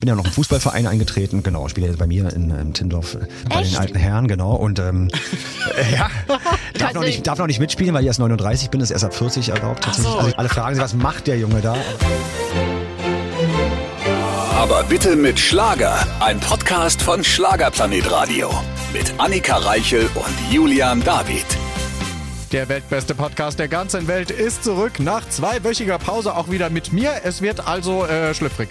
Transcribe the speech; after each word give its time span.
Bin 0.00 0.10
ja 0.10 0.14
noch 0.14 0.26
im 0.26 0.30
Fußballverein 0.30 0.86
eingetreten, 0.86 1.42
genau, 1.42 1.66
spiele 1.66 1.88
jetzt 1.88 1.98
bei 1.98 2.06
mir 2.06 2.32
in, 2.32 2.52
in 2.52 2.72
Tindorf 2.72 3.16
äh, 3.16 3.26
bei 3.48 3.62
Echt? 3.62 3.72
den 3.72 3.78
alten 3.80 3.98
Herren, 3.98 4.28
genau. 4.28 4.54
Und 4.54 4.78
ähm, 4.78 5.08
äh, 5.76 5.92
ja, 5.92 6.08
darf 6.78 6.94
noch, 6.94 7.02
nicht, 7.02 7.26
darf 7.26 7.40
noch 7.40 7.48
nicht 7.48 7.58
mitspielen, 7.58 7.92
weil 7.92 8.02
ich 8.02 8.06
erst 8.06 8.20
39 8.20 8.70
bin, 8.70 8.80
ist 8.80 8.92
erst 8.92 9.04
ab 9.04 9.12
40 9.12 9.48
erlaubt. 9.48 9.82
tatsächlich. 9.82 10.12
so. 10.12 10.18
Also 10.20 10.36
alle 10.36 10.48
fragen 10.48 10.76
sich, 10.76 10.84
was 10.84 10.94
macht 10.94 11.26
der 11.26 11.40
Junge 11.40 11.60
da? 11.62 11.76
Aber 14.54 14.84
bitte 14.84 15.16
mit 15.16 15.40
Schlager. 15.40 16.06
Ein 16.20 16.38
Podcast 16.38 17.02
von 17.02 17.24
Schlagerplanet 17.24 18.08
Radio. 18.08 18.50
Mit 18.92 19.12
Annika 19.18 19.56
Reichel 19.56 20.08
und 20.14 20.52
Julian 20.52 21.02
David. 21.02 21.44
Der 22.52 22.66
weltbeste 22.70 23.14
Podcast 23.14 23.58
der 23.58 23.68
ganzen 23.68 24.08
Welt 24.08 24.30
ist 24.30 24.64
zurück 24.64 25.00
nach 25.00 25.28
zweiwöchiger 25.28 25.98
Pause 25.98 26.34
auch 26.34 26.50
wieder 26.50 26.70
mit 26.70 26.94
mir. 26.94 27.12
Es 27.22 27.42
wird 27.42 27.66
also 27.68 28.06
äh, 28.06 28.32
schlüpfrig. 28.32 28.70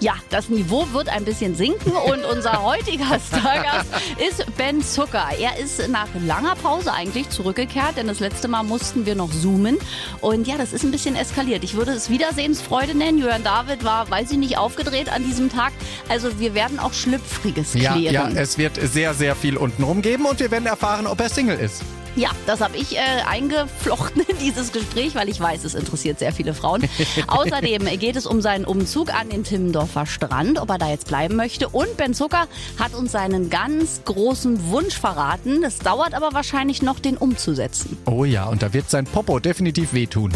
Ja, 0.00 0.14
das 0.30 0.48
Niveau 0.48 0.86
wird 0.92 1.10
ein 1.10 1.26
bisschen 1.26 1.54
sinken 1.54 1.92
und 1.92 2.24
unser 2.24 2.62
heutiger 2.64 3.18
Stargast 3.20 3.90
ist 4.26 4.56
Ben 4.56 4.80
Zucker. 4.82 5.26
Er 5.38 5.58
ist 5.62 5.88
nach 5.90 6.08
langer 6.24 6.54
Pause 6.54 6.90
eigentlich 6.94 7.28
zurückgekehrt, 7.28 7.98
denn 7.98 8.06
das 8.06 8.18
letzte 8.20 8.48
Mal 8.48 8.62
mussten 8.62 9.04
wir 9.04 9.14
noch 9.14 9.30
zoomen. 9.30 9.76
Und 10.22 10.46
ja, 10.46 10.56
das 10.56 10.72
ist 10.72 10.84
ein 10.84 10.90
bisschen 10.90 11.14
eskaliert. 11.14 11.64
Ich 11.64 11.74
würde 11.74 11.92
es 11.92 12.08
Wiedersehensfreude 12.08 12.96
nennen. 12.96 13.18
Jörn 13.18 13.44
David 13.44 13.84
war, 13.84 14.08
weiß 14.10 14.30
ich 14.30 14.38
nicht, 14.38 14.56
aufgedreht 14.56 15.10
an 15.12 15.22
diesem 15.22 15.50
Tag. 15.50 15.72
Also 16.08 16.40
wir 16.40 16.54
werden 16.54 16.78
auch 16.78 16.94
Schlüpfriges 16.94 17.74
Ja, 17.74 17.92
klären. 17.92 18.14
ja, 18.14 18.28
es 18.40 18.56
wird 18.56 18.80
sehr, 18.80 19.12
sehr 19.12 19.36
viel 19.36 19.58
untenrum 19.58 20.00
geben 20.00 20.24
und 20.24 20.40
wir 20.40 20.50
werden 20.50 20.64
erfahren, 20.66 21.06
ob 21.06 21.20
er 21.20 21.28
Single 21.28 21.58
ist. 21.58 21.82
Ja, 22.18 22.30
das 22.46 22.60
habe 22.60 22.76
ich 22.76 22.96
äh, 22.96 23.00
eingeflochten 23.28 24.22
in 24.26 24.38
dieses 24.38 24.72
Gespräch, 24.72 25.14
weil 25.14 25.28
ich 25.28 25.38
weiß, 25.38 25.62
es 25.62 25.76
interessiert 25.76 26.18
sehr 26.18 26.32
viele 26.32 26.52
Frauen. 26.52 26.82
Außerdem 27.28 27.84
geht 28.00 28.16
es 28.16 28.26
um 28.26 28.40
seinen 28.40 28.64
Umzug 28.64 29.14
an 29.14 29.28
den 29.28 29.44
Timmendorfer 29.44 30.04
Strand, 30.04 30.58
ob 30.58 30.68
er 30.68 30.78
da 30.78 30.90
jetzt 30.90 31.06
bleiben 31.06 31.36
möchte. 31.36 31.68
Und 31.68 31.96
Ben 31.96 32.14
Zucker 32.14 32.48
hat 32.76 32.92
uns 32.94 33.12
seinen 33.12 33.50
ganz 33.50 34.00
großen 34.04 34.68
Wunsch 34.68 34.98
verraten. 34.98 35.62
Es 35.62 35.78
dauert 35.78 36.12
aber 36.12 36.32
wahrscheinlich 36.32 36.82
noch, 36.82 36.98
den 36.98 37.16
umzusetzen. 37.16 37.96
Oh 38.04 38.24
ja, 38.24 38.46
und 38.46 38.62
da 38.62 38.72
wird 38.72 38.90
sein 38.90 39.04
Popo 39.04 39.38
definitiv 39.38 39.92
wehtun. 39.92 40.32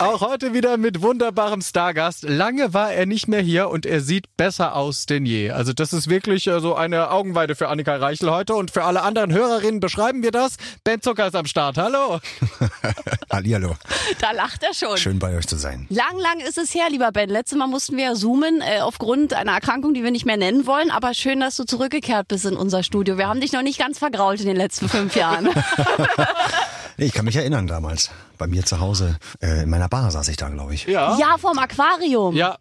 Auch 0.00 0.20
heute 0.20 0.54
wieder 0.54 0.76
mit 0.76 1.02
wunderbarem 1.02 1.60
Stargast. 1.60 2.22
Lange 2.22 2.72
war 2.72 2.92
er 2.92 3.04
nicht 3.04 3.26
mehr 3.26 3.40
hier 3.40 3.68
und 3.68 3.84
er 3.84 4.00
sieht 4.00 4.36
besser 4.36 4.76
aus 4.76 5.06
denn 5.06 5.26
je. 5.26 5.50
Also 5.50 5.72
das 5.72 5.92
ist 5.92 6.08
wirklich 6.08 6.46
äh, 6.46 6.60
so 6.60 6.76
eine 6.76 7.10
Augenweide 7.10 7.56
für 7.56 7.68
Annika 7.68 7.96
Reichel 7.96 8.30
heute 8.30 8.54
und 8.54 8.70
für 8.70 8.84
alle 8.84 9.02
anderen 9.02 9.32
Hörerinnen 9.32 9.80
beschreiben 9.80 10.22
wir 10.22 10.30
das. 10.30 10.56
Ben 10.84 11.02
Zucker 11.02 11.26
ist 11.26 11.34
am 11.34 11.46
Start. 11.46 11.78
Hallo. 11.78 12.20
Hallihallo, 13.32 13.74
Da 14.20 14.30
lacht 14.30 14.62
er 14.62 14.72
schon. 14.72 14.96
schön 14.98 15.18
bei 15.18 15.36
euch 15.36 15.48
zu 15.48 15.56
sein. 15.56 15.86
Lang, 15.90 16.16
lang 16.18 16.38
ist 16.46 16.58
es 16.58 16.72
her, 16.74 16.86
lieber 16.90 17.10
Ben. 17.10 17.28
Letztes 17.28 17.58
Mal 17.58 17.66
mussten 17.66 17.96
wir 17.96 18.04
ja 18.04 18.14
zoomen 18.14 18.60
äh, 18.60 18.80
aufgrund 18.80 19.34
einer 19.34 19.52
Erkrankung, 19.52 19.94
die 19.94 20.04
wir 20.04 20.12
nicht 20.12 20.26
mehr 20.26 20.36
nennen 20.36 20.66
wollen. 20.66 20.92
Aber 20.92 21.12
schön, 21.12 21.40
dass 21.40 21.56
du 21.56 21.64
zurückgekehrt 21.64 22.28
bist 22.28 22.46
in 22.46 22.56
unser 22.56 22.84
Studio. 22.84 23.18
Wir 23.18 23.26
haben 23.26 23.40
dich 23.40 23.52
noch 23.52 23.62
nicht 23.62 23.80
ganz 23.80 23.98
vergrault 23.98 24.38
in 24.40 24.46
den 24.46 24.56
letzten 24.56 24.88
fünf 24.88 25.16
Jahren. 25.16 25.48
Nee, 26.98 27.06
ich 27.06 27.12
kann 27.12 27.24
mich 27.24 27.36
erinnern 27.36 27.68
damals, 27.68 28.10
bei 28.38 28.48
mir 28.48 28.64
zu 28.64 28.80
Hause, 28.80 29.18
äh, 29.40 29.62
in 29.62 29.70
meiner 29.70 29.88
Bar 29.88 30.10
saß 30.10 30.26
ich 30.28 30.36
da, 30.36 30.48
glaube 30.48 30.74
ich. 30.74 30.84
Ja. 30.86 31.16
ja, 31.16 31.38
vom 31.38 31.56
Aquarium. 31.56 32.34
Ja, 32.34 32.56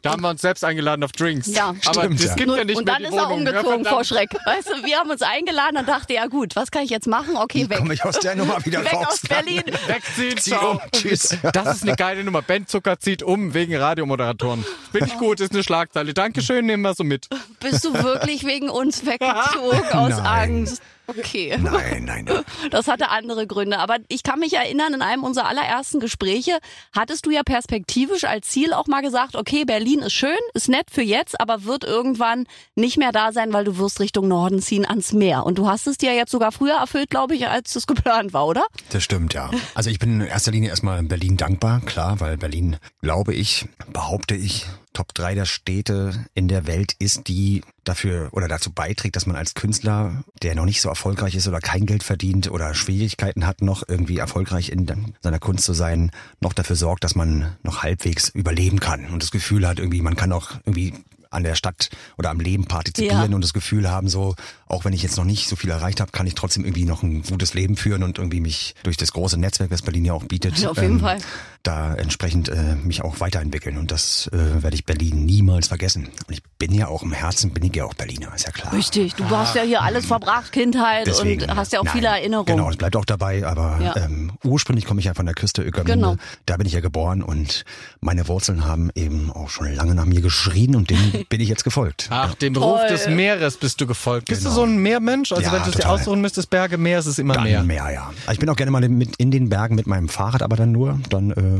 da 0.00 0.12
haben 0.12 0.22
wir 0.22 0.30
uns 0.30 0.40
selbst 0.40 0.64
eingeladen 0.64 1.04
auf 1.04 1.12
Drinks. 1.12 1.48
Ja, 1.48 1.74
aber 1.84 2.00
stimmt, 2.00 2.18
das 2.18 2.26
ja. 2.28 2.34
gibt 2.34 2.56
ja 2.56 2.64
nicht 2.64 2.76
und 2.78 2.86
mehr 2.86 2.94
dann 2.94 3.02
die 3.02 3.08
ist 3.08 3.14
er 3.14 3.28
Wohnung. 3.28 3.46
Ja, 3.46 3.52
umgezogen 3.52 3.84
vor 3.84 4.02
verdammt. 4.02 4.06
Schreck. 4.06 4.30
Weißt 4.46 4.68
du, 4.70 4.86
wir 4.86 4.96
haben 4.96 5.10
uns 5.10 5.20
eingeladen 5.20 5.76
und 5.76 5.86
dachte, 5.86 6.14
ja 6.14 6.26
gut, 6.26 6.56
was 6.56 6.70
kann 6.70 6.84
ich 6.84 6.90
jetzt 6.90 7.06
machen? 7.06 7.36
Okay, 7.36 7.68
weg. 7.68 7.76
Komme 7.78 7.92
ich 7.92 8.02
aus 8.02 8.18
der 8.18 8.34
Nummer 8.34 8.64
wieder 8.64 8.82
Weg 8.82 8.94
raus? 8.94 9.06
aus 9.08 9.20
Berlin. 9.28 9.62
Wegziehen, 9.86 10.38
Zieh 10.38 10.50
ciao. 10.52 10.72
um, 10.72 10.80
tschüss. 10.90 11.36
Das 11.52 11.76
ist 11.76 11.82
eine 11.82 11.94
geile 11.94 12.24
Nummer. 12.24 12.40
Ben 12.40 12.66
Zucker 12.66 12.98
zieht 12.98 13.22
um 13.22 13.52
wegen 13.52 13.76
Radiomoderatoren. 13.76 14.64
Finde 14.90 15.08
ich 15.08 15.18
gut, 15.18 15.40
ist 15.40 15.52
eine 15.52 15.62
Schlagzeile. 15.62 16.14
Dankeschön, 16.14 16.64
nehmen 16.64 16.82
wir 16.82 16.94
so 16.94 17.04
mit. 17.04 17.28
Bist 17.60 17.84
du 17.84 17.92
wirklich 17.92 18.46
wegen 18.46 18.70
uns 18.70 19.04
weggezogen 19.04 19.82
aus 19.92 20.16
Nein. 20.16 20.26
Angst? 20.26 20.82
Okay. 21.06 21.58
Nein, 21.60 22.04
nein, 22.04 22.24
nein. 22.24 22.44
Das 22.70 22.88
hatte 22.88 23.10
andere 23.10 23.46
Gründe. 23.46 23.78
Aber 23.78 23.96
ich 24.08 24.22
kann 24.22 24.38
mich 24.38 24.54
erinnern, 24.54 24.94
in 24.94 25.02
einem 25.02 25.24
unserer 25.24 25.48
allerersten 25.48 26.00
Gespräche 26.00 26.58
hattest 26.94 27.26
du 27.26 27.30
ja 27.30 27.42
perspektivisch 27.42 28.24
als 28.24 28.48
Ziel 28.48 28.72
auch 28.72 28.86
mal 28.86 29.02
gesagt, 29.02 29.36
okay, 29.36 29.64
Berlin 29.64 30.00
ist 30.00 30.12
schön, 30.12 30.38
ist 30.54 30.68
nett 30.68 30.86
für 30.90 31.02
jetzt, 31.02 31.40
aber 31.40 31.64
wird 31.64 31.84
irgendwann 31.84 32.46
nicht 32.74 32.98
mehr 32.98 33.12
da 33.12 33.32
sein, 33.32 33.52
weil 33.52 33.64
du 33.64 33.78
wirst 33.78 34.00
Richtung 34.00 34.28
Norden 34.28 34.62
ziehen 34.62 34.86
ans 34.86 35.12
Meer. 35.12 35.44
Und 35.44 35.58
du 35.58 35.68
hast 35.68 35.86
es 35.86 35.98
dir 35.98 36.14
jetzt 36.14 36.30
sogar 36.30 36.52
früher 36.52 36.76
erfüllt, 36.76 37.10
glaube 37.10 37.34
ich, 37.34 37.48
als 37.48 37.74
es 37.76 37.86
geplant 37.86 38.32
war, 38.32 38.46
oder? 38.46 38.64
Das 38.90 39.02
stimmt, 39.02 39.34
ja. 39.34 39.50
Also 39.74 39.90
ich 39.90 39.98
bin 39.98 40.20
in 40.20 40.26
erster 40.26 40.52
Linie 40.52 40.70
erstmal 40.70 41.02
Berlin 41.02 41.36
dankbar, 41.36 41.80
klar, 41.80 42.20
weil 42.20 42.36
Berlin, 42.36 42.76
glaube 43.00 43.34
ich, 43.34 43.66
behaupte 43.92 44.34
ich, 44.34 44.66
Top 44.92 45.14
3 45.14 45.34
der 45.34 45.44
Städte 45.46 46.26
in 46.34 46.48
der 46.48 46.66
Welt 46.66 46.94
ist, 46.98 47.28
die 47.28 47.62
dafür 47.84 48.28
oder 48.32 48.46
dazu 48.48 48.72
beiträgt, 48.72 49.16
dass 49.16 49.26
man 49.26 49.36
als 49.36 49.54
Künstler, 49.54 50.22
der 50.42 50.54
noch 50.54 50.64
nicht 50.66 50.80
so 50.80 50.88
erfolgreich 50.88 51.34
ist 51.34 51.48
oder 51.48 51.60
kein 51.60 51.86
Geld 51.86 52.02
verdient 52.02 52.50
oder 52.50 52.74
Schwierigkeiten 52.74 53.46
hat, 53.46 53.62
noch 53.62 53.82
irgendwie 53.88 54.18
erfolgreich 54.18 54.68
in 54.70 55.14
seiner 55.20 55.38
Kunst 55.38 55.64
zu 55.64 55.72
sein, 55.72 56.10
noch 56.40 56.52
dafür 56.52 56.76
sorgt, 56.76 57.04
dass 57.04 57.14
man 57.14 57.56
noch 57.62 57.82
halbwegs 57.82 58.28
überleben 58.28 58.80
kann 58.80 59.06
und 59.06 59.22
das 59.22 59.30
Gefühl 59.30 59.66
hat, 59.66 59.78
irgendwie, 59.78 60.02
man 60.02 60.16
kann 60.16 60.32
auch 60.32 60.52
irgendwie 60.66 60.94
an 61.30 61.44
der 61.44 61.54
Stadt 61.54 61.88
oder 62.18 62.28
am 62.28 62.40
Leben 62.40 62.66
partizipieren 62.66 63.30
Ja. 63.30 63.34
und 63.34 63.42
das 63.42 63.54
Gefühl 63.54 63.90
haben, 63.90 64.06
so, 64.10 64.34
auch 64.66 64.84
wenn 64.84 64.92
ich 64.92 65.02
jetzt 65.02 65.16
noch 65.16 65.24
nicht 65.24 65.48
so 65.48 65.56
viel 65.56 65.70
erreicht 65.70 66.00
habe, 66.00 66.12
kann 66.12 66.26
ich 66.26 66.34
trotzdem 66.34 66.64
irgendwie 66.66 66.84
noch 66.84 67.02
ein 67.02 67.22
gutes 67.22 67.54
Leben 67.54 67.76
führen 67.76 68.02
und 68.02 68.18
irgendwie 68.18 68.40
mich 68.40 68.74
durch 68.82 68.98
das 68.98 69.12
große 69.14 69.38
Netzwerk, 69.40 69.70
das 69.70 69.80
Berlin 69.80 70.04
ja 70.04 70.12
auch 70.12 70.24
bietet, 70.24 70.56
ähm, 70.58 70.62
Ja, 70.64 70.70
auf 70.70 70.76
jeden 70.82 71.00
Fall. 71.00 71.18
Da 71.62 71.94
entsprechend 71.94 72.48
äh, 72.48 72.74
mich 72.82 73.02
auch 73.02 73.20
weiterentwickeln. 73.20 73.78
Und 73.78 73.90
das 73.92 74.28
äh, 74.32 74.62
werde 74.62 74.74
ich 74.74 74.84
Berlin 74.84 75.24
niemals 75.24 75.68
vergessen. 75.68 76.08
Und 76.26 76.34
ich 76.34 76.42
bin 76.58 76.72
ja 76.74 76.88
auch 76.88 77.02
im 77.02 77.12
Herzen, 77.12 77.52
bin 77.52 77.62
ich 77.64 77.76
ja 77.76 77.84
auch 77.84 77.94
Berliner, 77.94 78.34
ist 78.34 78.46
ja 78.46 78.50
klar. 78.52 78.72
Richtig. 78.72 79.14
Du 79.14 79.28
hast 79.30 79.54
ja 79.54 79.62
hier 79.62 79.82
alles 79.82 80.06
verbracht, 80.06 80.50
Kindheit 80.52 81.06
Deswegen, 81.06 81.42
und 81.42 81.56
hast 81.56 81.72
ja 81.72 81.80
auch 81.80 81.84
nein, 81.84 81.94
viele 81.94 82.08
Erinnerungen. 82.08 82.46
Genau, 82.56 82.68
es 82.70 82.76
bleibt 82.76 82.96
auch 82.96 83.04
dabei, 83.04 83.46
aber 83.46 83.78
Ja. 83.80 83.96
ähm, 83.96 84.32
ursprünglich 84.44 84.86
komme 84.86 85.00
ich 85.00 85.06
ja 85.06 85.14
von 85.14 85.26
der 85.26 85.34
Küste 85.34 85.62
Ökermünde. 85.62 85.92
Genau. 85.94 86.16
Da 86.46 86.56
bin 86.56 86.66
ich 86.66 86.72
ja 86.72 86.80
geboren 86.80 87.22
und 87.22 87.64
meine 88.00 88.26
Wurzeln 88.28 88.64
haben 88.64 88.90
eben 88.94 89.30
auch 89.30 89.48
schon 89.50 89.72
lange 89.72 89.94
nach 89.94 90.04
mir 90.04 90.20
geschrien 90.20 90.74
und 90.74 90.90
dem 90.90 90.98
bin 91.28 91.40
ich 91.40 91.48
jetzt 91.48 91.64
gefolgt. 91.64 92.08
Ach, 92.10 92.34
dem 92.34 92.56
Ruf 92.56 92.80
des 92.88 93.06
Meeres 93.08 93.56
bist 93.56 93.80
du 93.80 93.86
gefolgt. 93.86 94.26
Bist 94.28 94.42
Genau. 94.42 94.50
du 94.50 94.56
so 94.56 94.62
ein 94.64 94.78
Meermensch? 94.78 95.30
Also 95.32 95.42
Ja, 95.44 95.52
wenn 95.52 95.62
du 95.62 95.70
es 95.70 95.76
dir 95.76 95.88
aussuchen 95.88 96.20
müsstest, 96.20 96.50
Berge, 96.50 96.76
Meer, 96.76 96.98
ist 96.98 97.06
es 97.06 97.18
immer 97.18 97.34
Dann 97.34 97.44
Meer. 97.44 97.62
mehr, 97.62 97.90
ja. 97.92 98.10
Also 98.26 98.32
ich 98.32 98.38
bin 98.40 98.48
auch 98.48 98.56
gerne 98.56 98.70
mal 98.72 98.86
mit 98.88 99.16
in 99.16 99.30
den 99.30 99.48
Bergen 99.48 99.74
mit 99.76 99.86
meinem 99.86 100.08
Fahrrad, 100.08 100.42
aber 100.42 100.56
dann 100.56 100.72
nur, 100.72 100.98
dann 101.08 101.30
äh, 101.30 101.51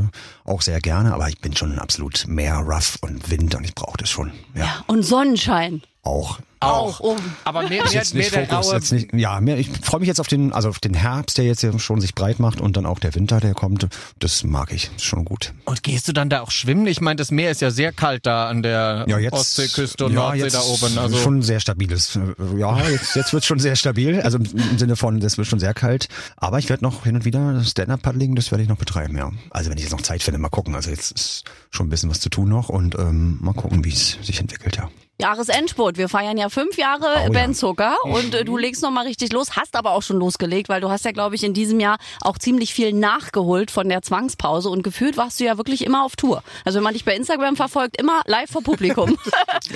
auch 0.45 0.61
sehr 0.61 0.79
gerne. 0.81 1.13
Aber 1.13 1.29
ich 1.29 1.39
bin 1.39 1.55
schon 1.55 1.79
absolut 1.79 2.25
mehr 2.27 2.55
rough 2.57 2.97
und 3.01 3.29
Wind 3.29 3.55
und 3.55 3.63
ich 3.63 3.75
brauche 3.75 3.97
das 3.97 4.09
schon. 4.09 4.31
Ja, 4.55 4.65
Ja, 4.65 4.83
und 4.87 5.03
Sonnenschein. 5.03 5.81
Auch. 6.03 6.39
Auch. 6.59 6.99
Oh. 7.01 7.17
Aber 7.43 7.61
mehr, 7.63 7.83
mehr, 7.83 7.91
jetzt 7.91 8.13
mehr 8.13 8.29
der 8.29 8.47
Fokus, 8.47 8.71
jetzt 8.71 8.91
nicht, 8.91 9.13
ja, 9.13 9.41
mehr, 9.41 9.57
ich 9.57 9.69
freue 9.69 9.99
mich 9.99 10.07
jetzt 10.07 10.19
auf 10.19 10.27
den, 10.27 10.53
also 10.53 10.69
auf 10.69 10.79
den 10.79 10.93
Herbst, 10.93 11.37
der 11.37 11.45
jetzt 11.45 11.65
schon 11.81 11.99
sich 11.99 12.15
breit 12.15 12.39
macht 12.39 12.61
und 12.61 12.77
dann 12.77 12.85
auch 12.85 12.99
der 12.99 13.15
Winter, 13.15 13.39
der 13.39 13.53
kommt. 13.53 13.87
Das 14.19 14.43
mag 14.43 14.71
ich, 14.71 14.91
schon 14.97 15.25
gut. 15.25 15.53
Und 15.65 15.83
gehst 15.83 16.07
du 16.07 16.13
dann 16.13 16.29
da 16.29 16.41
auch 16.41 16.51
schwimmen? 16.51 16.87
Ich 16.87 17.01
meine, 17.01 17.17
das 17.17 17.31
Meer 17.31 17.51
ist 17.51 17.61
ja 17.61 17.71
sehr 17.71 17.91
kalt 17.91 18.25
da 18.25 18.47
an 18.47 18.63
der 18.63 19.05
Ja, 19.07 19.17
jetzt, 19.17 19.33
Ostseeküste 19.33 20.05
und 20.05 20.13
ja, 20.13 20.19
Nordsee 20.19 20.49
da 20.49 20.61
oben. 20.61 20.97
Also 20.97 21.17
schon 21.17 21.41
sehr 21.41 21.59
stabiles. 21.59 22.17
Ja, 22.57 22.77
jetzt, 22.87 23.15
jetzt 23.15 23.33
wird 23.33 23.43
schon 23.45 23.59
sehr 23.59 23.75
stabil. 23.75 24.21
Also 24.21 24.37
im, 24.37 24.45
im 24.45 24.77
Sinne 24.77 24.95
von, 24.95 25.19
das 25.19 25.37
wird 25.37 25.47
schon 25.47 25.59
sehr 25.59 25.73
kalt. 25.73 26.07
Aber 26.37 26.59
ich 26.59 26.69
werde 26.69 26.83
noch 26.83 27.03
hin 27.03 27.15
und 27.15 27.25
wieder 27.25 27.63
Stand-Up-Paddling, 27.63 28.35
das 28.35 28.51
werde 28.51 28.63
ich 28.63 28.69
noch 28.69 28.77
betreiben, 28.77 29.17
ja. 29.17 29.31
Also 29.49 29.69
wenn 29.69 29.77
ich 29.77 29.83
jetzt 29.83 29.93
noch 29.93 30.01
Zeit 30.01 30.23
finde, 30.23 30.39
mal 30.39 30.49
gucken. 30.49 30.75
Also 30.75 30.89
jetzt 30.89 31.11
ist 31.11 31.43
schon 31.71 31.87
ein 31.87 31.89
bisschen 31.89 32.09
was 32.09 32.19
zu 32.19 32.29
tun 32.29 32.49
noch 32.49 32.69
und 32.69 32.95
ähm, 32.95 33.37
mal 33.41 33.53
gucken, 33.53 33.83
wie 33.83 33.91
es 33.91 34.17
sich 34.21 34.39
entwickelt, 34.39 34.77
ja. 34.77 34.89
Jahresendspurt. 35.23 35.97
Wir 35.97 36.09
feiern 36.09 36.37
ja 36.37 36.49
fünf 36.49 36.77
Jahre 36.77 37.05
Oh 37.15 37.23
ja. 37.23 37.29
Ben 37.29 37.53
Zucker 37.53 37.95
und 38.03 38.35
äh, 38.35 38.43
du 38.43 38.57
legst 38.57 38.81
noch 38.81 38.91
mal 38.91 39.05
richtig 39.05 39.31
los, 39.31 39.55
hast 39.55 39.77
aber 39.77 39.91
auch 39.91 40.03
schon 40.03 40.17
losgelegt, 40.17 40.67
weil 40.67 40.81
du 40.81 40.89
hast 40.89 41.05
ja, 41.05 41.11
glaube 41.11 41.35
ich, 41.35 41.43
in 41.45 41.53
diesem 41.53 41.79
Jahr 41.79 41.97
auch 42.19 42.37
ziemlich 42.37 42.73
viel 42.73 42.91
nachgeholt 42.91 43.71
von 43.71 43.87
der 43.87 44.01
Zwangspause 44.01 44.69
und 44.69 44.83
gefühlt 44.83 45.15
warst 45.15 45.39
du 45.39 45.45
ja 45.45 45.57
wirklich 45.57 45.85
immer 45.85 46.03
auf 46.03 46.17
Tour. 46.17 46.43
Also 46.65 46.77
wenn 46.77 46.83
man 46.83 46.93
dich 46.93 47.05
bei 47.05 47.15
Instagram 47.15 47.55
verfolgt, 47.55 47.99
immer 48.01 48.21
live 48.25 48.51
vor 48.51 48.63
Publikum. 48.63 49.17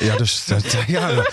Ja, 0.02 0.16
das, 0.18 0.46
das 0.48 0.64
ja, 0.88 1.24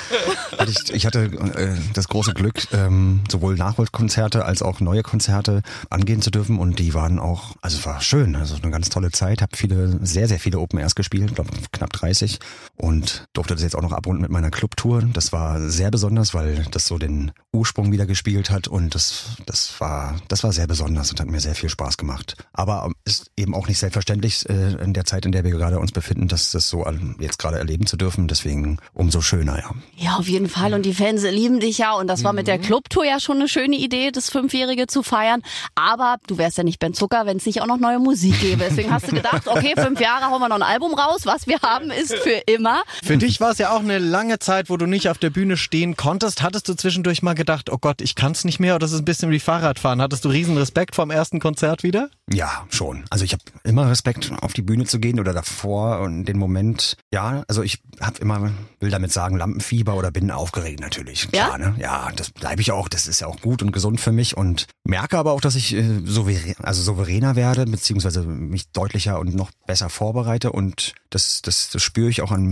hatte 0.57 0.71
ich, 0.71 0.95
ich 0.95 1.07
hatte 1.07 1.25
äh, 1.25 1.77
das 1.93 2.09
große 2.09 2.35
Glück, 2.35 2.63
ähm, 2.73 3.23
sowohl 3.31 3.57
Nachholkonzerte 3.57 4.45
als 4.45 4.63
auch 4.63 4.81
neue 4.81 5.03
Konzerte 5.03 5.63
angehen 5.91 6.23
zu 6.23 6.31
dürfen 6.31 6.59
und 6.59 6.79
die 6.79 6.95
waren 6.95 7.19
auch, 7.19 7.57
also 7.63 7.79
es 7.79 7.87
war 7.87 8.01
schön, 8.01 8.37
also 8.37 8.57
eine 8.57 8.71
ganz 8.71 8.91
tolle 8.91 9.11
Zeit, 9.11 9.43
habe 9.43 9.57
viele, 9.57 9.99
sehr, 10.07 10.29
sehr 10.29 10.39
viele 10.39 10.61
Open 10.61 10.79
Airs 10.79 10.95
gespielt, 10.95 11.35
glaube 11.35 11.51
knapp 11.73 11.93
30 11.93 12.39
und 12.77 13.27
durfte 13.33 13.55
das 13.55 13.63
jetzt 13.63 13.77
auch 13.77 13.83
noch 13.83 13.93
verbunden 14.05 14.23
mit 14.23 14.31
meiner 14.31 14.51
Clubtour. 14.51 15.03
Das 15.13 15.33
war 15.33 15.59
sehr 15.61 15.91
besonders, 15.91 16.35
weil 16.35 16.67
das 16.71 16.87
so 16.87 16.99
den 16.99 17.33
Ursprung 17.53 17.91
wieder 17.91 18.05
gespielt 18.05 18.51
hat 18.51 18.69
und 18.69 18.95
das, 18.95 19.37
das 19.47 19.81
war, 19.81 20.17
das 20.29 20.45
war 20.45 20.53
sehr 20.53 20.67
besonders 20.67 21.11
und 21.11 21.21
hat 21.21 21.31
mir 21.31 21.41
sehr 21.41 21.55
viel 21.55 21.71
Spaß 21.71 21.97
gemacht. 21.97 22.37
Aber 22.53 22.91
ist 23.07 23.31
eben 23.37 23.55
auch 23.55 23.67
nicht 23.67 23.79
selbstverständlich 23.79 24.47
äh, 24.49 24.75
in 24.75 24.93
der 24.93 25.05
Zeit, 25.05 25.25
in 25.25 25.33
der 25.33 25.43
wir 25.43 25.53
gerade 25.53 25.79
uns 25.79 25.93
befinden, 25.93 26.29
dass 26.29 26.51
das 26.51 26.69
so 26.69 26.85
jetzt 27.19 27.39
gerade 27.39 27.59
erleben 27.59 27.87
zu 27.87 27.97
dürfen. 27.97 28.29
Deswegen 28.29 28.79
umso 28.93 29.23
schöner, 29.23 29.59
ja. 29.59 29.71
Ja, 29.97 30.17
auf 30.17 30.29
jeden 30.29 30.51
Fall. 30.51 30.75
Und 30.75 30.83
die 30.83 30.93
Fans 30.93 31.23
lieben 31.23 31.61
dich 31.61 31.79
ja. 31.79 31.95
Und 31.95 32.09
das 32.09 32.25
war 32.25 32.35
mit 32.35 32.47
der 32.47 32.59
Clubtour 32.59 33.07
ja 33.07 33.21
schon 33.21 33.39
eine 33.39 33.49
schöne 33.49 33.77
Idee, 33.77 34.11
das 34.11 34.29
Fünfjährige 34.29 34.87
zu 34.87 35.03
feiern. 35.03 35.41
Aber 35.75 36.19
du 36.27 36.37
wärst 36.37 36.59
ja 36.59 36.65
nicht 36.65 36.79
Ben 36.79 36.93
Zucker, 36.93 37.25
wenn 37.25 37.39
es 37.39 37.47
nicht 37.47 37.63
auch 37.63 37.67
noch 37.67 37.79
neue 37.79 37.99
Musik 37.99 38.39
gäbe. 38.41 38.65
Deswegen 38.69 38.93
hast 38.93 39.11
du 39.11 39.15
gedacht, 39.15 39.49
okay, 39.49 39.73
fünf 39.77 39.99
Jahre 39.99 40.27
hauen 40.27 40.41
wir 40.41 40.49
noch 40.49 40.57
ein 40.57 40.63
Album 40.63 40.93
raus. 40.93 41.23
Was 41.25 41.47
wir 41.47 41.61
haben, 41.61 41.91
ist 41.91 42.15
für 42.15 42.43
immer. 42.47 42.83
Für 43.03 43.17
dich 43.17 43.41
war 43.41 43.53
es 43.53 43.59
ja 43.59 43.71
auch 43.71 43.81
eine 43.81 43.94
lange 43.99 44.39
Zeit, 44.39 44.71
wo 44.71 44.77
du 44.77 44.87
nicht 44.87 45.09
auf 45.09 45.19
der 45.19 45.31
Bühne 45.31 45.57
stehen 45.57 45.97
konntest. 45.97 46.43
Hattest 46.43 46.69
du 46.69 46.75
zwischendurch 46.75 47.23
mal 47.23 47.35
gedacht, 47.35 47.71
oh 47.71 47.79
Gott, 47.79 48.01
ich 48.01 48.15
kann 48.15 48.33
es 48.33 48.45
nicht 48.45 48.61
mehr 48.61 48.75
oder 48.75 48.85
das 48.85 48.93
ist 48.93 48.99
ein 49.01 49.05
bisschen 49.05 49.31
wie 49.31 49.41
Fahrradfahren? 49.41 50.01
Hattest 50.03 50.25
du 50.25 50.29
riesen 50.29 50.57
Respekt 50.59 50.95
vom 50.95 51.11
ersten 51.11 51.41
Konzert 51.41 51.83
wieder? 51.83 52.11
Ja, 52.33 52.67
schon. 52.71 53.05
Also 53.11 53.25
ich 53.25 53.33
habe 53.33 53.43
immer 53.65 53.89
Respekt, 53.91 54.33
auf 54.41 54.53
die 54.53 54.63
Bühne 54.63 54.85
zu 54.85 54.99
gehen 54.99 55.21
oder 55.21 55.33
davor 55.33 56.01
und 56.01 56.25
den 56.25 56.39
Moment. 56.39 56.97
Ja, 57.13 57.45
also 57.49 57.63
ich 57.63 57.81
habe 58.01 58.19
immer, 58.21 58.51
will 58.81 58.91
damit 58.91 59.13
sagen, 59.13 59.37
Lampenfieber 59.37 59.95
oder 59.95 60.11
bin 60.11 60.31
aufgeregt 60.31 60.81
natürlich. 60.81 61.29
Klar, 61.31 61.59
Ja? 61.61 61.71
ne? 61.71 61.77
Ja, 61.79 62.11
das 62.17 62.31
bleibe 62.31 62.61
ich 62.61 62.73
auch. 62.73 62.89
Das 62.89 63.07
ist 63.07 63.21
ja 63.21 63.27
auch 63.27 63.41
gut 63.41 63.63
und 63.63 63.73
gesund 63.73 64.01
für 64.01 64.13
mich 64.13 64.37
und 64.37 64.67
merke 64.85 65.19
aber 65.19 65.33
auch, 65.33 65.41
dass 65.41 65.55
ich 65.55 65.75
äh, 65.75 66.01
souverän, 66.05 66.55
also 66.63 66.83
souveräner 66.83 67.37
werde, 67.37 67.65
beziehungsweise 67.67 68.23
mich 68.23 68.69
deutlicher 68.73 69.19
und 69.19 69.35
noch 69.35 69.51
besser 69.67 69.89
vorbereite 69.91 70.53
und 70.53 70.95
das, 71.11 71.43
das, 71.43 71.69
das 71.71 71.83
spüre 71.83 72.09
ich 72.11 72.23
auch 72.23 72.33
an 72.33 72.43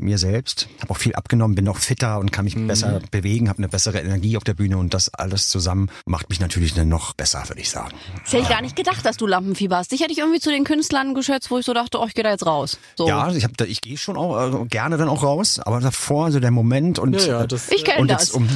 mir 0.00 0.18
selbst. 0.18 0.68
Habe 0.80 0.90
auch 0.92 0.96
viel 0.98 1.14
abgenommen, 1.14 1.54
bin 1.54 1.64
noch 1.64 1.78
fitter 1.78 2.18
und 2.18 2.32
kann 2.32 2.44
mich 2.44 2.54
besser 2.66 3.00
bewegen, 3.10 3.48
habe 3.48 3.58
eine 3.58 3.68
bessere 3.68 4.00
Energie 4.00 4.36
auf 4.36 4.44
der 4.44 4.54
Bühne 4.54 4.76
und 4.78 4.94
das 4.94 5.12
alles 5.14 5.48
zusammen 5.48 5.90
macht 6.06 6.28
mich 6.28 6.40
natürlich 6.40 6.74
dann 6.74 6.88
noch 6.88 7.14
besser, 7.14 7.42
würde 7.48 7.60
ich 7.60 7.70
sagen. 7.70 7.92
Das 8.24 8.32
hätte 8.32 8.42
ich 8.42 8.48
gar 8.48 8.60
nicht 8.62 8.76
gedacht, 8.76 9.04
dass 9.04 9.16
du 9.16 9.26
Lampenfieber 9.26 9.76
hast. 9.76 9.92
Dich 9.92 10.00
hätte 10.00 10.12
ich 10.12 10.18
irgendwie 10.18 10.40
zu 10.40 10.50
den 10.50 10.64
Künstlern 10.64 11.14
geschätzt, 11.14 11.50
wo 11.50 11.58
ich 11.58 11.66
so 11.66 11.72
dachte, 11.74 11.98
oh, 12.00 12.06
ich 12.06 12.14
gehe 12.14 12.24
da 12.24 12.30
jetzt 12.30 12.46
raus. 12.46 12.78
So. 12.96 13.08
Ja, 13.08 13.30
ich 13.30 13.44
habe, 13.44 13.66
ich 13.66 13.80
gehe 13.80 13.96
schon 13.96 14.16
auch 14.16 14.62
äh, 14.62 14.66
gerne 14.66 14.96
dann 14.96 15.08
auch 15.08 15.22
raus, 15.22 15.58
aber 15.60 15.80
davor 15.80 16.30
so 16.32 16.40
der 16.40 16.50
Moment 16.50 16.98
und 16.98 17.14
Ja, 17.20 17.26
ja, 17.26 17.42
äh, 17.44 17.48
das- 17.48 17.70
Ich 17.70 17.84
kenne 17.84 18.00
und 18.00 18.08
das. 18.10 18.26
jetzt 18.26 18.34
um 18.34 18.48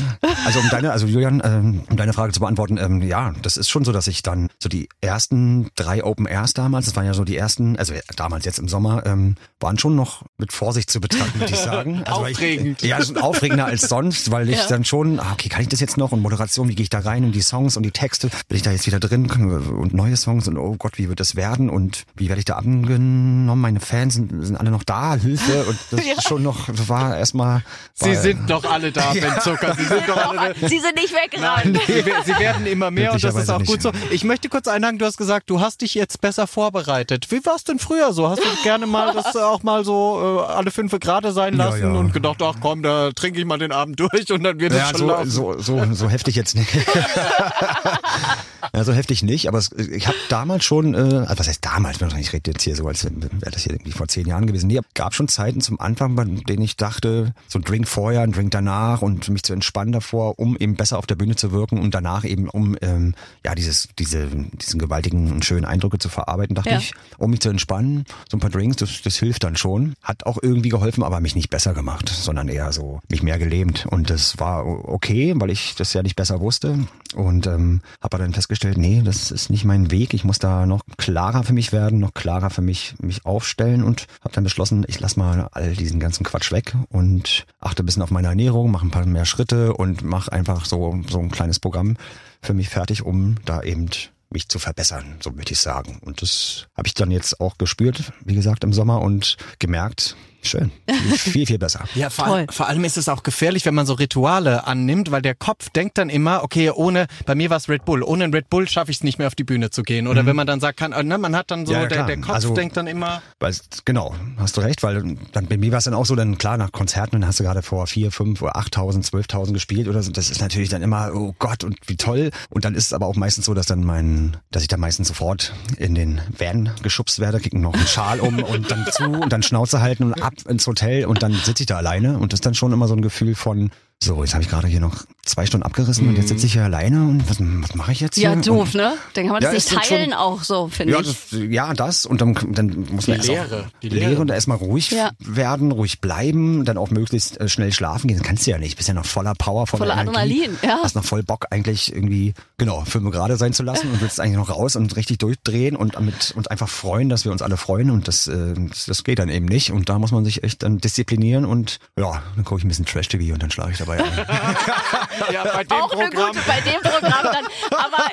also 0.45 0.61
um 0.61 0.69
deine 0.71 0.93
also 0.93 1.07
Julian 1.07 1.41
ähm, 1.45 1.83
um 1.91 1.97
deine 1.97 2.13
Frage 2.13 2.33
zu 2.33 2.41
beantworten 2.41 2.79
ähm, 2.79 3.03
ja 3.03 3.33
das 3.43 3.57
ist 3.57 3.69
schon 3.69 3.85
so 3.85 3.93
dass 3.93 4.07
ich 4.07 4.23
dann 4.23 4.49
so 4.59 4.69
die 4.69 4.89
ersten 5.01 5.71
drei 5.77 6.05
Open 6.05 6.27
Airs 6.27 6.53
damals 6.55 6.87
das 6.87 6.97
waren 6.97 7.07
ja 7.07 7.15
so 7.15 7.25
die 7.25 7.37
ersten 7.37 7.77
also 7.79 7.95
damals 8.17 8.45
jetzt 8.45 8.59
im 8.59 8.69
Sommer 8.69 9.05
ähm, 9.07 9.37
waren 9.61 9.79
schon 9.79 9.95
noch 9.97 10.23
mit 10.37 10.53
Vorsicht 10.53 10.91
zu 10.91 11.01
betrachten 11.01 11.41
würde 11.41 11.53
ich 11.53 11.59
sagen 11.61 12.03
also 12.09 12.21
Aufregend. 12.23 12.83
ich, 12.83 12.89
ja 12.89 13.03
schon 13.03 13.17
aufregender 13.19 13.67
als 13.67 13.83
sonst 13.89 14.31
weil 14.31 14.49
ich 14.49 14.57
Ja. 14.57 14.67
dann 14.69 14.85
schon 14.85 15.21
ah, 15.21 15.33
okay 15.33 15.49
kann 15.49 15.63
ich 15.63 15.69
das 15.69 15.81
jetzt 15.81 15.97
noch 15.97 16.13
und 16.13 16.21
Moderation 16.23 16.69
wie 16.69 16.75
gehe 16.75 16.83
ich 16.85 16.91
da 16.91 17.01
rein 17.01 17.25
und 17.25 17.33
die 17.33 17.41
Songs 17.43 17.77
und 17.77 17.83
die 17.85 17.91
Texte 17.91 18.29
bin 18.49 18.57
ich 18.57 18.63
da 18.63 18.71
jetzt 18.73 18.87
wieder 18.87 19.01
drin 19.01 19.31
und 19.31 19.95
neue 19.95 20.17
Songs 20.17 20.49
und 20.49 20.57
oh 20.59 20.75
Gott 20.79 20.99
wie 20.99 21.09
wird 21.09 21.21
das 21.21 21.37
werden 21.37 21.71
und 21.71 22.05
wie 22.17 22.29
werde 22.29 22.39
ich 22.41 22.45
da 22.45 22.55
angenommen 22.57 23.61
meine 23.61 23.81
Fans 23.81 24.15
sind, 24.15 24.45
sind 24.47 24.57
alle 24.57 24.71
noch 24.71 24.85
da 24.85 25.15
Hilfe 25.17 25.65
und 25.65 25.79
das 25.91 26.07
Ja. 26.07 26.15
ist 26.15 26.25
schon 26.29 26.43
noch 26.43 26.67
war 26.89 27.17
erstmal 27.17 27.63
Sie 27.95 28.15
sind 28.15 28.49
doch 28.49 28.65
alle 28.65 28.93
da, 28.93 29.13
Ben 29.13 29.41
Zucker. 29.43 29.75
Sie 29.77 29.85
sind 29.85 30.09
doch 30.09 30.17
alle 30.31 30.55
da. 30.55 30.69
Sie 30.69 30.79
sind 30.79 30.95
nicht 30.95 31.13
weggerannt. 31.13 31.79
Sie, 31.87 32.05
wer- 32.07 32.23
sie 32.25 32.39
werden 32.39 32.65
immer 32.67 32.93
mehr 32.93 33.13
und 33.13 33.23
das 33.25 33.35
ist 33.35 33.51
auch 33.51 33.63
gut 33.65 33.83
so. 33.83 33.91
Ich 34.13 34.23
möchte 34.23 34.49
kurz 34.49 34.69
einhaken, 34.69 34.99
du 34.99 35.05
hast 35.05 35.17
gesagt, 35.17 35.51
du 35.51 35.61
hast 35.61 35.81
dich 35.81 35.95
jetzt 35.95 36.21
besser 36.21 36.47
vorbereitet. 36.47 37.27
Wie 37.31 37.45
war 37.45 37.57
es 37.57 37.65
denn 37.65 37.81
früher 37.81 38.13
so? 38.13 38.29
Hast 38.29 38.39
du 38.39 38.49
gerne 38.63 38.87
mal 38.87 39.13
das 39.15 39.35
auch 39.37 39.65
mal 39.65 39.85
so 39.85 40.45
äh, 40.49 40.53
alle 40.53 40.71
fünf 40.71 40.93
gerade 41.01 41.33
sein 41.33 41.57
Ja, 41.57 41.65
lassen 41.67 41.93
ja. 41.95 41.98
Und 41.99 42.13
gedacht, 42.13 42.41
ach 42.43 42.55
komm, 42.61 42.83
da 42.83 43.11
trinke 43.13 43.39
ich 43.41 43.45
mal 43.47 43.59
den 43.59 43.73
Abend 43.73 43.99
durch 44.01 44.31
und 44.33 44.43
dann 44.45 44.59
wird 44.61 44.73
es 44.73 44.79
Ja, 44.79 44.89
schon 44.89 44.99
so, 44.99 45.07
laufen. 45.09 45.31
so, 45.31 45.59
so, 45.59 45.95
so 45.95 46.09
heftig 46.09 46.35
jetzt 46.37 46.55
nicht. 46.57 46.71
ja, 48.75 48.85
so 48.85 48.93
heftig 48.93 49.23
nicht, 49.23 49.49
aber 49.49 49.59
es, 49.59 49.71
ich 49.73 50.07
habe 50.07 50.17
damals 50.29 50.65
schon, 50.65 50.95
äh, 50.95 50.99
also 50.99 51.39
was 51.39 51.49
heißt 51.49 51.65
damals, 51.65 51.99
ich 52.19 52.33
rede 52.33 52.51
jetzt 52.51 52.63
hier 52.63 52.77
so, 52.77 52.87
als 52.87 53.05
wäre 53.05 53.51
das 53.51 53.63
hier 53.63 53.73
irgendwie 53.73 53.93
vor 53.93 54.09
zehn 54.09 54.27
Jahren 54.27 54.47
gewesen. 54.47 54.67
Nee, 54.67 54.81
gab 54.95 55.15
schon 55.15 55.29
Zeiten 55.29 55.61
zum 55.61 55.81
Anfang, 55.81 56.15
bei 56.15 56.25
denen 56.25 56.63
ich 56.63 56.77
dachte, 56.77 57.33
so 57.47 57.59
ein 57.59 57.63
Drink 57.63 57.87
vorher, 57.89 58.23
ein 58.23 58.33
Drink 58.33 58.51
danach 58.51 59.03
und 59.03 59.29
mich 59.29 59.43
zu 59.43 59.53
entspannen 59.53 59.93
davor, 59.93 60.39
um 60.39 60.57
eben 60.57 60.75
besser 60.77 60.99
auf 60.99 61.07
der 61.07 61.15
Bühne 61.15 61.37
zu 61.37 61.53
wirken 61.53 61.79
und 61.79 61.95
danach 61.95 62.25
eben, 62.25 62.49
um 62.49 62.77
ähm, 62.83 63.15
ja 63.45 63.55
dieses, 63.55 63.89
diese, 63.99 64.27
diesen 64.29 64.79
gewaltigen 64.81 65.31
und 65.33 65.45
schönen 65.45 65.65
Eindrücke 65.65 65.99
zu 65.99 66.09
verarbeiten, 66.09 66.55
dachte 66.55 66.71
Ja. 66.71 66.79
ich, 66.79 66.93
um 67.19 67.31
mich 67.31 67.41
zu 67.41 67.49
entspannen, 67.49 68.05
so 68.31 68.37
ein 68.37 68.41
paar 68.41 68.51
Drinks, 68.51 68.77
das, 68.77 69.03
das 69.03 69.17
hilft 69.17 69.45
dann 69.45 69.57
schon. 69.57 69.95
Hat 70.03 70.27
auch 70.27 70.39
irgendwie 70.43 70.69
geholfen, 70.69 71.03
aber 71.05 71.21
mich 71.21 71.35
nicht 71.35 71.51
besser 71.51 71.75
gemacht, 71.75 72.09
sondern 72.09 72.49
eher 72.49 72.73
so 72.73 73.01
mich 73.09 73.23
mehr 73.23 73.39
gelähmt. 73.39 73.87
Und 73.87 74.11
das 74.11 74.39
war 74.39 74.67
okay, 74.67 75.33
weil 75.37 75.51
ich 75.51 75.75
das 75.77 75.93
ja 75.93 76.03
nicht 76.03 76.17
besser 76.17 76.41
wusste. 76.41 76.87
Und 77.15 77.47
ähm, 77.47 77.81
habe 78.03 78.19
dann 78.19 78.33
festgestellt, 78.33 78.48
nee, 78.77 79.03
das 79.05 79.31
ist 79.31 79.51
nicht 79.51 79.65
mein 79.65 79.91
Weg. 79.91 80.15
Ich 80.15 80.25
muss 80.25 80.39
da 80.39 80.67
noch 80.67 80.81
klarer 80.97 81.45
für 81.45 81.53
mich 81.53 81.73
werden, 81.73 81.99
noch 81.99 82.15
klarer 82.15 82.51
für 82.51 82.63
mich 82.63 82.95
mich 83.01 83.25
aufstellen 83.25 83.85
und 83.85 84.07
habe 84.23 84.35
dann 84.35 84.45
beschlossen, 84.45 84.85
ich 84.89 85.01
lass 85.01 85.17
mal 85.17 85.49
all 85.53 85.75
diesen 85.75 86.01
ganzen 86.01 86.25
Quatsch 86.25 86.53
weg 86.53 86.75
und 86.89 87.47
achte 87.61 87.83
ein 87.83 87.87
bisschen 87.87 88.03
auf 88.03 88.11
meine 88.11 88.29
Ernährung, 88.29 88.71
mache 88.71 88.87
ein 88.87 88.91
paar 88.91 89.07
mehr 89.07 89.27
Schritte 89.27 89.75
und 89.75 90.03
mache 90.03 90.33
einfach 90.33 90.65
so 90.65 90.99
so 91.09 91.19
ein 91.19 91.31
kleines 91.31 91.61
Programm 91.61 91.97
für 92.43 92.55
mich 92.55 92.69
fertig, 92.69 93.05
um 93.05 93.37
da 93.45 93.63
eben 93.63 93.91
mich 94.31 94.49
zu 94.49 94.59
verbessern, 94.59 95.17
so 95.21 95.31
möchte 95.31 95.53
ich 95.53 95.61
sagen. 95.61 95.99
Und 96.03 96.23
das 96.23 96.67
habe 96.77 96.87
ich 96.87 96.95
dann 96.95 97.11
jetzt 97.11 97.41
auch 97.41 97.57
gespürt, 97.59 98.13
wie 98.25 98.35
gesagt, 98.35 98.65
im 98.65 98.73
Sommer 98.73 99.01
und 99.01 99.37
gemerkt, 99.59 100.17
schön, 100.43 100.71
viel, 101.17 101.47
viel, 101.47 101.59
besser. 101.59 101.85
Ja, 101.95 102.11
vor, 102.11 102.27
Toll. 102.27 102.47
vor 102.51 102.69
allem 102.69 102.85
ist 102.85 102.97
es 102.97 103.09
auch 103.09 103.23
gefährlich, 103.23 103.65
wenn 103.67 103.75
man 103.75 103.87
so 103.87 103.95
Rituale 103.95 104.67
annimmt, 104.67 105.11
weil 105.11 105.23
der 105.23 105.35
Kopf 105.35 105.71
denkt 105.71 105.99
dann 105.99 106.09
immer, 106.11 106.43
okay, 106.45 106.71
ohne, 106.71 107.07
bei 107.27 107.35
mir 107.35 107.51
war 107.51 107.57
es 107.57 107.69
Red 107.69 107.85
Bull, 107.85 108.03
ohne 108.03 108.33
Red 108.33 108.49
Bull 108.51 108.69
schaffe 108.69 108.91
ich 108.91 108.99
es 108.99 109.03
nicht 109.05 109.19
mehr 109.19 109.27
auf 109.27 109.35
die 109.35 109.45
Bühne 109.45 109.71
zu 109.71 109.83
gehen. 109.83 110.07
Oder 110.07 110.27
wenn 110.27 110.37
man 110.37 110.47
dann 110.47 110.61
sagt, 110.61 110.79
kann, 110.79 110.93
äh, 110.93 111.03
ne, 111.03 111.19
man 111.19 111.35
hat 111.37 111.51
dann 111.51 111.67
so, 111.67 111.73
Ja, 111.73 111.87
der, 111.87 112.05
der 112.07 112.17
Kopf 112.21 112.35
Also- 112.35 112.55
denkt 112.55 112.77
dann 112.77 112.87
immer, 112.87 113.23
Weil, 113.41 113.55
genau, 113.85 114.15
hast 114.37 114.57
du 114.57 114.61
recht, 114.61 114.83
weil 114.83 115.17
dann 115.33 115.47
bei 115.47 115.57
mir 115.57 115.71
war 115.73 115.79
es 115.79 115.85
dann 115.85 115.95
auch 115.95 116.07
so, 116.07 116.15
dann 116.17 116.39
klar, 116.39 116.57
nach 116.57 116.73
Konzerten, 116.73 117.21
dann 117.21 117.27
hast 117.27 117.41
du 117.41 117.45
gerade 117.45 117.63
vor 117.63 117.87
vier, 117.87 118.11
fünf 118.11 118.41
oder 118.43 118.57
8.000, 118.57 119.05
12.000 119.05 119.53
gespielt 119.53 119.89
oder 119.89 120.03
so. 120.03 120.11
Das 120.13 120.31
ist 120.31 120.41
natürlich 120.41 120.69
dann 120.69 120.83
immer, 120.83 121.11
oh 121.15 121.35
Gott, 121.39 121.65
und 121.65 121.77
wie 121.87 121.97
toll. 121.97 122.31
Und 122.51 122.65
dann 122.65 122.75
ist 122.75 122.87
es 122.87 122.93
aber 122.93 123.07
auch 123.07 123.17
meistens 123.17 123.45
so, 123.47 123.55
dass 123.55 123.67
dann 123.67 123.85
mein, 123.85 124.37
dass 124.51 124.63
ich 124.63 124.69
dann 124.69 124.81
meistens 124.81 125.09
sofort 125.09 125.53
in 125.79 125.95
den 125.95 126.21
Van 126.37 126.71
geschubst 126.83 127.19
werde, 127.19 127.41
kriegen 127.41 127.61
noch 127.61 127.75
einen 127.75 127.87
Schal 127.87 128.21
um 128.21 128.43
und 128.43 128.71
dann 128.71 128.87
zu 128.91 129.05
und 129.05 129.33
dann 129.33 129.43
Schnauze 129.43 129.81
halten 129.81 130.05
und 130.05 130.23
ab 130.29 130.35
ins 130.49 130.67
Hotel 130.67 131.07
und 131.07 131.23
dann 131.23 131.33
sitze 131.33 131.63
ich 131.63 131.67
da 131.67 131.77
alleine 131.77 132.19
und 132.19 132.33
das 132.33 132.39
ist 132.39 132.47
dann 132.47 132.55
schon 132.55 132.73
immer 132.73 132.87
so 132.87 132.95
ein 132.95 133.03
Gefühl 133.03 133.35
von, 133.35 133.71
so, 134.03 134.23
jetzt 134.23 134.33
habe 134.35 134.45
ich 134.45 134.49
gerade 134.49 134.69
hier 134.69 134.81
noch 134.81 135.05
zwei 135.25 135.45
Stunden 135.45 135.67
abgerissen 135.67 136.09
und 136.09 136.17
jetzt 136.17 136.29
sitze 136.29 136.47
ich 136.47 136.53
hier 136.55 136.63
alleine 136.65 137.03
und 137.03 137.29
was, 137.29 137.39
was 137.41 137.75
mache 137.75 137.93
ich 137.93 138.01
jetzt 138.01 138.15
hier? 138.15 138.25
Ja, 138.25 138.33
Und- 138.33 138.47
doof, 138.47 138.73
ne? 138.75 138.95
Dann 139.13 139.25
kann 139.25 139.33
man 139.33 139.43
das 139.43 139.49
Ja, 139.51 139.55
nicht 139.55 139.67
ist 139.67 139.71
schon- 139.89 139.97
teilen 139.99 140.13
auch 140.15 140.43
so, 140.43 140.69
finde 140.69 140.95
ja, 140.95 141.01
ich. 141.01 141.07
das, 141.09 141.39
ja, 141.51 141.75
das 141.75 142.07
und 142.07 142.21
dann, 142.21 142.35
dann 142.53 142.87
muss 142.93 143.09
man 143.09 143.21
Die 143.21 143.27
erst 143.27 143.29
Leere, 143.29 143.65
auch 143.67 143.81
die. 143.83 143.89
Leere 143.91 144.21
und 144.21 144.31
erstmal 144.31 144.57
ruhig 144.57 144.91
Ja. 144.93 145.11
werden, 145.19 145.73
ruhig 145.73 146.01
bleiben, 146.01 146.65
dann 146.65 146.79
auch 146.79 146.91
möglichst 146.91 147.39
äh, 147.41 147.49
schnell 147.49 147.73
schlafen 147.73 148.09
gehen. 148.09 148.17
Das 148.19 148.27
kannst 148.27 148.47
du 148.47 148.53
ja 148.53 148.59
nicht. 148.59 148.77
Bist 148.77 148.89
ja 148.89 148.95
noch 148.95 149.05
voller 149.05 149.35
Power, 149.35 149.67
voller, 149.67 149.87
Voller 149.87 150.01
Energie. 150.01 150.17
Adrenalin, 150.45 150.59
ja. 150.63 150.79
Hast 150.83 150.95
noch 150.95 151.05
voll 151.05 151.23
Bock 151.25 151.47
eigentlich 151.51 151.93
irgendwie 151.93 152.33
genau 152.57 152.85
Filme 152.87 153.11
gerade 153.11 153.37
sein 153.37 153.53
zu 153.53 153.65
lassen 153.65 153.91
und 153.91 154.01
willst 154.01 154.21
eigentlich 154.21 154.37
noch 154.39 154.49
raus 154.51 154.77
und 154.77 154.95
richtig 154.97 155.19
durchdrehen 155.19 155.77
und 155.77 155.97
damit 155.97 156.33
uns 156.37 156.47
einfach 156.47 156.69
freuen, 156.69 157.09
dass 157.11 157.25
wir 157.27 157.33
uns 157.33 157.43
alle 157.43 157.57
freuen 157.59 157.91
und 157.91 158.09
das, 158.09 158.29
äh, 158.29 158.55
das, 158.69 158.87
das 158.87 159.05
geht 159.05 159.19
dann 159.19 159.29
eben 159.29 159.45
nicht 159.47 159.73
und 159.73 159.89
da 159.91 159.99
muss 159.99 160.13
man 160.13 160.25
sich 160.25 160.43
echt 160.45 160.63
dann 160.63 160.79
disziplinieren 160.79 161.45
und 161.45 161.81
ja, 161.99 162.23
dann 162.37 162.45
gucke 162.47 162.61
ich 162.61 162.65
ein 162.65 162.69
bisschen 162.69 162.87
Trash 162.87 163.09
TV 163.09 163.35
und 163.35 163.43
dann 163.43 163.51
schlage 163.51 163.73
ich 163.73 163.79
dabei 163.89 164.05
ein. 164.05 165.33
ja, 165.33 165.45
bei 165.45 165.65
dem 165.65 165.79
Auch 165.79 165.93
eine 165.93 166.09
Programm. 166.11 166.33
gute 166.33 166.45
bei 166.47 166.61
dem 166.61 166.81
Programm 166.81 167.23
dann. 167.25 167.47
Aber, 167.71 168.05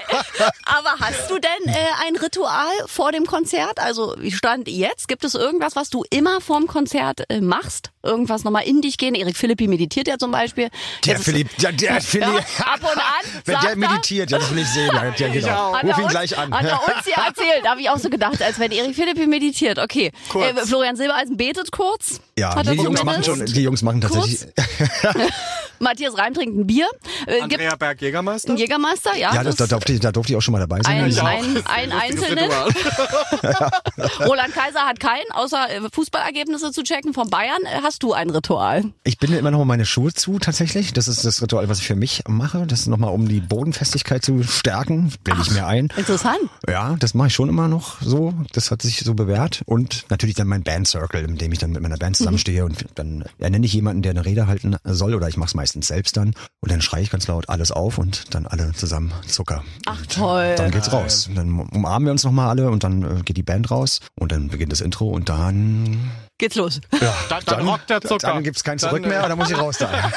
aber 0.66 1.00
hast 1.00 1.30
du 1.30 1.40
denn 1.40 1.74
äh, 1.74 1.76
ein 2.06 2.16
Ritual 2.16 2.72
vor 2.88 3.12
dem 3.12 3.26
Konzert? 3.26 3.80
Also 3.80 4.16
wie 4.18 4.32
stand 4.32 4.68
jetzt? 4.68 5.08
Gibt 5.08 5.24
es 5.24 5.36
irgendwas, 5.36 5.76
was 5.76 5.90
du 5.90 6.04
immer 6.10 6.42
vorm 6.42 6.68
Konzert 6.68 7.30
äh, 7.30 7.42
machst? 7.42 7.92
Irgendwas 8.06 8.44
nochmal 8.44 8.64
in 8.66 8.82
dich 8.82 8.98
gehen? 8.98 9.16
Erik 9.16 9.36
Philippi 9.36 9.68
meditiert 9.68 10.08
ja 10.08 10.18
zum 10.18 10.32
Beispiel. 10.32 10.70
Der 11.06 11.20
Philipp, 11.20 11.50
der, 11.58 11.72
der 11.72 12.00
Philipp. 12.02 12.28
Ja, 12.28 12.66
ab 12.66 12.80
und 12.82 12.90
an 12.98 13.04
Wenn 13.46 13.54
sagt 13.56 13.64
der 13.66 13.72
er- 13.72 13.76
meditiert, 13.78 14.32
ja, 14.32 14.38
das 14.40 14.52
will 14.52 14.60
ich 14.60 14.68
sehen. 14.70 14.92
Ja, 14.94 15.06
ja, 15.16 15.28
genau. 15.34 15.72
Ruf 15.74 15.82
er 15.84 15.98
ihn 15.98 16.04
uns- 16.04 16.12
gleich 16.12 16.38
an. 16.38 16.54
Hat 16.54 16.66
er 16.66 16.80
uns 16.80 17.04
hier 17.06 17.16
erzählt. 17.16 17.62
Da 17.64 17.72
habe 17.72 17.82
ich 17.82 17.90
auch 17.90 17.98
so 17.98 18.10
gedacht, 18.10 18.42
als 18.42 18.60
wenn 18.60 18.72
Erik 18.72 18.96
Philippi 18.96 19.28
meditiert. 19.28 19.80
Okay. 19.80 20.12
Kurz. 20.30 20.46
Äh, 20.58 20.66
Florian 20.66 20.96
Silbereisen 20.96 21.36
betet 21.38 21.72
kurz. 21.72 22.20
Ja, 22.38 22.56
Hat 22.56 22.68
er 22.68 22.74
die 22.76 22.82
Jungs 22.84 23.04
machen 23.04 23.24
schon, 23.24 23.46
die 23.46 23.64
Jungs 23.64 23.82
machen 23.82 24.02
tatsächlich. 24.02 24.42
Matthias 25.80 26.18
Reim 26.18 26.34
trinkt 26.34 26.58
ein 26.58 26.68
Bier. 26.68 26.88
Äh, 27.28 27.42
Andrea 27.42 27.76
Berg 27.76 28.02
Jägermeister? 28.02 28.50
einen 28.50 28.58
Jägermeister, 28.58 29.16
ja. 29.18 29.34
Ja, 29.34 29.44
das, 29.44 29.56
da, 29.58 29.68
durfte 29.68 29.92
ich, 29.94 30.00
da 30.00 30.12
durfte 30.12 30.32
ich 30.34 30.38
auch 30.38 30.42
schon 30.42 30.54
mal 30.54 30.60
dabei 30.60 30.82
sein. 30.82 31.04
ein, 31.04 31.12
Ja. 31.12 31.24
ein, 31.26 31.64
ein 31.66 31.92
einzelnen. 31.92 32.50
Roland 34.26 34.54
Kaiser 34.54 34.82
hat 34.82 35.00
keinen, 35.00 35.30
außer 35.32 35.70
äh, 35.70 35.82
Fußballergebnisse 35.92 36.72
zu 36.72 36.84
checken 36.84 37.14
von 37.14 37.30
Bayern. 37.30 37.62
Äh, 37.66 37.82
Hast 37.96 38.04
du 38.04 38.12
ein 38.12 38.30
Ritual? 38.30 38.92
Ich 39.06 39.20
binde 39.20 39.38
immer 39.38 39.52
noch 39.52 39.60
mal 39.60 39.64
meine 39.64 39.86
Schuhe 39.86 40.14
zu, 40.14 40.38
tatsächlich. 40.38 40.92
Das 40.92 41.08
ist 41.08 41.24
das 41.24 41.42
Ritual, 41.42 41.70
was 41.70 41.80
ich 41.80 41.88
für 41.88 41.96
mich 41.96 42.24
mache. 42.28 42.68
Das 42.68 42.82
ist 42.82 42.88
nochmal, 42.88 43.14
um 43.14 43.30
die 43.30 43.40
Bodenfestigkeit 43.40 44.22
zu 44.22 44.44
stärken, 44.44 45.14
bilde 45.24 45.42
ich 45.42 45.52
mir 45.52 45.66
ein. 45.66 45.88
Interessant. 45.96 46.42
Ja, 46.68 46.98
das 47.00 47.14
mache 47.14 47.28
ich 47.30 47.34
schon 47.34 47.48
immer 47.48 47.70
noch 47.70 48.02
so. 48.02 48.34
Das 48.52 48.70
hat 48.70 48.82
sich 48.82 49.00
so 49.00 49.14
bewährt. 49.14 49.62
Und 49.66 50.08
natürlich 50.10 50.36
dann 50.36 50.50
mein 50.50 50.62
Bandcircle, 50.62 51.22
in 51.22 51.38
dem 51.38 51.54
ich 51.54 51.60
dann 51.60 51.72
mit 51.72 51.82
meiner 51.82 51.96
Band 51.96 52.18
zusammenstehe 52.18 52.66
und 52.66 52.86
dann 52.96 53.24
ja, 53.40 53.50
nenne 53.50 53.66
ich 53.66 53.72
jemanden, 53.72 54.02
der 54.02 54.12
eine 54.12 54.26
Rede 54.26 54.46
halten 54.48 54.76
soll 54.84 55.16
oder 55.16 55.30
ich 55.30 55.38
mache 55.38 55.48
es 55.48 55.56
meistens 55.56 55.88
selbst 55.88 56.18
dann. 56.18 56.34
Und 56.60 56.74
dann 56.74 56.82
schreie 56.82 57.02
ich 57.02 57.12
ganz 57.12 57.28
laut 57.28 57.48
alles 57.48 57.72
auf 57.72 57.98
und 57.98 58.36
dann 58.36 58.46
alle 58.46 58.74
zusammen 58.74 59.14
Zucker. 59.26 59.64
Ach 59.86 60.06
toll. 60.08 60.56
Dann 60.58 60.72
geht's 60.72 60.92
raus. 60.92 61.30
Dann 61.34 61.62
umarmen 61.62 62.08
wir 62.08 62.12
uns 62.12 62.26
nochmal 62.26 62.50
alle 62.50 62.70
und 62.70 62.84
dann 62.84 63.04
äh, 63.04 63.22
geht 63.24 63.38
die 63.38 63.44
Band 63.44 63.72
raus 63.72 64.02
und 64.16 64.34
dann 64.34 64.50
beginnt 64.50 64.74
das 64.74 64.82
Intro 64.82 65.08
und 65.08 65.30
dann, 65.30 66.12
Geht's 66.38 66.56
los. 66.56 66.82
ja, 66.92 67.14
Dann- 67.30 67.44
dann 67.46 67.66
rockt 67.68 67.90
der 67.90 68.02
Zucker. 68.02 68.28
Dann 68.28 68.44
gibt's 68.44 68.62
kein 68.62 68.78
Zurück 68.78 69.02
Dann, 69.04 69.10
mehr, 69.10 69.24
äh, 69.24 69.30
dann 69.30 69.38
muss 69.38 69.50
ich 69.50 69.58
raus 69.58 69.78
da. 69.80 69.90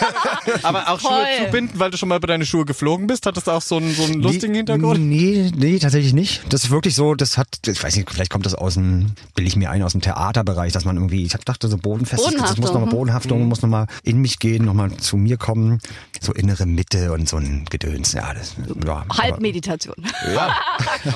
Aber 0.65 0.89
auch 0.89 1.01
Toll. 1.01 1.13
Schuhe 1.13 1.47
zubinden, 1.47 1.79
weil 1.79 1.93
du 1.93 1.97
schon 1.97 2.09
mal 2.09 2.17
über 2.17 2.27
deine 2.27 2.45
Schuhe 2.45 2.65
geflogen 2.65 3.07
bist? 3.07 3.25
Hat 3.25 3.37
das 3.37 3.47
auch 3.47 3.63
so 3.63 3.77
einen, 3.77 3.95
so 3.95 4.03
einen 4.03 4.21
lustigen 4.21 4.53
Hintergrund? 4.55 4.99
Nee, 4.99 5.53
nee, 5.55 5.79
tatsächlich 5.79 6.15
nicht. 6.15 6.43
Das 6.53 6.65
ist 6.65 6.71
wirklich 6.71 6.97
so, 6.97 7.15
das 7.15 7.39
hat, 7.39 7.47
ich 7.65 7.81
weiß 7.81 7.95
nicht, 7.95 8.11
vielleicht 8.11 8.33
kommt 8.33 8.47
das 8.47 8.57
aus 8.57 8.75
dem, 8.75 9.13
will 9.37 9.47
ich 9.47 9.55
mir 9.55 9.71
ein, 9.71 9.81
aus 9.85 9.93
dem 9.93 10.01
Theaterbereich, 10.01 10.73
dass 10.73 10.85
man 10.85 10.97
irgendwie, 10.97 11.23
ich 11.25 11.35
hab 11.35 11.45
dachte 11.45 11.69
so 11.69 11.79
Bodenfestigkeit, 11.79 12.51
das 12.51 12.57
muss 12.57 12.73
Bodenhaftung, 12.73 12.81
nochmal 12.81 12.91
hm. 12.93 12.99
Bodenhaftung, 12.99 13.43
muss 13.49 13.63
nochmal 13.63 13.87
in 14.03 14.19
mich 14.19 14.41
gehen, 14.41 14.65
nochmal 14.65 14.91
zu 14.97 15.17
mir 15.19 15.37
kommen, 15.37 15.79
so 16.21 16.33
innere 16.33 16.67
Mitte 16.67 17.13
und 17.13 17.29
so 17.29 17.37
ein 17.37 17.65
Gedöns, 17.71 18.13
ja, 18.15 18.35
das, 18.35 18.57
ja. 18.85 19.05
Halbmeditation. 19.17 19.95
Ja. 20.35 20.57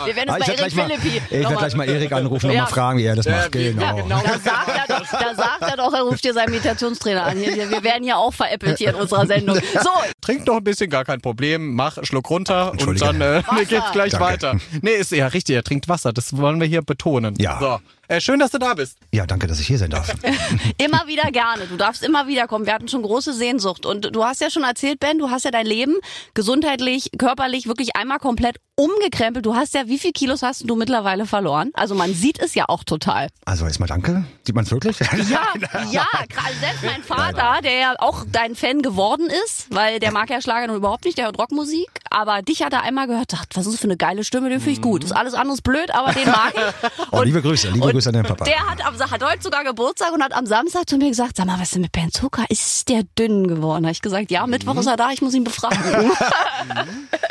Wir 0.05 0.15
werden 0.15 0.31
Ah, 0.31 0.37
uns 0.37 0.47
ich 0.47 0.55
bei 0.55 0.59
werde 0.63 0.71
gleich, 0.71 0.77
Erik 0.77 0.77
mal- 0.77 0.89
Philippi. 1.01 1.17
ich 1.17 1.31
werd 1.33 1.43
nochmal- 1.43 1.59
gleich 1.59 1.75
mal 1.75 1.89
Erik 1.89 2.13
anrufen 2.13 2.51
und 2.51 2.55
Ja. 2.57 2.63
mal 2.63 2.69
fragen, 2.69 2.99
wie 3.01 3.05
er 3.05 3.17
das 3.17 3.27
macht. 3.27 3.53
wie- 3.55 3.73
Genau. 3.73 3.83
ja, 3.83 3.93
genau. 4.03 4.23
Da 4.25 4.39
sagt, 4.39 4.69
er 4.69 4.92
da 5.13 5.35
sagt 5.35 5.63
er 5.63 5.77
doch, 5.77 5.93
er 5.93 6.03
ruft 6.03 6.25
dir 6.25 6.35
seinen 6.35 6.51
Meditationstrainer 6.51 7.25
an. 7.25 7.39
Hier, 7.39 7.71
wir 7.71 7.83
werden 7.83 8.05
ja 8.05 8.17
auch 8.17 8.33
veräppelt 8.33 8.79
hier 8.79 8.91
in 8.91 8.97
unserer 8.97 9.27
Sendung. 9.27 9.59
So, 9.83 9.91
Trink 10.21 10.47
noch 10.47 10.57
ein 10.57 10.65
bisschen, 10.65 10.91
gar 10.91 11.05
kein 11.05 11.21
Problem. 11.21 11.75
Mach 11.75 11.99
Schluck 12.05 12.31
runter 12.31 12.73
und 12.73 13.01
dann 13.01 13.21
äh, 13.21 13.43
geht's 13.69 13.91
gleich 13.93 14.13
Danke. 14.13 14.21
weiter. 14.21 14.57
Nee, 14.81 14.93
ist 14.93 15.13
ja 15.13 15.27
richtig, 15.27 15.57
er 15.57 15.65
trinkt 15.65 15.89
Wasser. 15.89 16.13
Das 16.13 16.37
wollen 16.37 16.61
wir 16.61 16.67
hier 16.67 16.83
betonen. 16.83 17.35
Ja. 17.39 17.59
So. 17.59 17.79
Äh, 18.13 18.21
schön, 18.21 18.39
dass 18.39 18.51
du 18.51 18.59
da 18.59 18.75
bist. 18.75 18.99
Ja, 19.11 19.25
danke, 19.25 19.47
dass 19.47 19.59
ich 19.59 19.67
hier 19.67 19.79
sein 19.79 19.89
darf. 19.89 20.13
immer 20.77 21.07
wieder 21.07 21.31
gerne. 21.31 21.65
Du 21.65 21.79
darfst 21.79 22.03
immer 22.03 22.27
wieder 22.27 22.47
kommen. 22.47 22.67
Wir 22.67 22.75
hatten 22.75 22.87
schon 22.87 23.01
große 23.01 23.33
Sehnsucht. 23.33 23.87
Und 23.87 24.15
du 24.15 24.23
hast 24.23 24.43
ja 24.43 24.51
schon 24.51 24.65
erzählt, 24.65 25.01
Ben, 25.01 25.19
du 25.19 25.31
hast 25.31 25.47
ja 25.47 25.51
dein 25.51 25.65
Leben 25.65 25.95
gesundheitlich, 26.35 27.09
körperlich 27.17 27.69
wirklich 27.69 27.97
einmal 27.97 28.19
komplett 28.19 28.59
umgekrempelt. 28.75 29.45
Du 29.45 29.55
hast 29.55 29.75
ja, 29.75 29.87
wie 29.87 29.99
viel 29.99 30.13
Kilos 30.13 30.43
hast 30.43 30.69
du 30.69 30.77
mittlerweile 30.77 31.27
verloren? 31.27 31.71
Also 31.75 31.95
man 31.95 32.15
sieht 32.15 32.39
es 32.41 32.55
ja 32.55 32.65
auch 32.69 32.85
total. 32.85 33.29
Also 33.45 33.65
erstmal 33.65 33.89
danke. 33.89 34.25
Sieht 34.45 34.55
man's 34.55 34.71
wirklich? 34.71 34.99
Ja, 34.99 35.55
ja, 35.91 36.07
gerade 36.29 36.55
selbst 36.61 36.83
mein 36.85 37.03
Vater, 37.03 37.61
der 37.63 37.79
ja 37.79 37.95
auch 37.99 38.25
dein 38.31 38.55
Fan 38.55 38.83
geworden 38.83 39.29
ist, 39.45 39.67
weil 39.71 40.01
der 40.01 40.11
mag 40.11 40.31
ja 40.31 40.41
Schlager 40.41 40.67
nun 40.67 40.77
überhaupt 40.77 41.05
nicht, 41.05 41.19
der 41.19 41.27
hört 41.27 41.39
Rockmusik, 41.39 41.89
aber 42.11 42.43
dich 42.43 42.63
hat 42.63 42.73
er 42.73 42.83
einmal 42.83 43.07
gehört, 43.07 43.33
dachte, 43.33 43.57
was 43.57 43.67
ist 43.67 43.75
das 43.75 43.81
für 43.81 43.87
eine 43.87 43.97
geile 43.97 44.25
Stimme, 44.25 44.49
den 44.49 44.61
finde 44.61 44.73
ich 44.73 44.83
gut. 44.83 45.05
Ist 45.05 45.13
alles 45.13 45.35
anderes 45.35 45.61
blöd, 45.61 45.95
aber 45.95 46.13
den 46.13 46.29
mag 46.29 46.53
ich. 46.55 46.63
Oh, 47.11 47.23
liebe 47.23 47.43
Grüße, 47.43 47.69
liebe 47.71 47.87
und 47.87 47.95
Grüße 48.03 48.09
an 48.09 48.15
deinen 48.15 48.27
Papa. 48.27 48.45
Der 48.45 48.67
hat, 48.67 48.85
am, 48.85 48.99
hat 48.99 49.23
heute 49.23 49.43
sogar 49.43 49.65
Geburtstag 49.65 50.13
und 50.13 50.23
hat 50.23 50.33
am 50.33 50.47
Samstag 50.47 50.89
zu 50.89 50.97
mir 50.97 51.09
gesagt, 51.09 51.37
sag 51.37 51.47
mal, 51.47 51.55
was 51.55 51.69
ist 51.69 51.75
denn 51.75 51.83
mit 51.83 51.93
Ben 51.93 52.11
Zucker? 52.11 52.45
Ist 52.49 52.89
der 52.89 53.05
dünn 53.19 53.47
geworden? 53.47 53.85
Habe 53.85 53.93
ich 53.93 54.03
gesagt, 54.03 54.31
ja, 54.31 54.47
Mittwoch 54.47 54.77
ist 54.77 54.87
er 54.87 54.97
da, 54.97 55.11
ich 55.11 55.23
muss 55.23 55.35
ihn 55.35 55.45
befragen. 55.45 55.79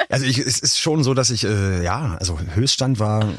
Also 0.10 0.26
ich, 0.26 0.40
es 0.40 0.60
ist 0.60 0.78
schon 0.78 1.06
so, 1.06 1.14
dass 1.14 1.30
ich, 1.30 1.46
äh, 1.46 1.82
ja, 1.86 2.18
also 2.20 2.38
Höchststand 2.38 3.00
war 3.00 3.30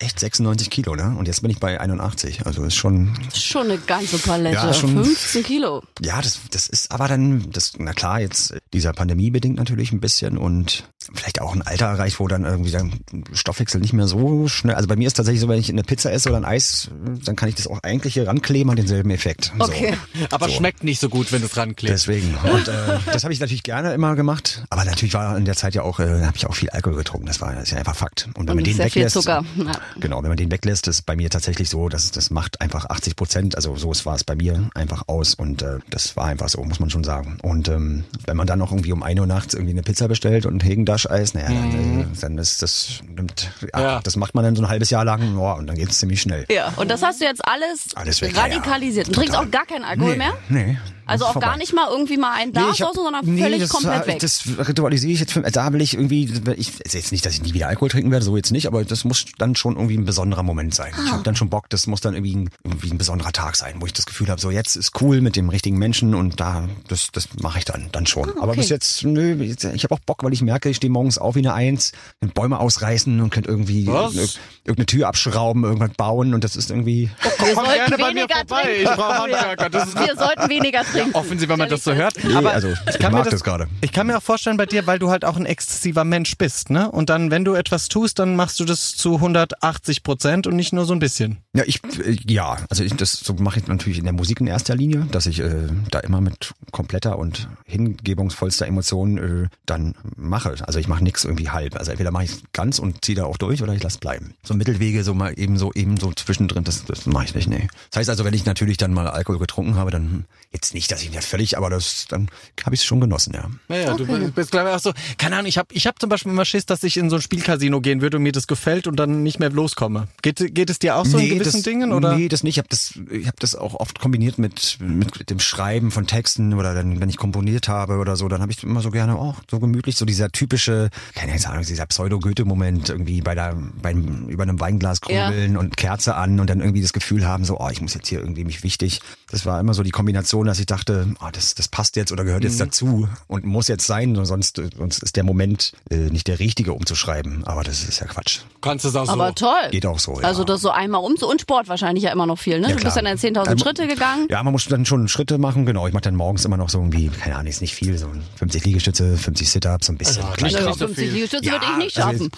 echt 0.00 0.18
96 0.18 0.70
Kilo, 0.70 0.96
ne? 0.96 1.14
Und 1.18 1.26
jetzt 1.28 1.42
bin 1.42 1.50
ich 1.50 1.58
bei 1.60 1.80
81. 1.80 2.46
Also 2.46 2.64
ist 2.64 2.74
schon, 2.74 3.16
schon 3.34 3.66
eine 3.70 3.78
ganze 3.78 4.18
Palette. 4.18 4.54
Ja, 4.54 4.72
schon- 4.74 5.04
15 5.04 5.44
Kilo. 5.44 5.82
ja, 6.00 6.20
das, 6.20 6.40
das 6.50 6.66
ist 6.68 6.90
aber 6.90 7.06
dann, 7.06 7.50
das, 7.50 7.72
na 7.78 7.92
klar, 7.92 8.20
jetzt 8.20 8.52
äh, 8.52 8.60
dieser 8.72 8.92
Pandemie 8.92 9.30
bedingt 9.30 9.56
natürlich 9.56 9.92
ein 9.92 10.00
bisschen 10.00 10.36
und 10.38 10.84
vielleicht 11.14 11.40
auch 11.40 11.54
ein 11.54 11.62
Alter 11.62 11.86
erreicht, 11.86 12.18
wo 12.20 12.28
dann 12.28 12.44
irgendwie 12.44 12.70
der 12.70 12.88
Stoffwechsel 13.32 13.80
nicht 13.80 13.92
mehr 13.92 14.06
so 14.06 14.48
schnell. 14.48 14.74
Also 14.74 14.88
bei 14.88 14.96
mir 14.96 15.06
ist 15.06 15.14
tatsächlich 15.14 15.40
so, 15.40 15.48
wenn 15.48 15.58
ich 15.60 15.68
eine 15.70 15.82
Pizza 15.82 16.12
esse 16.12 16.28
oder 16.28 16.38
ein 16.38 16.44
Eis, 16.44 16.88
dann 17.24 17.36
kann 17.36 17.48
ich 17.48 17.54
das 17.56 17.66
auch 17.66 17.82
eigentlich 17.82 18.14
hier 18.14 18.26
rankleben 18.26 18.70
an 18.70 18.76
denselben 18.76 19.10
Effekt. 19.10 19.52
Okay. 19.58 19.94
So. 20.18 20.26
Aber 20.30 20.48
So. 20.48 20.54
schmeckt 20.56 20.82
nicht 20.84 21.00
so 21.00 21.08
gut, 21.08 21.30
wenn 21.32 21.40
du 21.40 21.46
es 21.46 21.56
ranklebst. 21.56 22.06
Deswegen. 22.06 22.34
Und 22.36 22.68
äh, 22.68 22.72
das 23.12 23.24
habe 23.24 23.32
ich 23.32 23.40
natürlich 23.40 23.62
gerne 23.62 23.92
immer 23.92 24.14
gemacht. 24.16 24.64
Aber 24.70 24.84
natürlich 24.84 25.14
war 25.14 25.36
in 25.36 25.44
der 25.44 25.56
Zeit 25.56 25.74
ja 25.74 25.82
auch, 25.82 26.00
äh, 26.00 26.24
habe 26.24 26.36
ich 26.36 26.46
auch 26.46 26.54
viel 26.54 26.70
Alkohol 26.70 26.96
getrunken. 26.96 27.26
Das 27.26 27.40
war 27.40 27.52
das 27.54 27.64
ist 27.64 27.70
ja 27.72 27.78
einfach 27.78 27.96
Fakt. 27.96 28.26
Und 28.34 28.46
wenn 28.46 28.50
Und 28.50 28.56
man 28.56 28.64
den 28.64 28.74
sehr 28.76 28.86
viel 28.90 29.02
weglässt, 29.02 29.14
Zucker. 29.14 29.44
Ja. 29.56 29.72
Genau, 29.98 30.22
wenn 30.22 30.28
man 30.28 30.36
den 30.36 30.50
weglässt, 30.50 30.86
ist 30.88 31.02
bei 31.06 31.16
mir 31.16 31.30
tatsächlich 31.30 31.68
so, 31.68 31.88
dass 31.88 32.10
das 32.10 32.30
macht 32.30 32.60
einfach 32.60 32.86
80 32.88 33.16
Prozent. 33.16 33.56
Also 33.56 33.76
so 33.76 33.90
war 34.04 34.14
es 34.14 34.24
bei 34.24 34.34
mir 34.36 34.70
einfach 34.74 35.04
aus. 35.08 35.34
Und 35.34 35.62
äh, 35.62 35.78
das 35.90 36.16
war 36.16 36.26
einfach 36.26 36.48
so, 36.48 36.62
muss 36.62 36.80
man 36.80 36.90
schon 36.90 37.04
sagen. 37.04 37.38
Und 37.42 37.68
ähm, 37.68 38.04
wenn 38.26 38.36
man 38.36 38.46
dann 38.46 38.58
noch 38.58 38.72
irgendwie 38.72 38.92
um 38.92 39.02
1 39.02 39.18
Uhr 39.20 39.26
nachts 39.26 39.54
irgendwie 39.54 39.72
eine 39.72 39.82
Pizza 39.82 40.08
bestellt 40.08 40.46
und 40.46 40.56
ein 40.56 40.60
Hegen-Dash-Eis, 40.60 41.34
naja, 41.34 41.48
dann, 41.48 42.00
äh, 42.00 42.04
dann 42.20 42.38
ist 42.38 42.62
das, 42.62 43.00
nimmt, 43.14 43.50
ja, 43.74 43.80
Ja. 43.80 44.00
das 44.02 44.16
macht 44.16 44.34
man 44.34 44.44
dann 44.44 44.56
so 44.56 44.62
ein 44.62 44.68
halbes 44.68 44.90
Jahr 44.90 45.04
lang, 45.04 45.36
oh, 45.38 45.52
und 45.54 45.66
dann 45.66 45.76
geht 45.76 45.90
es 45.90 45.98
ziemlich 45.98 46.20
schnell. 46.20 46.44
Ja, 46.50 46.72
und 46.76 46.90
das 46.90 47.02
hast 47.02 47.20
du 47.20 47.24
jetzt 47.24 47.44
alles, 47.46 47.88
Alles 47.94 48.20
weg, 48.22 48.32
ja, 48.36 48.46
ja. 48.46 48.54
radikalisiert. 48.56 49.08
Du 49.08 49.12
trinkst 49.12 49.36
auch 49.36 49.50
gar 49.50 49.66
keinen 49.66 49.84
Alkohol 49.84 50.12
nee, 50.12 50.18
mehr? 50.18 50.32
Nee. 50.48 50.78
Also 51.10 51.24
auch 51.26 51.34
gar 51.34 51.42
vorbei. 51.42 51.56
nicht 51.58 51.72
mal 51.74 51.88
irgendwie 51.90 52.16
mal 52.16 52.32
ein 52.38 52.52
Glas 52.52 52.74
ich 52.74 52.82
hab- 52.82 52.88
oder 52.90 52.94
so, 52.96 53.02
sondern 53.04 53.24
nee, 53.26 53.42
völlig 53.42 53.60
das, 53.60 53.68
komplett 53.70 54.06
weg. 54.06 54.18
Das 54.20 54.42
ritualisiere 54.66 55.12
ich 55.12 55.20
jetzt. 55.20 55.32
Für, 55.32 55.42
da 55.42 55.72
will 55.72 55.80
ich 55.80 55.94
irgendwie, 55.94 56.32
ich 56.56 56.80
ist 56.80 56.94
jetzt 56.94 57.12
nicht, 57.12 57.24
dass 57.26 57.34
ich 57.34 57.42
nie 57.42 57.52
wieder 57.54 57.68
Alkohol 57.68 57.88
trinken 57.90 58.10
werde, 58.10 58.24
so 58.24 58.36
jetzt 58.36 58.50
nicht, 58.52 58.66
aber 58.66 58.84
das 58.84 59.04
muss 59.04 59.24
dann 59.38 59.54
schon 59.56 59.74
irgendwie 59.76 59.96
ein 59.98 60.04
besonderer 60.04 60.42
Moment 60.42 60.74
sein. 60.74 60.92
Ah. 60.96 61.02
Ich 61.06 61.12
habe 61.12 61.22
dann 61.22 61.36
schon 61.36 61.50
Bock, 61.50 61.68
das 61.68 61.86
muss 61.86 62.00
dann 62.00 62.14
irgendwie 62.14 62.36
ein, 62.36 62.50
irgendwie 62.64 62.90
ein 62.90 62.98
besonderer 62.98 63.32
Tag 63.32 63.56
sein, 63.56 63.76
wo 63.80 63.86
ich 63.86 63.92
das 63.92 64.06
Gefühl 64.06 64.28
habe, 64.28 64.40
so 64.40 64.50
jetzt 64.50 64.76
ist 64.76 65.00
cool 65.00 65.20
mit 65.20 65.36
dem 65.36 65.48
richtigen 65.48 65.78
Menschen 65.78 66.14
und 66.14 66.40
da, 66.40 66.68
das, 66.88 67.08
das 67.12 67.28
mache 67.40 67.58
ich 67.58 67.64
dann, 67.64 67.88
dann 67.92 68.06
schon. 68.06 68.30
Aber 68.30 68.40
Ah, 68.40 68.48
okay. 68.50 68.60
bis 68.60 68.68
jetzt, 68.70 69.04
nö, 69.04 69.34
jetzt- 69.42 69.64
ich 69.64 69.84
habe 69.84 69.94
auch 69.94 70.00
Bock, 70.00 70.22
weil 70.24 70.32
ich 70.32 70.42
merke, 70.42 70.68
ich 70.68 70.76
stehe 70.76 70.90
morgens 70.90 71.18
auf 71.18 71.34
wie 71.34 71.40
eine 71.40 71.54
Eins, 71.54 71.92
Bäume 72.34 72.58
ausreißen 72.60 73.20
und 73.20 73.30
könnte 73.30 73.48
irgendwie 73.48 73.86
Was? 73.86 74.38
irgendeine 74.64 74.86
Tür 74.86 75.08
abschrauben, 75.08 75.64
irgendwas 75.64 75.90
bauen 75.96 76.34
und 76.34 76.44
das 76.44 76.56
ist 76.56 76.70
irgendwie. 76.70 77.10
Wir 77.38 77.54
Komm 77.54 77.64
sollten 77.66 77.72
gerne 77.74 77.98
bei 77.98 78.08
mir 78.12 78.20
weniger 78.22 78.36
vorbei. 78.46 78.62
trinken. 78.62 78.82
Ich 78.82 78.90
brauche 78.96 79.18
Handwerker. 79.18 79.70
Das 79.70 79.88
ist 79.88 79.94
Wir 79.98 80.16
sollten 80.16 80.48
weniger 80.48 80.82
trinken. 80.84 80.99
Offensiv, 81.12 81.48
wenn 81.48 81.58
man 81.58 81.68
das 81.68 81.84
so 81.84 81.94
hört. 81.94 82.22
Nee, 82.22 82.34
Aber 82.34 82.52
also 82.52 82.68
ich, 82.68 82.98
kann 82.98 83.12
mag 83.12 83.24
mir 83.24 83.30
das, 83.30 83.42
gerade. 83.42 83.68
Ich 83.80 83.92
kann 83.92 84.06
mir 84.06 84.16
auch 84.18 84.22
vorstellen 84.22 84.56
bei 84.56 84.66
dir, 84.66 84.86
weil 84.86 84.98
du 84.98 85.10
halt 85.10 85.24
auch 85.24 85.36
ein 85.36 85.46
exzessiver 85.46 86.04
Mensch 86.04 86.36
bist, 86.36 86.70
ne? 86.70 86.90
Und 86.90 87.10
dann, 87.10 87.30
wenn 87.30 87.44
du 87.44 87.54
etwas 87.54 87.88
tust, 87.88 88.18
dann 88.18 88.36
machst 88.36 88.60
du 88.60 88.64
das 88.64 88.96
zu 88.96 89.16
180 89.16 90.02
Prozent 90.02 90.46
und 90.46 90.56
nicht 90.56 90.72
nur 90.72 90.84
so 90.84 90.92
ein 90.92 90.98
bisschen. 90.98 91.38
Ja, 91.52 91.64
ich 91.66 91.80
äh, 92.04 92.16
ja, 92.26 92.58
also 92.68 92.84
ich, 92.84 92.94
das 92.94 93.12
so 93.12 93.34
mache 93.34 93.60
ich 93.60 93.66
natürlich 93.66 93.98
in 93.98 94.04
der 94.04 94.12
Musik 94.12 94.40
in 94.40 94.46
erster 94.46 94.74
Linie, 94.74 95.06
dass 95.10 95.26
ich 95.26 95.40
äh, 95.40 95.68
da 95.90 96.00
immer 96.00 96.20
mit 96.20 96.52
kompletter 96.70 97.18
und 97.18 97.48
hingebungsvollster 97.64 98.66
Emotion 98.66 99.18
äh, 99.18 99.48
dann 99.66 99.94
mache. 100.16 100.54
Also 100.66 100.78
ich 100.78 100.88
mache 100.88 101.02
nichts 101.02 101.24
irgendwie 101.24 101.50
halb. 101.50 101.76
Also 101.76 101.90
entweder 101.90 102.10
mache 102.10 102.24
ich 102.24 102.42
ganz 102.52 102.78
und 102.78 103.04
ziehe 103.04 103.16
da 103.16 103.24
auch 103.24 103.36
durch 103.36 103.62
oder 103.62 103.74
ich 103.74 103.82
lasse 103.82 103.98
bleiben. 103.98 104.34
So 104.42 104.54
Mittelwege 104.54 105.04
so 105.04 105.14
mal 105.14 105.32
eben 105.36 105.58
so 105.58 105.72
eben 105.74 105.96
so 105.96 106.12
zwischendrin, 106.12 106.64
das, 106.64 106.84
das 106.84 107.06
mache 107.06 107.24
ich 107.24 107.34
nicht. 107.34 107.48
Nee. 107.48 107.68
Das 107.90 108.00
heißt 108.00 108.10
also, 108.10 108.24
wenn 108.24 108.34
ich 108.34 108.44
natürlich 108.44 108.76
dann 108.76 108.92
mal 108.92 109.08
Alkohol 109.08 109.38
getrunken 109.38 109.76
habe, 109.76 109.90
dann 109.90 110.24
jetzt 110.52 110.74
nicht, 110.74 110.89
dass 110.92 111.02
ich 111.02 111.10
nicht 111.10 111.24
völlig, 111.24 111.56
aber 111.56 111.70
das 111.70 112.06
dann 112.08 112.28
habe 112.64 112.74
ich 112.74 112.80
es 112.80 112.84
schon 112.84 113.00
genossen, 113.00 113.34
ja. 113.34 113.48
Naja, 113.68 113.94
du 113.94 114.06
bist 114.32 114.50
glaube 114.50 114.70
ich 114.70 114.74
auch 114.74 114.80
so, 114.80 114.92
keine 115.18 115.36
Ahnung, 115.36 115.48
ich 115.48 115.58
habe 115.58 115.72
ich 115.72 115.86
hab 115.86 116.00
zum 116.00 116.08
Beispiel 116.08 116.32
immer 116.32 116.44
Schiss, 116.44 116.66
dass 116.66 116.82
ich 116.82 116.96
in 116.96 117.10
so 117.10 117.16
ein 117.16 117.22
Spielcasino 117.22 117.80
gehen 117.80 118.00
würde 118.00 118.16
und 118.16 118.22
mir 118.22 118.32
das 118.32 118.46
gefällt 118.46 118.86
und 118.86 118.96
dann 118.96 119.22
nicht 119.22 119.38
mehr 119.40 119.50
loskomme. 119.50 120.08
Geht, 120.22 120.54
geht 120.54 120.70
es 120.70 120.78
dir 120.78 120.96
auch 120.96 121.06
so 121.06 121.18
in 121.18 121.38
gewissen 121.38 121.58
das, 121.58 121.62
Dingen? 121.62 121.92
Oder? 121.92 122.16
Nee, 122.16 122.28
das 122.28 122.42
nicht. 122.42 122.54
Ich 122.54 122.58
habe 122.58 122.68
das, 122.68 122.98
ich 123.10 123.26
hab 123.26 123.38
das 123.40 123.54
auch 123.54 123.74
oft 123.74 123.98
kombiniert 124.00 124.38
mit, 124.38 124.78
mit 124.80 125.30
dem 125.30 125.40
Schreiben 125.40 125.90
von 125.90 126.06
Texten 126.06 126.54
oder 126.54 126.74
dann, 126.74 127.00
wenn 127.00 127.08
ich 127.08 127.16
komponiert 127.16 127.68
habe 127.68 127.98
oder 127.98 128.16
so, 128.16 128.28
dann 128.28 128.42
habe 128.42 128.52
ich 128.52 128.62
immer 128.62 128.80
so 128.80 128.90
gerne, 128.90 129.16
oh, 129.16 129.34
so 129.50 129.60
gemütlich, 129.60 129.96
so 129.96 130.04
dieser 130.04 130.30
typische, 130.30 130.90
keine 131.14 131.32
Ahnung, 131.46 131.64
dieser 131.64 131.86
Pseudo-Goethe-Moment 131.86 132.88
irgendwie 132.88 133.20
bei 133.20 133.34
der, 133.34 133.56
beim, 133.80 134.28
über 134.28 134.42
einem 134.42 134.60
Weinglas 134.60 135.00
grübeln 135.00 135.56
und 135.56 135.76
Kerze 135.76 136.14
an 136.16 136.40
und 136.40 136.50
dann 136.50 136.60
irgendwie 136.60 136.82
das 136.82 136.92
Gefühl 136.92 137.26
haben, 137.26 137.44
so, 137.44 137.58
oh, 137.58 137.68
ich 137.70 137.80
muss 137.80 137.94
jetzt 137.94 138.08
hier 138.08 138.20
irgendwie 138.20 138.44
mich 138.44 138.62
wichtig. 138.62 139.00
Das 139.30 139.46
war 139.46 139.60
immer 139.60 139.74
so 139.74 139.82
die 139.82 139.90
Kombination, 139.90 140.46
dass 140.46 140.58
ich 140.58 140.66
dachte, 140.70 141.14
oh, 141.20 141.28
das, 141.32 141.54
das 141.54 141.68
passt 141.68 141.96
jetzt 141.96 142.12
oder 142.12 142.24
gehört 142.24 142.44
jetzt 142.44 142.60
dazu 142.60 143.08
und 143.26 143.44
muss 143.44 143.68
jetzt 143.68 143.86
sein, 143.86 144.14
sonst, 144.24 144.60
sonst 144.76 145.02
ist 145.02 145.16
der 145.16 145.24
Moment 145.24 145.72
äh, 145.90 145.96
nicht 145.96 146.28
der 146.28 146.38
richtige, 146.38 146.72
um 146.72 146.86
zu 146.86 146.94
schreiben. 146.94 147.44
Aber 147.44 147.62
das 147.62 147.82
ist 147.84 148.00
ja 148.00 148.06
Quatsch. 148.06 148.40
Kannst 148.60 148.84
du 148.84 148.88
es 148.90 148.96
auch 148.96 149.06
so. 149.06 149.12
Aber 149.12 149.34
toll. 149.34 149.70
Geht 149.70 149.86
auch 149.86 149.98
so, 149.98 150.20
ja. 150.20 150.26
Also 150.26 150.44
das 150.44 150.60
so 150.60 150.70
einmal 150.70 151.02
um 151.02 151.14
und 151.20 151.40
Sport 151.40 151.68
wahrscheinlich 151.68 152.04
ja 152.04 152.12
immer 152.12 152.26
noch 152.26 152.38
viel, 152.38 152.60
ne? 152.60 152.70
Ja, 152.70 152.76
du 152.76 152.82
bist 152.84 152.96
dann 152.96 153.06
in 153.06 153.18
10.000 153.18 153.50
Ähm, 153.50 153.58
Schritte 153.58 153.86
gegangen. 153.86 154.26
Ja, 154.30 154.42
man 154.42 154.52
muss 154.52 154.64
dann 154.66 154.86
schon 154.86 155.08
Schritte 155.08 155.38
machen, 155.38 155.66
genau. 155.66 155.86
Ich 155.86 155.92
mache 155.92 156.02
dann 156.02 156.16
morgens 156.16 156.44
immer 156.44 156.56
noch 156.56 156.68
so 156.68 156.78
irgendwie, 156.78 157.08
keine 157.08 157.36
Ahnung, 157.36 157.48
ist 157.48 157.60
nicht 157.60 157.74
viel, 157.74 157.98
so 157.98 158.08
50 158.36 158.64
Liegestütze, 158.64 159.16
50 159.16 159.50
Sit-Ups, 159.50 159.86
so 159.86 159.92
ein 159.92 159.98
bisschen. 159.98 160.22
Also, 160.22 160.34
klein. 160.34 160.50
klingt 160.50 160.64
Ja, 160.64 160.68
nicht 160.68 160.78
so 160.78 160.86
50 160.86 161.04
viel. 161.04 161.14
Liegestütze 161.14 161.44
Ja, 161.46 161.52
würde 161.52 161.66
ich 161.72 161.76
nicht 161.76 161.98
also 161.98 162.10
schaffen. 162.10 162.30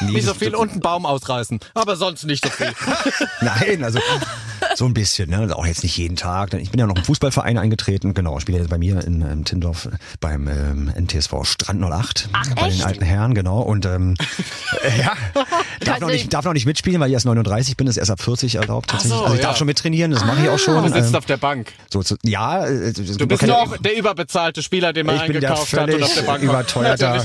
Nee, 0.00 0.10
Nicht 0.12 0.26
so 0.26 0.34
viel 0.34 0.54
und 0.54 0.72
einen 0.72 0.80
Baum 0.80 1.06
ausreißen. 1.06 1.60
Aber 1.74 1.96
sonst 1.96 2.24
nicht 2.24 2.44
so 2.44 2.50
viel. 2.50 2.72
Nein, 3.40 3.84
also 3.84 4.00
So 4.76 4.86
ein 4.86 4.94
bisschen, 4.94 5.30
ne? 5.30 5.38
Also 5.38 5.54
auch 5.54 5.66
jetzt 5.66 5.82
nicht 5.82 5.96
jeden 5.96 6.16
Tag. 6.16 6.52
Ich 6.54 6.70
bin 6.70 6.80
ja 6.80 6.86
noch 6.86 6.96
im 6.96 7.04
Fußballverein 7.04 7.58
eingetreten, 7.58 8.14
genau. 8.14 8.40
Spiele 8.40 8.58
jetzt 8.58 8.70
bei 8.70 8.78
mir 8.78 9.04
in, 9.04 9.22
in 9.22 9.44
Tindorf 9.44 9.88
beim 10.20 10.48
ähm, 10.48 10.92
NTSV 10.96 11.44
Strand 11.44 11.82
08. 11.82 12.28
Ach, 12.32 12.54
bei 12.54 12.68
echt? 12.68 12.78
den 12.78 12.84
alten 12.86 13.04
Herren, 13.04 13.34
genau. 13.34 13.60
Und 13.60 13.86
ähm, 13.86 14.14
äh, 14.82 15.00
ja, 15.00 15.12
darf 15.80 16.00
noch, 16.00 16.08
nicht, 16.08 16.32
darf 16.32 16.44
noch 16.44 16.52
nicht 16.52 16.66
mitspielen, 16.66 17.00
weil 17.00 17.08
ich 17.08 17.14
erst 17.14 17.26
39 17.26 17.76
bin, 17.76 17.86
ist 17.86 17.96
erst 17.96 18.10
ab 18.10 18.20
40 18.20 18.56
erlaubt 18.56 18.90
tatsächlich. 18.90 19.18
so, 19.18 19.24
also 19.24 19.34
ich 19.34 19.40
ja. 19.40 19.48
darf 19.48 19.56
schon 19.56 19.66
mittrainieren, 19.66 20.10
das 20.10 20.24
mache 20.24 20.42
ich 20.42 20.48
auch 20.48 20.58
schon. 20.58 20.82
Du 20.82 20.88
sitzt 20.92 21.10
Ähm, 21.10 21.16
auf 21.16 21.26
der 21.26 21.36
Bank. 21.36 21.72
so, 21.92 22.02
so, 22.02 22.16
ja, 22.22 22.66
äh, 22.66 22.92
Du 22.92 23.26
bist 23.26 23.46
noch 23.46 23.76
der 23.78 23.96
überbezahlte 23.96 24.62
Spieler, 24.62 24.92
den 24.92 25.06
man 25.06 25.16
ich 25.16 25.22
bin 25.22 25.40
der 25.40 25.50
eingekauft 25.50 25.72
hat 25.72 25.80
und 25.84 25.90
völlig 25.90 26.04
auf 26.04 26.14
der 26.14 26.22
Bank 26.22 26.42
überteuerter. 26.42 27.24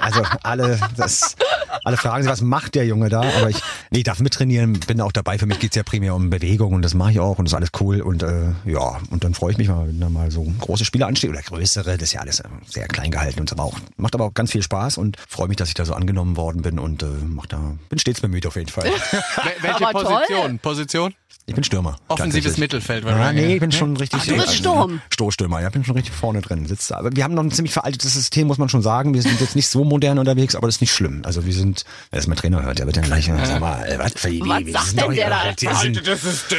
Also 0.00 0.22
alle, 0.42 0.78
das, 0.96 1.36
alle 1.84 1.96
fragen 1.96 2.22
sich, 2.22 2.32
was 2.32 2.40
macht 2.40 2.74
der 2.74 2.86
Junge 2.86 3.08
da? 3.08 3.20
Aber 3.20 3.50
ich, 3.50 3.56
nee, 3.90 3.98
ich 3.98 4.04
darf 4.04 4.20
mittrainieren, 4.20 4.72
bin 4.80 5.00
auch 5.00 5.12
dabei. 5.12 5.38
Für 5.38 5.46
mich 5.46 5.58
geht's 5.58 5.76
ja 5.76 5.82
primär 5.82 6.14
um 6.14 6.30
Bewegung 6.30 6.72
und 6.74 6.82
das 6.88 6.94
mache 6.94 7.12
ich 7.12 7.20
auch 7.20 7.38
und 7.38 7.44
das 7.44 7.52
ist 7.52 7.56
alles 7.56 7.70
cool. 7.80 8.00
Und 8.00 8.22
äh, 8.22 8.52
ja, 8.64 8.98
und 9.10 9.24
dann 9.24 9.34
freue 9.34 9.52
ich 9.52 9.58
mich 9.58 9.68
mal, 9.68 9.86
wenn 9.88 10.00
da 10.00 10.08
mal 10.08 10.30
so 10.30 10.42
große 10.60 10.84
Spiele 10.84 11.06
anstehen 11.06 11.30
oder 11.30 11.42
größere. 11.42 11.92
Das 11.98 12.02
ist 12.08 12.12
ja 12.14 12.20
alles 12.20 12.40
äh, 12.40 12.48
sehr 12.66 12.88
klein 12.88 13.10
gehalten 13.10 13.40
und 13.40 13.48
so, 13.48 13.54
aber 13.56 13.64
auch 13.64 13.78
macht 13.96 14.14
aber 14.14 14.24
auch 14.24 14.34
ganz 14.34 14.52
viel 14.52 14.62
Spaß 14.62 14.98
und 14.98 15.16
freue 15.28 15.48
mich, 15.48 15.56
dass 15.56 15.68
ich 15.68 15.74
da 15.74 15.84
so 15.84 15.94
angenommen 15.94 16.36
worden 16.36 16.62
bin 16.62 16.78
und 16.78 17.02
äh, 17.02 17.06
mach 17.26 17.46
da, 17.46 17.76
bin 17.88 17.98
stets 17.98 18.20
bemüht 18.20 18.46
auf 18.46 18.56
jeden 18.56 18.68
Fall. 18.70 18.86
Wel- 18.90 19.62
Welche 19.62 19.86
Aber 19.86 20.02
toll. 20.02 20.04
Position? 20.62 21.14
Ich 21.48 21.54
bin 21.54 21.64
Stürmer. 21.64 21.96
Offensives. 22.08 22.58
Mittelfeld 22.58 23.04
Ja, 23.04 23.10
wahrscheinlich. 23.10 23.46
nee, 23.46 23.54
ich 23.54 23.60
bin 23.60 23.72
schon 23.72 23.96
richtig. 23.96 24.20
Ach, 24.22 24.26
du 24.26 24.34
bist 24.36 24.54
Sturm. 24.54 25.00
Stoßstürmer, 25.08 25.60
ja, 25.62 25.70
bin 25.70 25.82
schon 25.82 25.96
richtig 25.96 26.14
vorne 26.14 26.42
drin. 26.42 26.66
Sitzt, 26.66 26.90
da. 26.90 26.98
aber 26.98 27.10
wir 27.16 27.24
haben 27.24 27.32
noch 27.32 27.42
ein 27.42 27.50
ziemlich 27.50 27.72
veraltetes 27.72 28.12
System, 28.12 28.46
muss 28.48 28.58
man 28.58 28.68
schon 28.68 28.82
sagen. 28.82 29.14
Wir 29.14 29.22
sind 29.22 29.40
jetzt 29.40 29.56
nicht 29.56 29.66
so 29.68 29.82
modern 29.82 30.18
unterwegs, 30.18 30.54
aber 30.54 30.66
das 30.68 30.76
ist 30.76 30.80
nicht 30.82 30.92
schlimm. 30.92 31.22
Also 31.24 31.46
wir 31.46 31.54
sind, 31.54 31.84
wenn 32.10 32.18
das 32.18 32.26
mein 32.26 32.36
Trainer 32.36 32.62
hört, 32.62 32.78
der 32.80 32.86
wird 32.86 32.98
dann 32.98 33.04
gleich, 33.04 33.28
äh, 33.30 33.46
sag 33.46 33.60
mal, 33.60 33.82
äh, 33.86 33.98
was 33.98 34.12
für 34.14 34.28
Idee? 34.28 34.74
Was 34.74 34.90
sagt 34.92 35.08
denn 35.08 35.16
der 35.16 35.30
da? 35.30 35.74
sind- 35.76 36.06
das 36.06 36.20
System! 36.20 36.58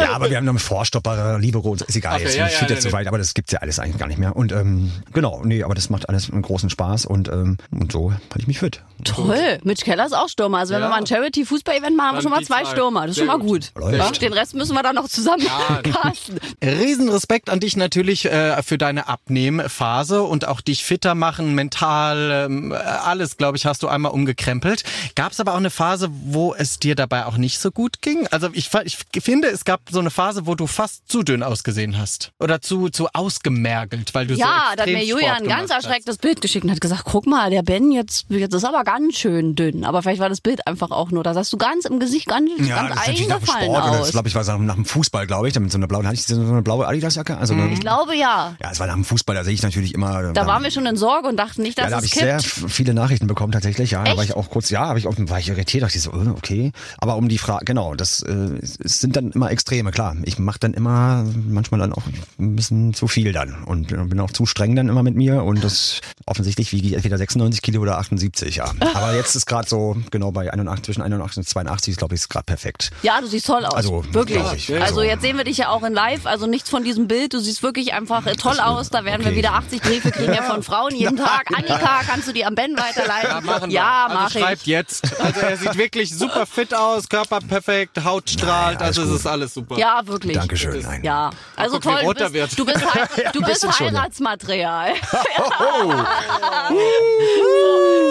Ja, 0.00 0.12
aber 0.14 0.30
wir 0.30 0.38
haben 0.38 0.44
noch 0.46 0.52
einen 0.52 0.58
Vorstopper, 0.58 1.38
Libero, 1.38 1.74
ist 1.74 1.94
egal, 1.94 2.14
Okay, 2.14 2.24
jetzt 2.24 2.36
ja, 2.36 2.46
ja, 2.46 2.50
ja, 2.50 2.56
steht 2.56 2.70
ja, 2.70 2.74
jetzt 2.76 2.82
so 2.84 2.88
ja. 2.88 2.94
weit, 2.94 3.06
aber 3.08 3.18
das 3.18 3.34
gibt's 3.34 3.52
ja 3.52 3.58
alles 3.58 3.78
eigentlich 3.78 3.98
gar 3.98 4.06
nicht 4.08 4.18
mehr. 4.18 4.34
Und 4.34 4.52
ähm, 4.52 4.90
genau, 5.12 5.42
nee, 5.44 5.62
aber 5.62 5.74
das 5.74 5.90
macht 5.90 6.08
alles 6.08 6.30
einen 6.30 6.40
großen 6.40 6.70
Spaß 6.70 7.04
und, 7.04 7.28
ähm, 7.28 7.58
und 7.70 7.92
so 7.92 8.10
halte 8.12 8.38
ich 8.38 8.46
mich 8.46 8.58
fit. 8.60 8.82
Toll. 9.04 9.58
Mitch 9.64 9.84
Keller 9.84 10.06
ist 10.06 10.14
auch 10.14 10.28
Stürmer. 10.28 10.58
Also 10.58 10.72
wenn 10.72 10.80
Ja. 10.80 10.86
wir 10.86 10.90
mal 10.90 10.96
ein 11.00 11.06
Charity-Fußball-Event 11.06 11.96
machen, 11.96 12.08
haben 12.08 12.16
wir 12.16 12.22
schon 12.22 12.30
mal 12.30 12.42
zwei. 12.42 12.62
Stürmer. 12.64 13.02
Das 13.02 13.10
ist 13.12 13.18
schon 13.18 13.26
mal 13.26 13.38
gut. 13.40 13.72
Läuft. 13.90 14.22
Ja, 14.22 14.28
den 14.28 14.32
Rest 14.32 14.54
müssen 14.54 14.74
wir 14.74 14.82
dann 14.82 14.94
noch 14.94 15.08
zusammen 15.08 15.46
casten. 15.82 16.38
Riesenrespekt 16.62 17.50
an 17.50 17.60
dich 17.60 17.76
natürlich 17.76 18.24
äh, 18.26 18.62
für 18.62 18.78
deine 18.78 19.08
Abnehmphase 19.08 20.22
und 20.22 20.46
auch 20.46 20.60
dich 20.60 20.84
fitter 20.84 21.14
machen, 21.14 21.54
mental, 21.54 22.46
ähm, 22.46 22.72
alles, 22.72 23.36
glaube 23.36 23.56
ich, 23.56 23.66
hast 23.66 23.82
du 23.82 23.88
einmal 23.88 24.12
umgekrempelt. 24.12 24.84
Gab 25.14 25.32
es 25.32 25.40
aber 25.40 25.52
auch 25.52 25.58
eine 25.58 25.70
Phase, 25.70 26.08
wo 26.10 26.54
es 26.54 26.78
dir 26.78 26.94
dabei 26.94 27.26
auch 27.26 27.36
nicht 27.36 27.58
so 27.58 27.70
gut 27.70 28.00
ging? 28.02 28.26
Also 28.28 28.48
ich, 28.52 28.70
ich 28.84 28.98
finde, 29.22 29.48
es 29.48 29.64
gab 29.64 29.80
so 29.90 29.98
eine 30.00 30.10
Phase, 30.10 30.46
wo 30.46 30.54
du 30.54 30.66
fast 30.66 31.08
zu 31.10 31.22
dünn 31.22 31.42
ausgesehen 31.42 31.98
hast 31.98 32.32
oder 32.38 32.60
zu, 32.60 32.88
zu 32.88 33.08
ausgemergelt, 33.12 34.14
weil 34.14 34.26
du 34.26 34.34
so 34.34 34.40
Ja, 34.40 34.72
da 34.76 34.82
hat 34.82 34.86
mir 34.88 34.98
Extremsport 34.98 35.08
Julia 35.22 35.34
ein 35.34 35.44
ganz 35.48 35.70
hast. 35.70 35.84
erschrecktes 35.84 36.18
Bild 36.18 36.40
geschickt 36.40 36.64
und 36.64 36.70
hat 36.70 36.80
gesagt, 36.80 37.02
guck 37.04 37.26
mal, 37.26 37.50
der 37.50 37.62
Ben 37.62 37.90
jetzt, 37.90 38.26
jetzt 38.28 38.54
ist 38.54 38.64
aber 38.64 38.84
ganz 38.84 39.16
schön 39.16 39.54
dünn. 39.54 39.84
Aber 39.84 40.02
vielleicht 40.02 40.20
war 40.20 40.28
das 40.28 40.40
Bild 40.40 40.66
einfach 40.66 40.90
auch 40.90 41.10
nur, 41.10 41.22
da 41.24 41.34
sahst 41.34 41.52
du 41.52 41.56
ganz 41.58 41.84
im 41.84 41.98
Gesicht 42.00 42.26
ganz, 42.26 42.50
Ja, 42.58 42.88
ganz 42.88 43.08
eingefallen 43.08 43.71
Sport 43.80 44.00
aus. 44.00 44.10
glaube 44.10 44.28
ich 44.28 44.34
war 44.34 44.58
nach 44.58 44.74
dem 44.74 44.84
Fußball, 44.84 45.26
glaube 45.26 45.48
ich, 45.48 45.58
mit 45.58 45.70
so 45.72 45.78
einer 45.78 45.86
blauen, 45.86 46.06
hatte 46.06 46.14
ich 46.14 46.26
so 46.26 46.40
eine 46.40 46.62
blaue 46.62 46.86
Adidas-Jacke? 46.86 47.36
Also 47.38 47.54
eine, 47.54 47.72
Ich 47.72 47.80
glaube 47.80 48.16
ja. 48.16 48.54
ja, 48.60 48.70
es 48.70 48.80
war 48.80 48.86
nach 48.86 48.94
dem 48.94 49.04
Fußball, 49.04 49.34
da 49.34 49.44
sehe 49.44 49.54
ich 49.54 49.62
natürlich 49.62 49.94
immer. 49.94 50.32
Da 50.32 50.46
waren 50.46 50.62
wir 50.62 50.70
schon 50.70 50.86
in 50.86 50.96
Sorge 50.96 51.28
und 51.28 51.36
dachten 51.36 51.62
nicht, 51.62 51.78
dass 51.78 51.84
Ja, 51.84 51.90
da 51.90 51.96
habe 51.96 52.06
ich 52.06 52.14
sehr 52.14 52.38
kippt. 52.38 52.70
viele 52.70 52.94
Nachrichten 52.94 53.26
bekommen 53.26 53.52
tatsächlich. 53.52 53.92
Ja, 53.92 54.02
da 54.02 54.10
Echt? 54.10 54.16
war 54.16 54.24
ich 54.24 54.34
auch 54.34 54.50
kurz, 54.50 54.70
ja, 54.70 54.86
habe 54.86 54.98
ich 54.98 55.06
auch, 55.06 55.14
war 55.16 55.38
ich 55.38 55.48
irritiert, 55.48 55.82
dachte 55.84 55.96
ich 55.96 56.02
so, 56.02 56.12
äh, 56.12 56.28
okay. 56.28 56.72
Aber 56.98 57.16
um 57.16 57.28
die 57.28 57.38
Frage, 57.38 57.64
genau, 57.64 57.94
das 57.94 58.22
äh, 58.22 58.58
sind 58.62 59.16
dann 59.16 59.32
immer 59.32 59.50
Extreme, 59.50 59.90
klar. 59.90 60.16
Ich 60.24 60.38
mache 60.38 60.58
dann 60.58 60.74
immer 60.74 61.24
manchmal 61.48 61.80
dann 61.80 61.92
auch 61.92 62.02
ein 62.38 62.56
bisschen 62.56 62.94
zu 62.94 63.08
viel 63.08 63.32
dann 63.32 63.64
und 63.64 63.88
bin 63.88 64.20
auch 64.20 64.30
zu 64.30 64.46
streng 64.46 64.76
dann 64.76 64.88
immer 64.88 65.02
mit 65.02 65.14
mir 65.14 65.42
und 65.42 65.62
das 65.62 66.00
offensichtlich 66.26 66.72
wiege 66.72 66.88
ich 66.88 66.94
entweder 66.94 67.18
96 67.18 67.62
Kilo 67.62 67.80
oder 67.82 67.98
78, 67.98 68.56
ja. 68.56 68.64
Aber 68.94 69.14
jetzt 69.14 69.34
ist 69.34 69.46
gerade 69.46 69.68
so 69.68 69.96
genau 70.10 70.32
bei 70.32 70.52
81 70.52 70.84
zwischen 70.84 71.02
81 71.02 71.38
und 71.38 71.48
82 71.48 71.92
ist 71.92 71.98
glaube 71.98 72.14
ich 72.14 72.20
ist 72.20 72.28
gerade 72.28 72.44
perfekt. 72.44 72.90
Ja, 73.02 73.20
du 73.20 73.26
siehst 73.26 73.46
toll 73.46 73.61
aus. 73.64 73.74
Also, 73.74 74.04
wirklich. 74.12 74.42
ich. 74.54 74.72
Also 74.72 74.84
Also- 74.84 75.02
jetzt 75.02 75.22
sehen 75.22 75.36
wir 75.36 75.44
dich 75.44 75.58
ja 75.58 75.68
auch 75.70 75.82
in 75.82 75.92
live. 75.94 76.26
Also 76.26 76.46
nichts 76.46 76.68
von 76.70 76.84
diesem 76.84 77.08
Bild. 77.08 77.32
Du 77.34 77.38
siehst 77.38 77.62
wirklich 77.62 77.94
einfach 77.94 78.26
äh, 78.26 78.34
toll 78.36 78.58
aus. 78.60 78.90
Da 78.90 79.04
werden 79.04 79.22
wir 79.22 79.28
okay. 79.28 79.36
wieder 79.38 79.52
80 79.54 79.82
Briefe 79.82 80.10
kriegen 80.10 80.34
ja 80.34 80.42
von 80.42 80.62
Frauen 80.62 80.94
jeden 80.94 81.16
Tag. 81.24 81.46
Annika, 81.54 82.00
kannst 82.06 82.28
du 82.28 82.32
die 82.32 82.44
am 82.44 82.54
Ben 82.54 82.76
weiterleiten? 82.76 83.30
Ja, 83.30 83.40
machen 83.40 83.70
wir. 83.70 83.74
ja 83.76 84.06
also 84.06 84.18
mach 84.18 84.30
schreibt 84.30 84.62
ich. 84.62 84.66
jetzt. 84.68 85.20
Also 85.20 85.40
er 85.40 85.56
sieht 85.56 85.76
wirklich 85.76 86.16
super 86.16 86.46
fit 86.46 86.74
aus, 86.74 87.08
Körper 87.08 87.40
perfekt, 87.40 88.02
Haut 88.04 88.28
strahlt, 88.30 88.80
alles 88.82 88.98
also 88.98 89.12
es 89.14 89.20
ist 89.20 89.26
alles 89.26 89.54
super. 89.54 89.78
Ja, 89.78 90.02
wirklich. 90.06 90.36
Dankeschön. 90.36 90.80
Nein. 90.82 91.02
Ja, 91.04 91.30
also 91.56 91.78
guck, 91.80 91.84
wie 91.86 91.96
toll. 91.96 92.04
rot 92.04 92.20
Du 92.20 92.30
bist, 92.30 92.52
du 92.58 92.64
bist, 92.64 92.84
Hei- 92.84 93.30
du 93.32 93.40
ein 93.40 93.44
bist 93.46 93.62
bisschen 93.62 93.72
schon, 93.72 93.94
ja. 93.94 94.00
Heiratsmaterial. 94.02 94.92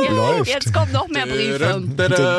Läuft. 0.10 0.50
Jetzt 0.50 0.74
kommen 0.74 0.92
noch 0.92 1.08
mehr 1.08 1.26
Briefe. 1.26 1.84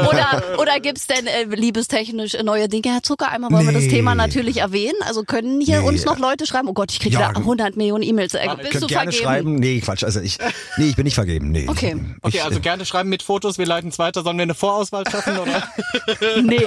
Oder, 0.08 0.58
oder 0.58 0.80
gibt's 0.80 1.06
denn 1.06 1.26
äh, 1.26 1.44
liebestechnisch 1.44 2.34
neue 2.42 2.68
Dinge, 2.68 3.00
Zucker? 3.02 3.30
Einmal 3.30 3.50
wollen 3.50 3.66
wir 3.66 3.72
das 3.74 3.82
Nee. 3.84 3.88
Thema 3.90 4.14
natürlich 4.14 4.58
erwähnen. 4.58 4.96
Also 5.06 5.22
können 5.24 5.60
hier 5.60 5.80
Nee. 5.80 5.88
uns 5.88 6.04
noch 6.04 6.18
Leute 6.18 6.46
schreiben? 6.46 6.68
Oh 6.68 6.72
Gott, 6.72 6.90
ich 6.92 7.00
kriege 7.00 7.14
Ja, 7.18 7.30
wieder 7.30 7.40
100 7.40 7.76
Millionen 7.76 8.02
E-Mails. 8.02 8.34
Äh, 8.34 8.48
bist 8.56 8.70
Könnt 8.72 8.84
du 8.84 8.86
gerne 8.88 9.12
vergeben? 9.12 9.24
schreiben. 9.24 9.54
Nee, 9.56 9.80
Quatsch. 9.80 10.04
Also 10.04 10.20
ich, 10.20 10.38
nee, 10.76 10.86
ich 10.88 10.96
bin 10.96 11.04
nicht 11.04 11.14
vergeben. 11.14 11.50
Nee. 11.50 11.66
Okay. 11.68 11.96
Okay, 12.22 12.36
Ich, 12.38 12.44
also 12.44 12.58
äh, 12.58 12.62
gerne 12.62 12.84
schreiben 12.86 13.08
mit 13.08 13.22
Fotos, 13.22 13.58
wir 13.58 13.66
leiten 13.66 13.88
es 13.90 13.98
weiter. 13.98 14.22
Sollen 14.22 14.36
wir 14.38 14.42
eine 14.44 14.54
Vorauswahl 14.54 15.04
treffen? 15.04 15.38
Oder? 15.38 15.62
Nee. 16.42 16.66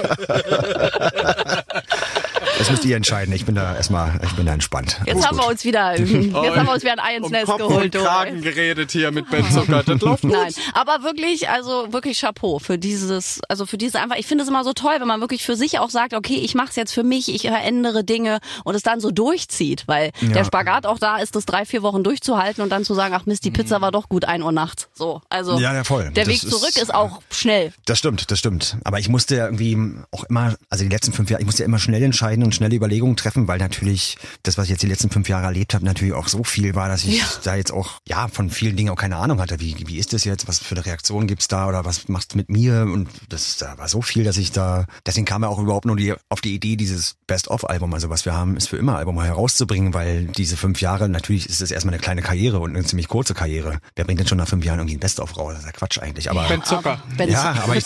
Das 2.58 2.70
müsst 2.70 2.84
ihr 2.84 2.96
entscheiden. 2.96 3.34
Ich 3.34 3.44
bin 3.44 3.54
da 3.54 3.74
erstmal, 3.76 4.18
ich 4.24 4.32
bin 4.34 4.46
da 4.46 4.52
entspannt. 4.54 5.00
Jetzt 5.04 5.14
Alles 5.16 5.26
haben 5.26 5.36
gut. 5.36 5.46
wir 5.46 5.50
uns 5.50 5.64
wieder, 5.64 5.98
jetzt 5.98 6.56
haben 6.56 6.66
wir 6.66 6.72
uns 6.72 6.82
wieder 6.82 6.92
ein 6.92 6.98
Ei 7.00 7.16
ins 7.16 7.26
um 7.26 7.32
Nest 7.32 7.46
Kopf 7.46 7.58
geholt. 7.58 7.84
und 7.84 7.94
du. 7.94 7.98
Kragen 8.02 8.42
geredet 8.42 8.90
hier 8.92 9.10
mit 9.10 9.28
Ben 9.30 9.48
Zucker. 9.50 9.82
Das 9.82 10.00
läuft 10.00 10.22
gut. 10.22 10.32
Nein, 10.32 10.52
aber 10.74 11.02
wirklich, 11.02 11.48
also 11.48 11.92
wirklich 11.92 12.20
Chapeau 12.20 12.58
für 12.58 12.78
dieses, 12.78 13.40
also 13.48 13.66
für 13.66 13.78
diese 13.78 14.00
einfach, 14.00 14.16
ich 14.16 14.26
finde 14.26 14.42
es 14.44 14.48
immer 14.48 14.64
so 14.64 14.72
toll, 14.72 14.96
wenn 14.98 15.08
man 15.08 15.20
wirklich 15.20 15.44
für 15.44 15.56
sich 15.56 15.78
auch 15.78 15.90
sagt, 15.90 16.14
okay, 16.14 16.36
ich 16.36 16.54
mache 16.54 16.68
es 16.70 16.76
jetzt 16.76 16.92
für 16.92 17.02
mich, 17.04 17.32
ich 17.34 17.42
verändere 17.42 18.04
Dinge 18.04 18.38
und 18.64 18.74
es 18.74 18.82
dann 18.82 19.00
so 19.00 19.10
durchzieht, 19.10 19.84
weil 19.86 20.10
der 20.20 20.44
Spagat 20.44 20.86
auch 20.86 20.98
da 20.98 21.18
ist, 21.18 21.36
das 21.36 21.46
drei, 21.46 21.64
vier 21.64 21.82
Wochen 21.82 22.02
durchzuhalten 22.04 22.62
und 22.62 22.70
dann 22.70 22.84
zu 22.84 22.94
sagen, 22.94 23.14
ach 23.14 23.26
Mist, 23.26 23.44
die 23.44 23.50
Pizza 23.50 23.80
war 23.80 23.92
doch 23.92 24.08
gut, 24.08 24.24
ein 24.24 24.42
Uhr 24.42 24.52
nachts. 24.52 24.88
So, 24.94 25.20
also 25.28 25.58
Ja, 25.58 25.74
ja, 25.74 25.84
voll. 25.84 26.10
der 26.10 26.24
Das 26.24 26.28
Weg 26.28 26.40
zurück 26.40 26.68
ist- 26.70 26.78
ist 26.78 26.94
auch 26.94 27.20
schnell. 27.30 27.72
Das 27.84 27.98
stimmt, 27.98 28.30
das 28.30 28.38
stimmt. 28.38 28.76
Aber 28.84 28.98
ich 28.98 29.08
musste 29.08 29.36
ja 29.36 29.44
irgendwie 29.46 29.76
auch 30.12 30.24
immer, 30.24 30.54
also 30.70 30.84
die 30.84 30.90
letzten 30.90 31.12
fünf 31.12 31.30
Jahre, 31.30 31.42
ich 31.42 31.46
musste 31.46 31.62
ja 31.62 31.66
immer 31.66 31.78
schnell 31.78 32.02
entscheiden 32.02 32.25
und 32.34 32.54
schnelle 32.54 32.74
Überlegungen 32.74 33.16
treffen, 33.16 33.48
weil 33.48 33.58
natürlich 33.58 34.18
das, 34.42 34.58
was 34.58 34.64
ich 34.64 34.70
jetzt 34.70 34.82
die 34.82 34.86
letzten 34.88 35.10
fünf 35.10 35.28
Jahre 35.28 35.46
erlebt 35.46 35.74
habe, 35.74 35.84
natürlich 35.84 36.14
auch 36.14 36.28
so 36.28 36.44
viel 36.44 36.74
war, 36.74 36.88
dass 36.88 37.04
ich 37.04 37.18
Ja. 37.20 37.24
da 37.44 37.54
jetzt 37.56 37.72
auch, 37.72 38.00
ja, 38.06 38.28
von 38.28 38.50
vielen 38.50 38.76
Dingen 38.76 38.90
auch 38.90 38.96
keine 38.96 39.16
Ahnung 39.16 39.40
hatte. 39.40 39.60
Wie, 39.60 39.76
wie 39.86 39.98
ist 39.98 40.12
das 40.12 40.24
jetzt? 40.24 40.48
Was 40.48 40.58
für 40.58 40.74
eine 40.74 40.84
Reaktion 40.86 41.26
gibt's 41.26 41.48
da 41.48 41.66
oder 41.68 41.84
was 41.84 42.08
macht's 42.08 42.34
mit 42.34 42.48
mir? 42.50 42.82
Und 42.82 43.08
das, 43.28 43.56
da 43.56 43.78
war 43.78 43.88
so 43.88 44.02
viel, 44.02 44.24
dass 44.24 44.36
ich 44.36 44.52
da, 44.52 44.86
deswegen 45.06 45.24
kam 45.26 45.42
ja 45.42 45.48
auch 45.48 45.58
überhaupt 45.58 45.86
nur 45.86 45.96
die, 45.96 46.14
auf 46.28 46.40
die 46.40 46.54
Idee, 46.54 46.76
dieses 46.76 47.14
Best-of-Album, 47.26 47.92
also 47.94 48.10
was 48.10 48.24
wir 48.24 48.34
haben, 48.34 48.56
ist 48.56 48.68
für 48.68 48.76
immer 48.76 48.96
Album 48.96 49.20
herauszubringen, 49.20 49.94
weil 49.94 50.24
diese 50.26 50.56
fünf 50.56 50.80
Jahre, 50.80 51.08
natürlich 51.08 51.48
ist 51.48 51.60
es 51.60 51.70
erstmal 51.70 51.94
eine 51.94 52.02
kleine 52.02 52.22
Karriere 52.22 52.58
und 52.60 52.74
eine 52.76 52.84
ziemlich 52.84 53.08
kurze 53.08 53.34
Karriere. 53.34 53.78
Wer 53.94 54.04
bringt 54.04 54.20
denn 54.20 54.26
schon 54.26 54.38
nach 54.38 54.48
fünf 54.48 54.64
Jahren 54.64 54.78
irgendwie 54.78 54.96
ein 54.96 55.00
Best-of 55.00 55.36
raus? 55.36 55.52
Das 55.54 55.60
ist 55.60 55.66
ja 55.66 55.72
Quatsch 55.72 55.98
eigentlich. 56.00 56.30
Aber 56.30 56.46
Ben 56.48 56.62
Zucker. 56.64 57.02
Ja, 57.28 57.56
aber 57.62 57.76
ich, 57.76 57.84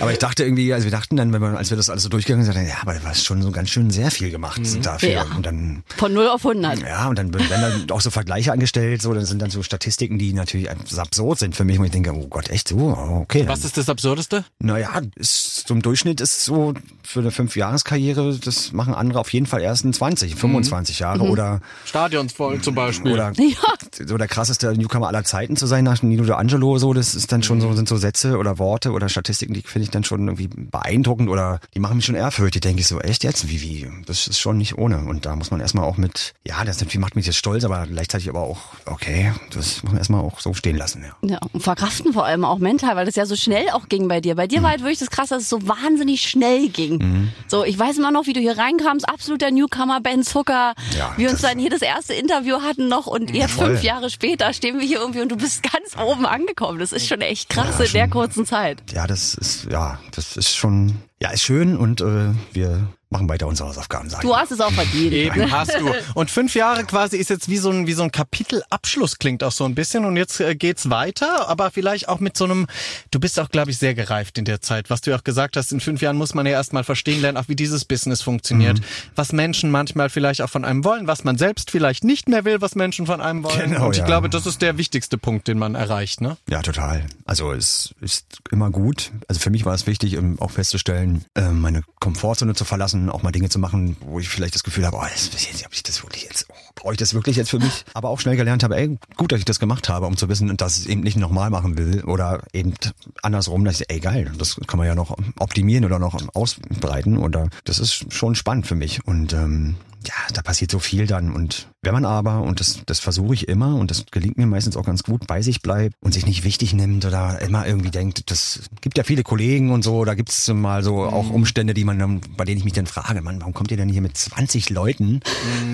aber 0.00 0.12
ich 0.12 0.18
dachte 0.18 0.44
irgendwie, 0.44 0.72
also 0.72 0.84
wir 0.84 0.90
dachten 0.90 1.16
dann, 1.16 1.32
wenn 1.32 1.42
wir, 1.42 1.56
als 1.58 1.70
wir 1.70 1.76
das 1.76 1.90
alles 1.90 2.02
so 2.02 2.08
durchgegangen 2.08 2.44
sind, 2.44 2.56
ja, 2.66 2.76
aber 2.82 2.94
du 2.94 3.04
hast 3.04 3.24
schon 3.24 3.42
so 3.42 3.50
ganz 3.50 3.68
schön 3.70 3.75
sehr 3.90 4.10
viel 4.10 4.30
gemacht 4.30 4.60
dafür. 4.82 5.08
Ja. 5.10 5.26
Und 5.36 5.44
dann, 5.46 5.82
von 5.96 6.12
0 6.12 6.28
auf 6.28 6.44
100. 6.46 6.80
ja, 6.82 7.08
und 7.08 7.18
dann 7.18 7.32
werden 7.32 7.48
dann 7.50 7.90
auch 7.90 8.00
so 8.00 8.10
Vergleiche 8.10 8.52
angestellt, 8.52 9.02
so, 9.02 9.12
dann 9.14 9.24
sind 9.24 9.40
dann 9.42 9.50
so 9.50 9.62
Statistiken, 9.62 10.18
die 10.18 10.32
natürlich 10.32 10.70
absurd 10.70 11.38
sind 11.38 11.54
für 11.56 11.64
mich, 11.64 11.78
wo 11.78 11.84
ich 11.84 11.90
denke, 11.90 12.12
oh 12.14 12.26
Gott, 12.28 12.50
echt 12.50 12.68
so? 12.68 12.76
Okay. 13.22 13.40
Dann, 13.40 13.48
Was 13.48 13.64
ist 13.64 13.76
das 13.76 13.88
Absurdeste? 13.88 14.44
naja, 14.58 14.90
ist, 15.16 15.64
zum 15.68 15.82
Durchschnitt 15.82 16.20
ist 16.20 16.44
so 16.44 16.74
für 17.02 17.20
eine 17.20 17.30
Fünfjahreskarriere, 17.30 18.38
das 18.42 18.72
machen 18.72 18.94
andere 18.94 19.20
auf 19.20 19.32
jeden 19.32 19.46
Fall 19.46 19.60
erst 19.62 19.84
in 19.84 19.92
20, 19.92 20.34
25 20.36 20.98
Jahre 21.00 21.24
oder 21.24 21.60
Stadions 21.84 22.32
voll 22.32 22.60
zum 22.60 22.74
Beispiel. 22.74 23.12
oder 23.12 23.32
Ja. 23.38 24.06
so 24.06 24.16
der 24.18 24.28
krasseste 24.28 24.72
Newcomer 24.72 25.08
aller 25.08 25.24
Zeiten 25.24 25.56
zu 25.56 25.66
sein 25.66 25.84
nach 25.84 26.02
Nino 26.02 26.24
D'Angelo, 26.24 26.78
so, 26.78 26.92
das 26.92 27.14
ist 27.14 27.30
dann 27.32 27.42
schon 27.42 27.60
so, 27.60 27.72
sind 27.74 27.88
so 27.88 27.96
Sätze 27.96 28.36
oder 28.38 28.58
Worte 28.58 28.92
oder 28.92 29.08
Statistiken, 29.08 29.54
die 29.54 29.62
finde 29.62 29.84
ich 29.84 29.90
dann 29.90 30.04
schon 30.04 30.26
irgendwie 30.26 30.48
beeindruckend 30.48 31.28
oder 31.28 31.60
die 31.74 31.80
machen 31.80 31.96
mich 31.96 32.06
schon 32.06 32.14
ehrfürchtig, 32.14 32.62
denke 32.62 32.80
ich 32.80 32.86
so, 32.86 33.00
echt 33.00 33.24
jetzt, 33.24 33.48
wie, 33.48 33.60
wie, 33.66 33.90
das 34.06 34.28
ist 34.28 34.38
schon 34.38 34.58
nicht 34.58 34.78
ohne 34.78 34.98
und 34.98 35.26
da 35.26 35.34
muss 35.36 35.50
man 35.50 35.60
erstmal 35.60 35.84
auch 35.84 35.96
mit, 35.96 36.34
ja, 36.46 36.64
das 36.64 36.84
macht 36.96 37.16
mich 37.16 37.26
jetzt 37.26 37.36
stolz, 37.36 37.64
aber 37.64 37.86
gleichzeitig 37.86 38.28
aber 38.28 38.40
auch, 38.42 38.58
okay, 38.86 39.32
das 39.52 39.82
muss 39.82 39.92
man 39.92 39.98
erstmal 39.98 40.20
auch 40.22 40.40
so 40.40 40.54
stehen 40.54 40.76
lassen, 40.76 41.04
ja. 41.04 41.28
Ja, 41.28 41.38
und 41.52 41.62
verkraften 41.62 42.12
vor 42.12 42.24
allem 42.24 42.44
auch 42.44 42.58
mental, 42.58 42.96
weil 42.96 43.06
das 43.06 43.16
ja 43.16 43.26
so 43.26 43.36
schnell 43.36 43.68
auch 43.70 43.88
ging 43.88 44.08
bei 44.08 44.20
dir. 44.20 44.34
Bei 44.36 44.44
Mhm. 44.44 44.48
dir 44.48 44.62
war 44.62 44.70
halt 44.70 44.80
wirklich 44.80 44.98
das 45.00 45.10
Krasse, 45.10 45.34
dass 45.34 45.42
es 45.44 45.48
so 45.48 45.66
wahnsinnig 45.66 46.22
schnell 46.22 46.68
ging. 46.68 47.30
So, 47.48 47.64
ich 47.64 47.78
weiß 47.78 47.98
immer 47.98 48.10
noch, 48.12 48.26
wie 48.26 48.32
du 48.32 48.40
hier 48.40 48.56
reinkamst, 48.56 49.08
absoluter 49.08 49.50
Newcomer, 49.50 50.00
Ben 50.00 50.22
Zucker. 50.22 50.74
Ja, 50.96 51.12
wir 51.16 51.30
uns 51.30 51.40
dann 51.40 51.58
hier 51.58 51.70
das 51.70 51.82
erste 51.82 52.14
Interview 52.14 52.60
hatten 52.62 52.88
noch 52.88 53.06
und 53.06 53.30
jetzt 53.34 53.52
voll. 53.52 53.66
fünf 53.70 53.82
Jahre 53.82 54.10
später 54.10 54.52
stehen 54.52 54.78
wir 54.78 54.86
hier 54.86 54.98
irgendwie 55.00 55.20
und 55.20 55.30
du 55.32 55.36
bist 55.36 55.62
ganz 55.62 55.96
oben 56.00 56.26
angekommen. 56.26 56.78
Das 56.78 56.92
ist 56.92 57.06
schon 57.08 57.20
echt 57.20 57.48
krass 57.48 57.80
in 57.80 57.92
der 57.92 58.08
kurzen 58.08 58.46
Zeit. 58.46 58.82
Ja, 58.92 59.06
das 59.06 59.34
ist, 59.34 59.66
ja, 59.70 59.98
das 60.14 60.36
ist 60.36 60.54
schon, 60.56 60.96
ja, 61.20 61.30
ist 61.30 61.42
schön 61.42 61.76
und 61.76 62.00
äh, 62.00 62.32
wir 62.52 62.86
machen 63.10 63.28
weiter 63.28 63.46
unsere 63.46 63.68
Hausaufgaben, 63.68 64.10
sagen. 64.10 64.26
Du 64.26 64.36
hast 64.36 64.50
es 64.50 64.60
auch 64.60 64.72
verdient. 64.72 65.12
Eben 65.12 65.52
hast 65.52 65.72
du. 65.78 65.92
Und 66.14 66.30
fünf 66.30 66.54
Jahre 66.54 66.84
quasi 66.84 67.16
ist 67.16 67.30
jetzt 67.30 67.48
wie 67.48 67.58
so 67.58 67.70
ein, 67.70 67.86
wie 67.86 67.92
so 67.92 68.02
ein 68.02 68.10
Kapitelabschluss, 68.10 69.18
klingt 69.18 69.44
auch 69.44 69.52
so 69.52 69.64
ein 69.64 69.74
bisschen. 69.74 70.04
Und 70.04 70.16
jetzt 70.16 70.40
äh, 70.40 70.56
geht's 70.56 70.90
weiter, 70.90 71.48
aber 71.48 71.70
vielleicht 71.70 72.08
auch 72.08 72.18
mit 72.18 72.36
so 72.36 72.44
einem, 72.44 72.66
du 73.12 73.20
bist 73.20 73.38
auch, 73.38 73.48
glaube 73.48 73.70
ich, 73.70 73.78
sehr 73.78 73.94
gereift 73.94 74.38
in 74.38 74.44
der 74.44 74.60
Zeit. 74.60 74.90
Was 74.90 75.02
du 75.02 75.10
ja 75.10 75.18
auch 75.18 75.24
gesagt 75.24 75.56
hast, 75.56 75.72
in 75.72 75.80
fünf 75.80 76.02
Jahren 76.02 76.16
muss 76.16 76.34
man 76.34 76.46
ja 76.46 76.52
erstmal 76.52 76.82
verstehen 76.82 77.20
lernen, 77.20 77.38
auch 77.38 77.48
wie 77.48 77.56
dieses 77.56 77.84
Business 77.84 78.22
funktioniert. 78.22 78.80
Was 79.14 79.32
Menschen 79.32 79.70
manchmal 79.70 80.10
vielleicht 80.10 80.42
auch 80.42 80.50
von 80.50 80.64
einem 80.64 80.84
wollen, 80.84 81.06
was 81.06 81.22
man 81.22 81.38
selbst 81.38 81.70
vielleicht 81.70 82.02
nicht 82.02 82.28
mehr 82.28 82.44
will, 82.44 82.60
was 82.60 82.74
Menschen 82.74 83.06
von 83.06 83.20
einem 83.20 83.44
wollen. 83.44 83.70
Genau, 83.70 83.86
Und 83.86 83.92
ich 83.92 83.98
ja. 83.98 84.04
glaube, 84.04 84.28
das 84.28 84.46
ist 84.46 84.62
der 84.62 84.78
wichtigste 84.78 85.16
Punkt, 85.16 85.46
den 85.46 85.58
man 85.58 85.76
erreicht, 85.76 86.20
ne? 86.20 86.36
Ja, 86.48 86.62
total. 86.62 87.04
Also 87.24 87.52
es 87.52 87.94
ist 88.00 88.26
immer 88.50 88.70
gut. 88.70 89.12
Also 89.28 89.40
für 89.40 89.50
mich 89.50 89.64
war 89.64 89.74
es 89.74 89.86
wichtig, 89.86 90.18
auch 90.38 90.50
festzustellen, 90.50 91.24
äh, 91.34 91.50
meine 91.50 91.82
Komfortzone 92.00 92.54
zu 92.54 92.64
verlassen, 92.64 92.95
auch 93.10 93.22
mal 93.22 93.32
Dinge 93.32 93.48
zu 93.48 93.58
machen, 93.58 93.96
wo 94.00 94.18
ich 94.18 94.28
vielleicht 94.28 94.54
das 94.54 94.62
Gefühl 94.64 94.86
habe, 94.86 94.96
oh, 94.96 95.02
das, 95.02 95.30
hab 95.64 95.72
ich 95.72 95.82
das 95.82 96.02
wirklich 96.02 96.24
jetzt, 96.24 96.46
oh, 96.48 96.65
brauche 96.76 96.92
ich 96.92 96.98
das 96.98 97.14
wirklich 97.14 97.36
jetzt 97.36 97.50
für 97.50 97.58
mich? 97.58 97.84
Aber 97.94 98.10
auch 98.10 98.20
schnell 98.20 98.36
gelernt 98.36 98.62
habe, 98.62 98.76
ey, 98.76 98.96
gut, 99.16 99.32
dass 99.32 99.40
ich 99.40 99.44
das 99.44 99.58
gemacht 99.58 99.88
habe, 99.88 100.06
um 100.06 100.16
zu 100.16 100.28
wissen, 100.28 100.56
dass 100.56 100.76
ich 100.76 100.84
es 100.84 100.86
eben 100.86 101.00
nicht 101.00 101.16
nochmal 101.16 101.50
machen 101.50 101.76
will 101.76 102.04
oder 102.04 102.42
eben 102.52 102.74
andersrum, 103.22 103.64
dass 103.64 103.80
ich, 103.80 103.90
ey, 103.90 103.98
geil, 103.98 104.30
das 104.38 104.60
kann 104.68 104.78
man 104.78 104.86
ja 104.86 104.94
noch 104.94 105.16
optimieren 105.38 105.84
oder 105.84 105.98
noch 105.98 106.16
ausbreiten 106.34 107.18
oder 107.18 107.48
das 107.64 107.80
ist 107.80 108.12
schon 108.12 108.36
spannend 108.36 108.66
für 108.66 108.76
mich 108.76 109.04
und 109.06 109.32
ähm, 109.32 109.76
ja, 110.06 110.14
da 110.32 110.42
passiert 110.42 110.70
so 110.70 110.78
viel 110.78 111.06
dann. 111.06 111.32
Und 111.32 111.68
wenn 111.82 111.92
man 111.92 112.04
aber, 112.04 112.42
und 112.42 112.60
das, 112.60 112.80
das 112.86 113.00
versuche 113.00 113.34
ich 113.34 113.48
immer, 113.48 113.74
und 113.74 113.90
das 113.90 114.06
gelingt 114.10 114.36
mir 114.36 114.46
meistens 114.46 114.76
auch 114.76 114.84
ganz 114.84 115.02
gut, 115.02 115.26
bei 115.26 115.42
sich 115.42 115.62
bleibt 115.62 115.94
und 116.00 116.14
sich 116.14 116.26
nicht 116.26 116.44
wichtig 116.44 116.74
nimmt 116.74 117.04
oder 117.04 117.40
immer 117.42 117.66
irgendwie 117.66 117.90
denkt, 117.90 118.30
das 118.30 118.62
gibt 118.80 118.98
ja 118.98 119.04
viele 119.04 119.22
Kollegen 119.22 119.70
und 119.72 119.82
so, 119.82 120.04
da 120.04 120.14
gibt's 120.14 120.48
mal 120.48 120.82
so 120.82 121.04
auch 121.04 121.30
Umstände, 121.30 121.74
die 121.74 121.84
man 121.84 121.98
dann, 121.98 122.20
bei 122.36 122.44
denen 122.44 122.58
ich 122.58 122.64
mich 122.64 122.72
dann 122.72 122.86
frage, 122.86 123.20
Mann, 123.22 123.40
warum 123.40 123.54
kommt 123.54 123.70
ihr 123.70 123.76
denn 123.76 123.88
hier 123.88 124.02
mit 124.02 124.16
20 124.16 124.70
Leuten 124.70 125.20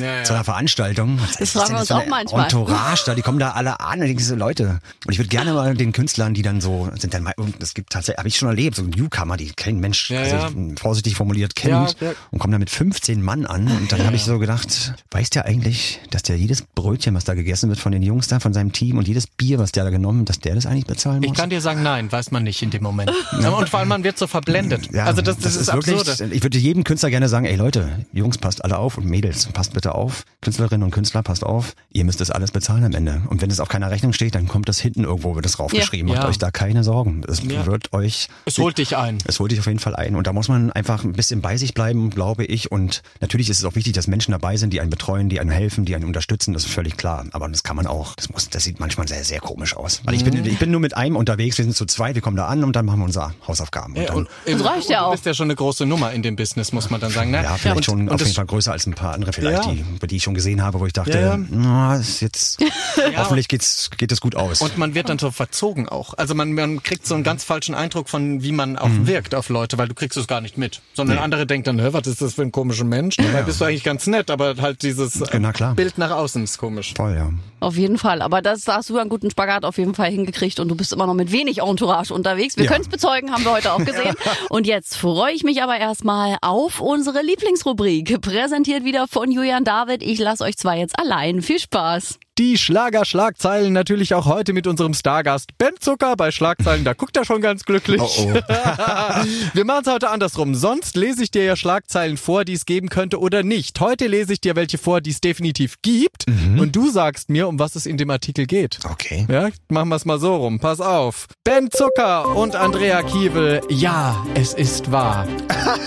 Ja, 0.00 0.24
zu 0.24 0.32
einer 0.32 0.44
Veranstaltung? 0.44 0.91
Was 0.96 1.32
Das 1.32 1.40
ist 1.40 1.52
fragen 1.52 1.66
denn 1.68 1.76
wir 1.76 1.80
uns 1.80 1.90
auch 1.90 2.00
eine 2.00 2.10
manchmal. 2.10 2.44
Entourage 2.44 3.02
da, 3.06 3.14
die 3.14 3.22
kommen 3.22 3.38
da 3.38 3.50
alle 3.50 3.80
an 3.80 4.00
und 4.00 4.06
denken 4.06 4.22
so, 4.22 4.34
Leute. 4.34 4.80
Und 5.06 5.12
ich 5.12 5.18
würde 5.18 5.28
gerne 5.28 5.52
mal 5.52 5.74
den 5.74 5.92
Künstlern, 5.92 6.34
die 6.34 6.42
dann 6.42 6.60
so 6.60 6.90
sind, 6.98 7.14
dann 7.14 7.22
mal, 7.22 7.34
es 7.60 7.74
gibt 7.74 7.90
tatsächlich, 7.90 8.18
habe 8.18 8.28
ich 8.28 8.36
schon 8.36 8.48
erlebt, 8.48 8.76
so 8.76 8.82
Newcomer, 8.82 9.36
die 9.36 9.50
kein 9.52 9.78
Mensch, 9.78 10.10
Ja, 10.10 10.20
also 10.20 10.36
ja. 10.36 10.50
vorsichtig 10.76 11.16
formuliert 11.16 11.54
kennt 11.56 11.96
Ja, 12.00 12.12
und 12.30 12.38
kommen 12.38 12.52
da 12.52 12.58
mit 12.58 12.70
15 12.70 13.22
Mann 13.22 13.46
an 13.46 13.66
und 13.66 13.92
dann 13.92 14.04
habe 14.04 14.16
ich 14.16 14.24
so 14.24 14.38
gedacht, 14.38 14.94
weißt 15.10 15.36
du 15.36 15.44
eigentlich, 15.44 16.00
dass 16.10 16.22
der 16.22 16.36
jedes 16.36 16.62
Brötchen, 16.62 17.14
was 17.14 17.24
da 17.24 17.34
gegessen 17.34 17.68
wird 17.68 17.80
von 17.80 17.92
den 17.92 18.02
Jungs 18.02 18.28
da, 18.28 18.40
von 18.40 18.52
seinem 18.52 18.72
Team 18.72 18.98
und 18.98 19.08
jedes 19.08 19.26
Bier, 19.26 19.58
was 19.58 19.72
der 19.72 19.84
da 19.84 19.90
genommen, 19.90 20.24
dass 20.24 20.38
der 20.40 20.54
das 20.54 20.66
eigentlich 20.66 20.86
bezahlen 20.86 21.20
muss? 21.20 21.26
Ich 21.28 21.34
kann 21.34 21.50
dir 21.50 21.60
sagen, 21.60 21.82
nein, 21.82 22.10
weiß 22.10 22.30
man 22.30 22.42
nicht 22.42 22.62
in 22.62 22.70
dem 22.70 22.82
Moment. 22.82 23.10
Und 23.32 23.68
vor 23.68 23.80
allem, 23.80 23.88
man 23.88 24.04
wird 24.04 24.18
so 24.18 24.26
verblendet. 24.26 24.92
Ja, 24.92 25.04
also 25.04 25.22
das, 25.22 25.38
das, 25.38 25.56
ist, 25.56 25.68
absurd. 25.68 26.06
wirklich, 26.06 26.36
ich 26.36 26.42
würde 26.42 26.58
jedem 26.58 26.84
Künstler 26.84 27.10
gerne 27.10 27.28
sagen, 27.28 27.46
ey 27.46 27.56
Leute, 27.56 28.04
Jungs, 28.12 28.38
passt 28.38 28.64
alle 28.64 28.78
auf 28.78 28.98
und 28.98 29.06
Mädels, 29.06 29.46
passt 29.46 29.72
bitte 29.74 29.94
auf. 29.94 30.24
Künstlerinnen 30.40 30.81
und 30.82 30.90
Künstler, 30.90 31.22
passt 31.22 31.44
auf. 31.44 31.74
Ihr 31.92 32.04
müsst 32.04 32.20
das 32.20 32.30
alles 32.30 32.50
bezahlen 32.50 32.84
am 32.84 32.92
Ende. 32.94 33.22
Und 33.28 33.42
wenn 33.42 33.50
es 33.50 33.60
auf 33.60 33.68
keiner 33.68 33.90
Rechnung 33.90 34.12
steht, 34.12 34.34
dann 34.34 34.48
kommt 34.48 34.68
das 34.68 34.78
hinten 34.80 35.04
irgendwo, 35.04 35.34
wird 35.34 35.44
das 35.44 35.58
raufgeschrieben. 35.58 36.08
Ja. 36.08 36.14
Macht 36.14 36.24
Ja. 36.24 36.28
euch 36.30 36.38
da 36.38 36.50
keine 36.50 36.84
Sorgen. 36.84 37.22
Es 37.28 37.42
Ja. 37.42 37.66
wird 37.66 37.92
euch 37.92 38.28
Es 38.44 38.58
holt 38.58 38.78
dich 38.78 38.96
ein. 38.96 39.18
es 39.26 39.38
holt 39.40 39.52
dich 39.52 39.58
auf 39.60 39.66
jeden 39.66 39.78
Fall 39.78 39.94
ein. 39.96 40.16
Und 40.16 40.26
da 40.26 40.32
muss 40.32 40.48
man 40.48 40.72
einfach 40.72 41.04
ein 41.04 41.12
bisschen 41.12 41.40
bei 41.42 41.56
sich 41.56 41.74
bleiben, 41.74 42.10
glaube 42.10 42.44
ich. 42.44 42.70
Und 42.72 43.02
natürlich 43.20 43.50
ist 43.50 43.58
es 43.58 43.64
auch 43.64 43.74
wichtig, 43.74 43.92
dass 43.92 44.06
Menschen 44.06 44.32
dabei 44.32 44.56
sind, 44.56 44.72
die 44.72 44.80
einen 44.80 44.90
betreuen, 44.90 45.28
die 45.28 45.40
einem 45.40 45.50
helfen, 45.50 45.84
die 45.84 45.94
einen 45.94 46.04
unterstützen. 46.04 46.52
Das 46.54 46.64
ist 46.64 46.72
völlig 46.72 46.96
klar. 46.96 47.24
Aber 47.32 47.48
das 47.48 47.62
kann 47.62 47.76
man 47.76 47.86
auch. 47.86 48.14
Das 48.16 48.30
muss, 48.30 48.48
das 48.50 48.64
sieht 48.64 48.80
manchmal 48.80 49.08
sehr, 49.08 49.24
sehr 49.24 49.40
komisch 49.40 49.76
aus. 49.76 50.00
Weil 50.04 50.14
ich 50.14 50.24
Mhm. 50.24 50.30
bin, 50.30 50.46
ich 50.46 50.58
bin 50.58 50.70
nur 50.70 50.80
mit 50.80 50.96
einem 50.96 51.16
unterwegs. 51.16 51.58
Wir 51.58 51.64
sind 51.64 51.76
zu 51.76 51.86
zweit. 51.86 52.14
Wir 52.14 52.22
kommen 52.22 52.36
da 52.36 52.46
an 52.46 52.64
und 52.64 52.74
dann 52.76 52.86
machen 52.86 53.00
wir 53.00 53.04
unsere 53.04 53.34
Hausaufgaben. 53.46 53.94
Und 53.94 54.00
Ja, 54.02 54.06
dann, 54.08 54.16
und, 54.16 54.28
Das 54.46 54.64
reicht 54.64 54.88
ja 54.90 55.00
du 55.00 55.06
auch. 55.06 55.12
bist 55.12 55.26
ja 55.26 55.34
schon 55.34 55.46
eine 55.46 55.54
große 55.56 55.86
Nummer 55.86 56.12
in 56.12 56.22
dem 56.22 56.36
Business, 56.36 56.72
muss 56.72 56.90
man 56.90 57.00
dann 57.00 57.10
sagen. 57.10 57.30
Ne? 57.30 57.42
ja, 57.42 57.56
vielleicht 57.56 57.76
und, 57.76 57.84
schon 57.84 58.00
und 58.02 58.10
auf 58.12 58.20
jeden 58.20 58.34
Fall 58.34 58.46
größer 58.46 58.72
als 58.72 58.86
ein 58.86 58.94
paar 58.94 59.14
andere 59.14 59.32
vielleicht, 59.32 59.64
Ja. 59.66 59.72
die, 59.72 59.84
über 59.96 60.06
die 60.06 60.16
ich 60.16 60.22
schon 60.22 60.34
gesehen 60.34 60.62
habe, 60.62 60.71
wo 60.80 60.86
ich 60.86 60.92
dachte, 60.92 61.12
Ja, 61.12 61.36
ja. 61.36 61.38
na, 61.50 61.96
ist 61.96 62.20
jetzt, 62.20 62.58
hoffentlich 63.16 63.48
geht's, 63.48 63.90
geht 63.96 64.12
es 64.12 64.20
gut 64.20 64.36
aus. 64.36 64.60
Und 64.60 64.78
man 64.78 64.94
wird 64.94 65.08
dann 65.08 65.18
so 65.18 65.30
verzogen 65.30 65.88
auch. 65.88 66.14
Also 66.14 66.34
man, 66.34 66.52
man 66.52 66.82
kriegt 66.82 67.06
so 67.06 67.14
einen 67.14 67.24
ganz 67.24 67.44
falschen 67.44 67.74
Eindruck 67.74 68.08
von, 68.08 68.42
wie 68.42 68.52
man 68.52 68.78
auch 68.78 68.88
Mhm. 68.88 69.06
wirkt 69.06 69.34
auf 69.34 69.48
Leute, 69.48 69.78
weil 69.78 69.88
du 69.88 69.94
kriegst 69.94 70.16
es 70.18 70.26
gar 70.26 70.40
nicht 70.40 70.58
mit. 70.58 70.80
Sondern 70.94 71.18
andere 71.18 71.46
denken 71.46 71.76
dann, 71.78 71.92
was 71.92 72.06
ist 72.06 72.20
das 72.22 72.34
für 72.34 72.42
ein 72.42 72.52
komischer 72.52 72.84
Mensch? 72.84 73.16
Dabei 73.16 73.42
bist 73.42 73.60
du 73.60 73.64
eigentlich 73.64 73.84
ganz 73.84 74.06
nett, 74.06 74.30
aber 74.30 74.54
halt 74.60 74.82
dieses 74.82 75.20
äh, 75.20 75.38
Na 75.38 75.52
klar. 75.52 75.74
Bild 75.74 75.98
nach 75.98 76.10
außen 76.10 76.42
ist 76.44 76.58
komisch. 76.58 76.94
Voll, 76.96 77.14
ja. 77.14 77.30
Auf 77.60 77.76
jeden 77.76 77.96
Fall. 77.98 78.22
Aber 78.22 78.42
das 78.42 78.62
da 78.64 78.76
hast 78.76 78.90
du 78.90 78.98
einen 78.98 79.08
guten 79.10 79.30
Spagat 79.30 79.64
auf 79.64 79.78
jeden 79.78 79.94
Fall 79.94 80.10
hingekriegt 80.10 80.58
und 80.60 80.68
du 80.68 80.74
bist 80.74 80.92
immer 80.92 81.06
noch 81.06 81.14
mit 81.14 81.30
wenig 81.32 81.58
Entourage 81.58 82.12
unterwegs. 82.12 82.56
Wir 82.56 82.64
Ja. 82.64 82.70
können 82.72 82.82
es 82.82 82.88
bezeugen, 82.88 83.30
haben 83.32 83.44
wir 83.44 83.52
heute 83.52 83.72
auch 83.72 83.84
gesehen. 83.84 84.14
Und 84.50 84.66
jetzt 84.66 84.96
freue 84.96 85.32
ich 85.32 85.44
mich 85.44 85.62
aber 85.62 85.76
erstmal 85.78 86.36
auf 86.42 86.80
unsere 86.80 87.22
Lieblingsrubrik. 87.22 88.20
Präsentiert 88.20 88.84
wieder 88.84 89.06
von 89.08 89.30
Julian 89.30 89.64
David. 89.64 90.02
Ich 90.02 90.18
lasse 90.18 90.42
euch 90.44 90.56
zwar 90.62 90.76
jetzt 90.76 90.98
allein. 90.98 91.42
Viel 91.42 91.58
Spaß. 91.58 92.18
Die 92.42 92.58
Schlager-Schlagzeilen 92.58 93.72
natürlich 93.72 94.14
auch 94.14 94.26
heute 94.26 94.52
mit 94.52 94.66
unserem 94.66 94.94
Stargast 94.94 95.56
Ben 95.58 95.74
Zucker 95.78 96.16
bei 96.16 96.32
Schlagzeilen. 96.32 96.82
Da 96.82 96.92
guckt 96.92 97.16
er 97.16 97.24
schon 97.24 97.40
ganz 97.40 97.62
glücklich. 97.62 98.02
Oh, 98.02 98.10
oh. 98.18 98.34
Wir 99.54 99.64
machen 99.64 99.84
es 99.86 99.92
heute 99.92 100.10
andersrum. 100.10 100.56
Sonst 100.56 100.96
lese 100.96 101.22
ich 101.22 101.30
dir 101.30 101.44
ja 101.44 101.54
Schlagzeilen 101.54 102.16
vor, 102.16 102.44
die 102.44 102.54
es 102.54 102.66
geben 102.66 102.88
könnte 102.88 103.20
oder 103.20 103.44
nicht. 103.44 103.78
Heute 103.78 104.08
lese 104.08 104.32
ich 104.32 104.40
dir 104.40 104.56
welche 104.56 104.76
vor, 104.76 105.00
die 105.00 105.10
es 105.10 105.20
definitiv 105.20 105.76
gibt. 105.82 106.26
Mhm. 106.26 106.58
Und 106.58 106.74
du 106.74 106.90
sagst 106.90 107.28
mir, 107.28 107.46
um 107.46 107.60
was 107.60 107.76
es 107.76 107.86
in 107.86 107.96
dem 107.96 108.10
Artikel 108.10 108.46
geht. 108.46 108.80
Okay. 108.90 109.24
Ja, 109.30 109.50
machen 109.68 109.90
wir 109.90 109.94
es 109.94 110.04
mal 110.04 110.18
so 110.18 110.34
rum. 110.34 110.58
Pass 110.58 110.80
auf. 110.80 111.28
Ben 111.44 111.70
Zucker 111.70 112.34
und 112.34 112.56
Andrea 112.56 113.04
Kiewel. 113.04 113.60
Ja, 113.68 114.26
es 114.34 114.52
ist 114.54 114.90
wahr. 114.90 115.28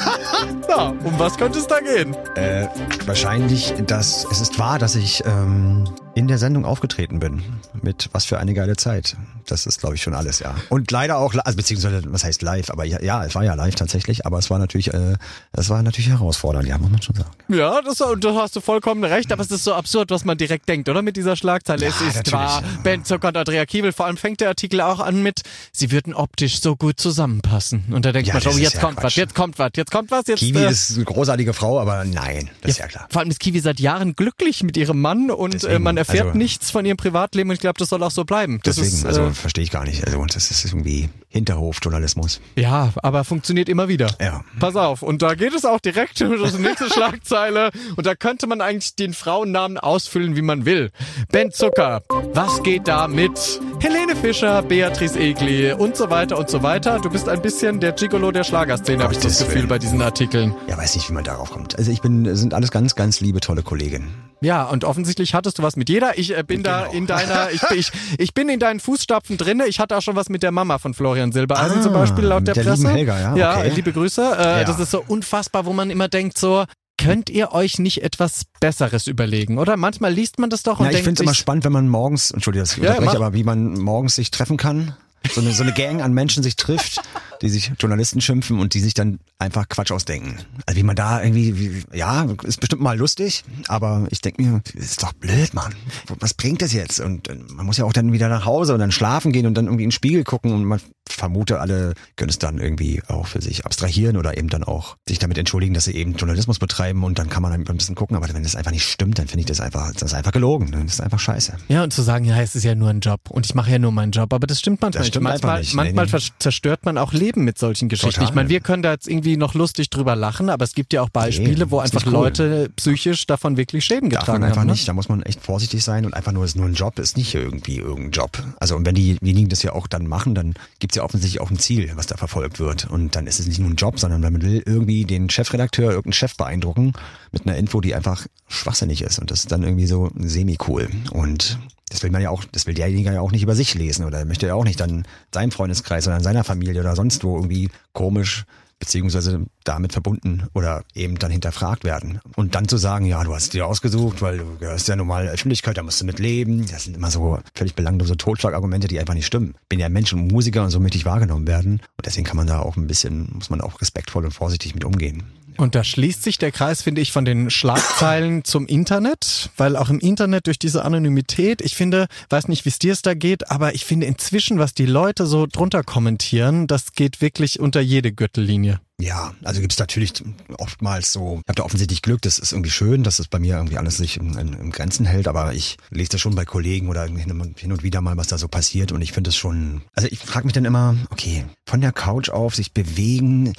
ja, 0.69 0.93
um 1.03 1.19
was 1.19 1.35
könnte 1.35 1.59
es 1.59 1.67
da 1.67 1.81
gehen? 1.81 2.15
Äh, 2.35 2.69
wahrscheinlich, 3.05 3.73
dass 3.87 4.25
es 4.31 4.39
ist 4.39 4.57
wahr, 4.57 4.79
dass 4.79 4.95
ich 4.95 5.21
ähm, 5.25 5.83
in 6.15 6.27
der 6.29 6.37
Sendung 6.37 6.65
aufgetreten 6.65 7.19
bin. 7.19 7.43
Mit 7.81 8.09
was 8.13 8.25
für 8.25 8.39
eine 8.39 8.53
geile 8.53 8.77
Zeit. 8.77 9.17
Das 9.47 9.65
ist, 9.67 9.79
glaube 9.81 9.95
ich, 9.95 10.01
schon 10.01 10.15
alles, 10.15 10.39
ja. 10.39 10.55
Und 10.69 10.89
leider 10.89 11.17
auch, 11.17 11.35
also 11.43 11.55
beziehungsweise, 11.57 12.01
was 12.07 12.23
heißt 12.23 12.41
live? 12.41 12.71
Aber 12.71 12.83
ja, 12.85 13.01
ja, 13.03 13.23
es 13.25 13.35
war 13.35 13.43
ja 13.43 13.53
live 13.53 13.75
tatsächlich, 13.75 14.25
aber 14.25 14.39
es 14.39 14.49
war 14.49 14.57
natürlich, 14.57 14.93
äh, 14.93 15.17
es 15.51 15.69
war 15.69 15.83
natürlich 15.83 16.09
herausfordernd, 16.09 16.67
ja, 16.67 16.77
muss 16.77 16.89
man 16.89 17.01
schon 17.01 17.15
sagen. 17.15 17.29
Ja, 17.49 17.81
das, 17.81 17.97
da 17.97 18.33
hast 18.35 18.55
du 18.55 18.61
vollkommen 18.61 19.03
recht, 19.03 19.31
aber 19.31 19.43
es 19.43 19.51
ist 19.51 19.65
so 19.65 19.73
absurd, 19.73 20.09
was 20.09 20.25
man 20.25 20.37
direkt 20.37 20.67
denkt, 20.69 20.89
oder? 20.89 21.01
Mit 21.01 21.17
dieser 21.17 21.35
Schlagzeile. 21.35 21.85
Ja, 21.85 21.89
es 21.89 22.15
ist 22.15 22.31
wahr. 22.31 22.63
Ben 22.83 23.03
Zucker 23.03 23.27
und 23.27 23.37
Andrea 23.37 23.65
Kiewel. 23.65 23.91
Vor 23.91 24.05
allem 24.05 24.17
fängt 24.17 24.39
der 24.41 24.47
Artikel 24.47 24.81
auch 24.81 25.01
an 25.01 25.21
mit, 25.21 25.41
sie 25.73 25.91
würden 25.91 26.13
optisch 26.13 26.61
so 26.61 26.75
gut 26.75 26.99
zusammenpassen. 26.99 27.85
Und 27.91 28.05
da 28.05 28.13
denkt 28.13 28.29
Ja, 28.29 28.35
man 28.35 28.41
schon, 28.41 28.51
das 28.53 28.57
ist 28.57 28.63
jetzt 28.63 28.75
ja 28.75 28.81
kommt 28.81 28.97
was, 28.97 29.01
Quatsch. 29.03 29.17
jetzt 29.17 29.35
kommt 29.35 29.59
was, 29.59 29.71
jetzt 29.75 29.91
kommt 29.91 30.11
was, 30.11 30.27
jetzt. 30.27 30.39
Kiwi 30.39 30.59
äh, 30.59 30.71
ist 30.71 30.95
eine 30.95 31.03
großartige 31.03 31.53
Frau, 31.53 31.79
aber 31.79 32.03
nein, 32.05 32.49
das 32.61 32.71
ist 32.71 32.77
ja 32.79 32.87
klar. 32.87 33.07
Vor 33.11 33.19
allem 33.21 33.29
ist 33.29 33.39
Kiwi 33.41 33.59
seit 33.59 33.79
Jahren 33.79 34.15
glücklich 34.15 34.63
mit 34.63 34.77
ihrem 34.77 35.01
Mann 35.01 35.29
und 35.29 35.63
äh, 35.65 35.77
man 35.77 35.97
erfährt 36.07 36.27
also- 36.27 36.37
nichts 36.37 36.71
von 36.71 36.85
ihrem 36.85 36.97
Privatleben 36.97 37.49
und 37.49 37.55
ich 37.55 37.59
glaube, 37.61 37.77
das 37.79 37.89
soll 37.89 38.01
auch 38.03 38.11
so 38.11 38.23
bleiben. 38.25 38.59
Das 38.63 38.75
Deswegen, 38.75 38.95
ist, 38.97 39.05
also 39.05 39.23
äh, 39.27 39.31
verstehe 39.31 39.63
ich 39.63 39.71
gar 39.71 39.83
nicht. 39.85 40.05
Also 40.05 40.23
das 40.25 40.51
ist 40.51 40.65
irgendwie 40.65 41.09
Hinterhofjournalismus. 41.29 42.41
ja, 42.55 42.91
aber 42.97 43.23
funktioniert 43.23 43.69
immer 43.69 43.87
wieder. 43.87 44.07
Ja. 44.21 44.43
Pass 44.59 44.75
auf, 44.75 45.01
und 45.01 45.21
da 45.21 45.35
geht 45.35 45.53
es 45.53 45.65
auch 45.65 45.79
direkt 45.79 46.21
um 46.21 46.39
das 46.41 46.57
nächste 46.57 46.89
Schlagzeile 46.93 47.71
und 47.95 48.05
da 48.05 48.15
könnte 48.15 48.47
man 48.47 48.61
eigentlich 48.61 48.95
den 48.95 49.13
Frauennamen 49.13 49.77
ausfüllen, 49.77 50.35
wie 50.35 50.41
man 50.41 50.65
will. 50.65 50.91
Ben 51.31 51.51
Zucker, 51.51 52.01
was 52.33 52.63
geht 52.63 52.87
da 52.87 53.07
mit 53.07 53.59
Helene 53.81 54.15
Fischer, 54.15 54.61
Beatrice 54.61 55.19
Egli 55.19 55.73
und 55.73 55.95
so 55.97 56.09
weiter 56.09 56.37
und 56.37 56.49
so 56.49 56.63
weiter. 56.63 56.99
Du 56.99 57.09
bist 57.09 57.27
ein 57.29 57.41
bisschen 57.41 57.79
der 57.79 57.91
Gigolo 57.93 58.31
der 58.31 58.43
Schlagerszene, 58.43 59.03
habe 59.03 59.13
ich 59.13 59.19
das 59.19 59.39
Gefühl 59.39 59.55
Willen. 59.55 59.67
bei 59.67 59.79
diesen 59.79 60.01
Artikeln. 60.01 60.55
Ja, 60.67 60.77
weiß 60.77 60.95
nicht, 60.95 61.09
wie 61.09 61.13
man 61.13 61.23
darauf 61.23 61.51
kommt. 61.51 61.77
Also 61.77 61.91
ich 61.91 62.01
bin, 62.01 62.35
sind 62.35 62.53
alles 62.53 62.71
ganz, 62.71 62.95
ganz 62.95 63.19
liebe, 63.21 63.39
tolle 63.39 63.63
Kolleginnen. 63.63 64.13
Ja, 64.45 64.63
und 64.63 64.83
offensichtlich 64.83 65.33
hattest 65.33 65.57
du 65.59 65.63
was 65.63 65.75
mit 65.75 65.89
jeder. 65.89 66.17
Ich 66.17 66.37
äh, 66.37 66.43
bin 66.43 66.61
da 66.63 66.83
Genau. 66.85 66.93
in 66.93 67.07
deiner, 67.07 67.49
ich, 67.51 67.61
ich, 67.75 67.91
ich 68.17 68.33
bin 68.33 68.47
in 68.49 68.59
deinen 68.59 68.79
Fußstapfen 68.79 69.37
drinne. 69.37 69.65
Ich 69.67 69.79
hatte 69.79 69.97
auch 69.97 70.01
schon 70.01 70.15
was 70.15 70.29
mit 70.29 70.43
der 70.43 70.51
Mama 70.51 70.77
von 70.77 70.93
Florian 70.93 71.31
Silbereisen 71.31 71.79
Ah, 71.79 71.81
zum 71.81 71.93
Beispiel 71.93 72.23
laut 72.25 72.45
der, 72.47 72.53
der 72.53 72.63
Presse. 72.63 72.89
Helga, 72.91 73.19
ja, 73.19 73.35
Ja, 73.35 73.57
okay. 73.57 73.71
liebe 73.75 73.91
Grüße. 73.91 74.21
Äh, 74.21 74.43
Ja. 74.61 74.63
Das 74.63 74.79
ist 74.79 74.91
so 74.91 75.03
unfassbar, 75.07 75.65
wo 75.65 75.73
man 75.73 75.89
immer 75.89 76.07
denkt 76.07 76.37
so, 76.37 76.65
könnt 76.97 77.29
ihr 77.29 77.51
euch 77.51 77.77
nicht 77.79 78.03
etwas 78.03 78.43
Besseres 78.59 79.07
überlegen, 79.07 79.57
oder? 79.57 79.75
Manchmal 79.77 80.13
liest 80.13 80.39
man 80.39 80.49
das 80.49 80.63
doch 80.63 80.79
und 80.79 80.85
Ja, 80.85 80.91
ich 80.91 80.97
denkt 80.97 81.05
finde 81.05 81.21
es 81.21 81.25
immer 81.25 81.33
spannend, 81.33 81.65
wenn 81.65 81.73
man 81.73 81.89
morgens, 81.89 82.31
Entschuldigung, 82.31 82.63
dass 82.63 82.77
ich 82.77 82.83
Ja, 82.83 82.97
aber 82.97 83.33
wie 83.33 83.43
man 83.43 83.73
morgens 83.79 84.15
sich 84.15 84.31
treffen 84.31 84.57
kann. 84.57 84.95
So 85.33 85.41
eine, 85.41 85.53
so 85.53 85.63
eine 85.63 85.73
Gang 85.73 86.01
an 86.01 86.13
Menschen 86.13 86.43
sich 86.43 86.55
trifft, 86.55 87.01
die 87.41 87.49
sich 87.49 87.71
Journalisten 87.79 88.21
schimpfen 88.21 88.59
und 88.59 88.73
die 88.73 88.79
sich 88.79 88.93
dann 88.93 89.19
einfach 89.39 89.67
Quatsch 89.67 89.91
ausdenken. 89.91 90.37
Also 90.65 90.79
wie 90.79 90.83
man 90.83 90.95
da 90.95 91.21
irgendwie, 91.21 91.59
wie, 91.59 91.97
ja, 91.97 92.23
ist 92.43 92.59
bestimmt 92.59 92.81
mal 92.81 92.97
lustig, 92.97 93.43
aber 93.67 94.07
ich 94.11 94.21
denke 94.21 94.41
mir, 94.41 94.61
ist 94.73 95.03
doch 95.03 95.13
blöd, 95.13 95.53
Mann. 95.53 95.73
Was 96.19 96.33
bringt 96.33 96.61
das 96.61 96.73
jetzt? 96.73 96.99
Und 96.99 97.27
man 97.51 97.65
muss 97.65 97.77
ja 97.77 97.85
auch 97.85 97.93
dann 97.93 98.13
wieder 98.13 98.29
nach 98.29 98.45
Hause 98.45 98.73
und 98.73 98.79
dann 98.79 98.91
schlafen 98.91 99.31
gehen 99.31 99.45
und 99.45 99.55
dann 99.55 99.65
irgendwie 99.65 99.83
in 99.83 99.89
den 99.89 99.93
Spiegel 99.93 100.23
gucken 100.23 100.53
und 100.53 100.65
man 100.65 100.79
vermute, 101.09 101.59
alle 101.59 101.93
können 102.15 102.29
es 102.29 102.39
dann 102.39 102.57
irgendwie 102.57 103.01
auch 103.07 103.27
für 103.27 103.41
sich 103.41 103.65
abstrahieren 103.65 104.17
oder 104.17 104.37
eben 104.37 104.49
dann 104.49 104.63
auch 104.63 104.97
sich 105.07 105.19
damit 105.19 105.37
entschuldigen, 105.37 105.73
dass 105.73 105.85
sie 105.85 105.93
eben 105.95 106.15
Journalismus 106.15 106.59
betreiben 106.59 107.03
und 107.03 107.19
dann 107.19 107.29
kann 107.29 107.41
man 107.43 107.51
dann 107.51 107.67
ein 107.67 107.77
bisschen 107.77 107.95
gucken, 107.95 108.17
aber 108.17 108.27
wenn 108.33 108.43
das 108.43 108.55
einfach 108.55 108.71
nicht 108.71 108.83
stimmt, 108.85 109.19
dann 109.19 109.27
finde 109.27 109.41
ich 109.41 109.45
das 109.45 109.59
einfach, 109.61 109.91
das 109.93 110.01
ist 110.01 110.13
einfach 110.13 110.31
gelogen, 110.31 110.71
das 110.71 110.95
ist 110.95 111.01
einfach 111.01 111.19
scheiße. 111.19 111.53
ja, 111.67 111.83
und 111.83 111.93
zu 111.93 112.01
sagen, 112.01 112.25
ja, 112.25 112.39
es 112.41 112.55
ist 112.55 112.63
ja 112.63 112.75
nur 112.75 112.89
ein 112.89 112.99
Job 113.01 113.21
und 113.29 113.45
ich 113.45 113.53
mache 113.55 113.71
ja 113.71 113.79
nur 113.79 113.91
meinen 113.91 114.11
Job, 114.11 114.33
aber 114.33 114.47
das 114.47 114.59
stimmt 114.59 114.81
manchmal 114.81 114.99
Das 114.99 115.05
nicht. 115.07 115.13
stimmt 115.13 115.27
einfach 115.27 115.47
manchmal, 115.49 115.59
nicht. 115.85 115.93
Nee, 115.93 115.95
manchmal 115.95 116.05
nee. 116.05 116.09
vers- 116.09 116.31
zerstört 116.39 116.85
man 116.85 116.97
auch 116.97 117.13
Leben 117.13 117.43
mit 117.43 117.57
solchen 117.59 117.87
Geschichten. 117.87 118.11
Total. 118.15 118.29
Ich 118.29 118.33
meine, 118.35 118.49
wir 118.49 118.59
können 118.59 118.81
da 118.83 118.91
jetzt 118.91 119.07
irgendwie 119.07 119.37
noch 119.37 119.53
lustig 119.53 119.89
drüber 119.91 120.15
lachen, 120.15 120.49
aber 120.49 120.65
es 120.65 120.73
gibt 120.73 120.91
ja 120.93 121.01
auch 121.01 121.09
Beispiele, 121.09 121.65
Nee, 121.65 121.71
wo 121.71 121.79
einfach 121.79 121.99
nicht 122.03 122.07
cool. 122.07 122.13
Leute 122.13 122.69
psychisch 122.75 123.25
davon 123.27 123.57
wirklich 123.57 123.85
Schäden 123.85 124.09
Darf 124.09 124.21
getragen 124.21 124.39
man 124.41 124.47
einfach 124.49 124.61
haben. 124.61 124.67
ne? 124.67 124.73
nicht, 124.73 124.87
da 124.87 124.93
muss 124.93 125.07
man 125.07 125.21
echt 125.23 125.41
vorsichtig 125.41 125.83
sein 125.83 126.05
und 126.05 126.13
einfach 126.15 126.31
nur, 126.31 126.43
es 126.43 126.51
ist 126.51 126.55
nur 126.57 126.65
ein 126.65 126.73
Job, 126.73 126.97
ist 126.99 127.15
nicht 127.15 127.33
irgendwie 127.35 127.77
irgendein 127.77 128.11
Job. 128.11 128.41
Also 128.59 128.75
und 128.75 128.85
wenn 128.85 128.95
diejenigen 128.95 129.49
das 129.49 129.61
ja 129.63 129.73
auch 129.73 129.87
dann 129.87 130.07
machen, 130.07 130.33
dann 130.35 130.55
gibt's 130.95 131.01
ja 131.01 131.03
offensichtlich 131.03 131.41
auch 131.41 131.51
ein 131.51 131.59
Ziel, 131.59 131.91
was 131.95 132.07
da 132.07 132.15
verfolgt 132.15 132.59
wird. 132.59 132.89
Und 132.89 133.15
dann 133.15 133.27
ist 133.27 133.39
es 133.39 133.47
nicht 133.47 133.59
nur 133.59 133.69
ein 133.69 133.75
Job, 133.75 133.99
sondern 133.99 134.21
man 134.21 134.41
will 134.41 134.63
irgendwie 134.65 135.03
den 135.03 135.29
Chefredakteur, 135.29 135.89
irgendeinen 135.89 136.13
Chef 136.13 136.37
beeindrucken 136.37 136.93
mit 137.31 137.45
einer 137.45 137.57
Info, 137.57 137.81
die 137.81 137.93
einfach 137.93 138.25
schwachsinnig 138.47 139.01
ist. 139.01 139.19
Und 139.19 139.29
das 139.29 139.39
ist 139.39 139.51
dann 139.51 139.63
irgendwie 139.63 139.87
so 139.87 140.09
semi-cool. 140.17 140.89
Und 141.11 141.59
das 141.89 142.01
will 142.03 142.11
man 142.11 142.21
ja 142.21 142.29
auch, 142.29 142.45
das 142.45 142.65
will 142.65 142.73
derjenige 142.73 143.13
ja 143.13 143.21
auch 143.21 143.31
nicht 143.31 143.43
über 143.43 143.55
sich 143.55 143.73
lesen 143.75 144.05
oder 144.05 144.23
möchte 144.25 144.47
ja 144.47 144.55
auch 144.55 144.63
nicht 144.63 144.79
dann 144.79 145.05
seinem 145.33 145.51
Freundeskreis 145.51 146.07
oder 146.07 146.17
in 146.17 146.23
seiner 146.23 146.43
Familie 146.43 146.81
oder 146.81 146.95
sonst 146.95 147.23
wo 147.23 147.35
irgendwie 147.35 147.69
komisch 147.93 148.45
beziehungsweise 148.79 149.45
damit 149.63 149.93
verbunden 149.93 150.47
oder 150.53 150.83
eben 150.93 151.17
dann 151.17 151.31
hinterfragt 151.31 151.83
werden. 151.83 152.19
Und 152.35 152.55
dann 152.55 152.67
zu 152.67 152.77
sagen, 152.77 153.05
ja, 153.05 153.23
du 153.23 153.33
hast 153.33 153.53
dir 153.53 153.65
ausgesucht, 153.65 154.21
weil 154.21 154.39
du 154.39 154.57
gehörst 154.59 154.87
ja 154.87 154.95
normal 154.95 155.27
Öffentlichkeit, 155.27 155.77
da 155.77 155.83
musst 155.83 156.01
du 156.01 156.05
mit 156.05 156.19
leben. 156.19 156.65
Das 156.69 156.83
sind 156.83 156.97
immer 156.97 157.11
so 157.11 157.39
völlig 157.53 157.75
belanglose 157.75 158.17
Totschlagargumente, 158.17 158.87
die 158.87 158.99
einfach 158.99 159.13
nicht 159.13 159.25
stimmen. 159.25 159.55
Bin 159.69 159.79
ja 159.79 159.89
Mensch 159.89 160.13
und 160.13 160.31
Musiker 160.31 160.63
und 160.63 160.71
so 160.71 160.79
möchte 160.79 160.97
ich 160.97 161.05
wahrgenommen 161.05 161.47
werden. 161.47 161.81
Und 161.97 162.05
deswegen 162.05 162.25
kann 162.25 162.37
man 162.37 162.47
da 162.47 162.59
auch 162.59 162.77
ein 162.77 162.87
bisschen, 162.87 163.29
muss 163.33 163.49
man 163.49 163.61
auch 163.61 163.81
respektvoll 163.81 164.25
und 164.25 164.31
vorsichtig 164.31 164.75
mit 164.75 164.83
umgehen. 164.83 165.23
Und 165.57 165.75
da 165.75 165.83
schließt 165.83 166.23
sich 166.23 166.37
der 166.37 166.51
Kreis, 166.51 166.81
finde 166.81 167.01
ich, 167.01 167.11
von 167.11 167.25
den 167.25 167.49
Schlagzeilen 167.49 168.43
zum 168.43 168.67
Internet, 168.67 169.49
weil 169.57 169.77
auch 169.77 169.89
im 169.89 169.99
Internet 169.99 170.47
durch 170.47 170.59
diese 170.59 170.83
Anonymität, 170.83 171.61
ich 171.61 171.75
finde, 171.75 172.07
weiß 172.29 172.47
nicht, 172.47 172.65
wie 172.65 172.69
es 172.69 172.79
dir 172.79 172.93
es 172.93 173.01
da 173.01 173.13
geht, 173.13 173.51
aber 173.51 173.73
ich 173.73 173.85
finde 173.85 174.05
inzwischen, 174.05 174.59
was 174.59 174.73
die 174.73 174.85
Leute 174.85 175.25
so 175.25 175.45
drunter 175.45 175.83
kommentieren, 175.83 176.67
das 176.67 176.93
geht 176.93 177.21
wirklich 177.21 177.59
unter 177.59 177.81
jede 177.81 178.11
Gürtellinie. 178.11 178.79
Ja, 178.97 179.33
also 179.43 179.59
gibt's 179.59 179.77
natürlich 179.77 180.13
oftmals 180.57 181.11
so, 181.11 181.41
ich 181.43 181.49
habe 181.49 181.55
da 181.55 181.63
offensichtlich 181.63 182.01
Glück, 182.01 182.21
das 182.21 182.39
ist 182.39 182.53
irgendwie 182.53 182.71
schön, 182.71 183.03
dass 183.03 183.19
es 183.19 183.27
bei 183.27 183.39
mir 183.39 183.55
irgendwie 183.55 183.77
alles 183.77 183.97
sich 183.97 184.15
im, 184.15 184.37
im, 184.37 184.53
im 184.53 184.71
Grenzen 184.71 185.05
hält, 185.05 185.27
aber 185.27 185.53
ich 185.53 185.77
lese 185.89 186.11
das 186.11 186.21
schon 186.21 186.35
bei 186.35 186.45
Kollegen 186.45 186.87
oder 186.87 187.05
hin 187.05 187.71
und 187.71 187.83
wieder 187.83 187.99
mal, 187.99 188.15
was 188.15 188.27
da 188.27 188.37
so 188.37 188.47
passiert 188.47 188.93
und 188.93 189.01
ich 189.01 189.11
finde 189.11 189.31
es 189.31 189.35
schon, 189.35 189.81
also 189.95 190.07
ich 190.09 190.19
frage 190.19 190.45
mich 190.45 190.53
dann 190.53 190.63
immer, 190.63 190.95
okay, 191.09 191.43
von 191.65 191.81
der 191.81 191.91
Couch 191.91 192.29
auf, 192.29 192.55
sich 192.55 192.71
bewegen, 192.71 193.53